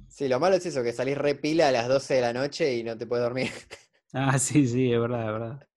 Sí, 0.10 0.28
lo 0.28 0.40
malo 0.42 0.56
es 0.58 0.66
eso, 0.66 0.84
que 0.84 0.92
salís 0.94 1.18
re 1.18 1.36
pila 1.36 1.70
a 1.70 1.72
las 1.72 1.88
12 1.88 2.16
de 2.16 2.22
la 2.22 2.34
noche 2.34 2.76
y 2.76 2.84
no 2.84 2.98
te 2.98 3.08
puedes 3.08 3.24
dormir. 3.24 3.50
Ah, 4.14 4.38
sí, 4.40 4.68
sí, 4.68 4.92
es 4.92 5.00
verdad, 5.00 5.22
es 5.28 5.32
verdad. 5.34 5.68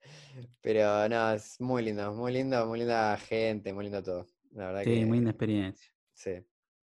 Pero 0.60 1.08
no, 1.08 1.32
es 1.32 1.60
muy 1.60 1.82
lindo, 1.82 2.12
muy 2.14 2.32
lindo, 2.32 2.66
muy 2.66 2.78
linda 2.78 3.16
gente, 3.18 3.72
muy 3.72 3.84
lindo 3.84 4.02
todo. 4.02 4.26
La 4.54 4.66
verdad 4.66 4.82
Sí, 4.84 4.90
que 4.90 5.06
muy 5.06 5.18
linda 5.18 5.30
experiencia. 5.30 5.92
sí. 6.14 6.32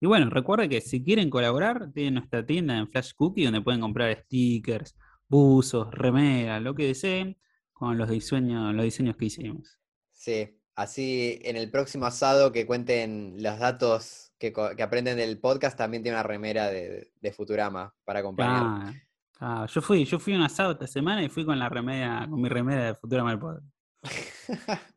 Y 0.04 0.08
bueno, 0.08 0.32
recuerden 0.32 0.68
que 0.68 0.82
si 0.82 1.04
quieren 1.04 1.30
colaborar, 1.30 1.92
tienen 1.94 2.16
nuestra 2.16 2.44
tienda 2.44 2.76
en 2.76 2.90
Flash 2.90 3.12
Cookie 3.16 3.44
donde 3.46 3.62
pueden 3.62 3.82
comprar 3.82 4.18
stickers, 4.24 4.96
buzos, 5.28 5.94
remeras, 5.94 6.60
lo 6.60 6.74
que 6.74 6.88
deseen, 6.88 7.38
con 7.72 8.00
los 8.00 8.10
diseños, 8.10 8.74
los 8.74 8.84
diseños 8.84 9.16
que 9.16 9.26
hicimos. 9.26 9.80
Sí, 10.12 10.60
así 10.76 11.40
en 11.44 11.56
el 11.56 11.70
próximo 11.70 12.08
asado 12.08 12.52
que 12.52 12.66
cuenten 12.66 13.36
los 13.44 13.60
datos 13.60 14.34
que, 14.40 14.52
aprenden 14.82 15.18
del 15.18 15.40
podcast, 15.40 15.78
también 15.78 16.02
tiene 16.02 16.18
una 16.18 16.24
remera 16.24 16.70
de, 16.70 17.12
de 17.22 17.32
Futurama 17.32 17.94
para 18.04 18.22
acompañar. 18.22 18.64
Ah, 18.64 18.94
ah, 19.40 19.68
yo 19.72 19.84
fui, 19.84 20.04
yo 20.06 20.18
fui 20.18 20.34
a 20.34 20.38
un 20.38 20.42
asado 20.44 20.72
esta 20.72 20.88
semana 20.88 21.24
y 21.24 21.30
fui 21.30 21.46
con 21.46 21.60
la 21.60 21.70
remera, 21.70 22.26
con 22.28 22.42
mi 22.42 22.50
remera 22.50 22.86
de 22.86 22.96
Futura 22.96 23.24
Malpod. 23.24 23.60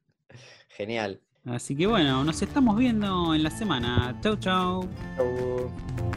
Genial. 0.70 1.20
Así 1.46 1.76
que 1.76 1.86
bueno, 1.86 2.24
nos 2.24 2.40
estamos 2.40 2.76
viendo 2.76 3.34
en 3.34 3.42
la 3.42 3.50
semana. 3.50 4.16
Chau, 4.22 4.36
chau. 4.36 4.88
Chau. 5.16 6.13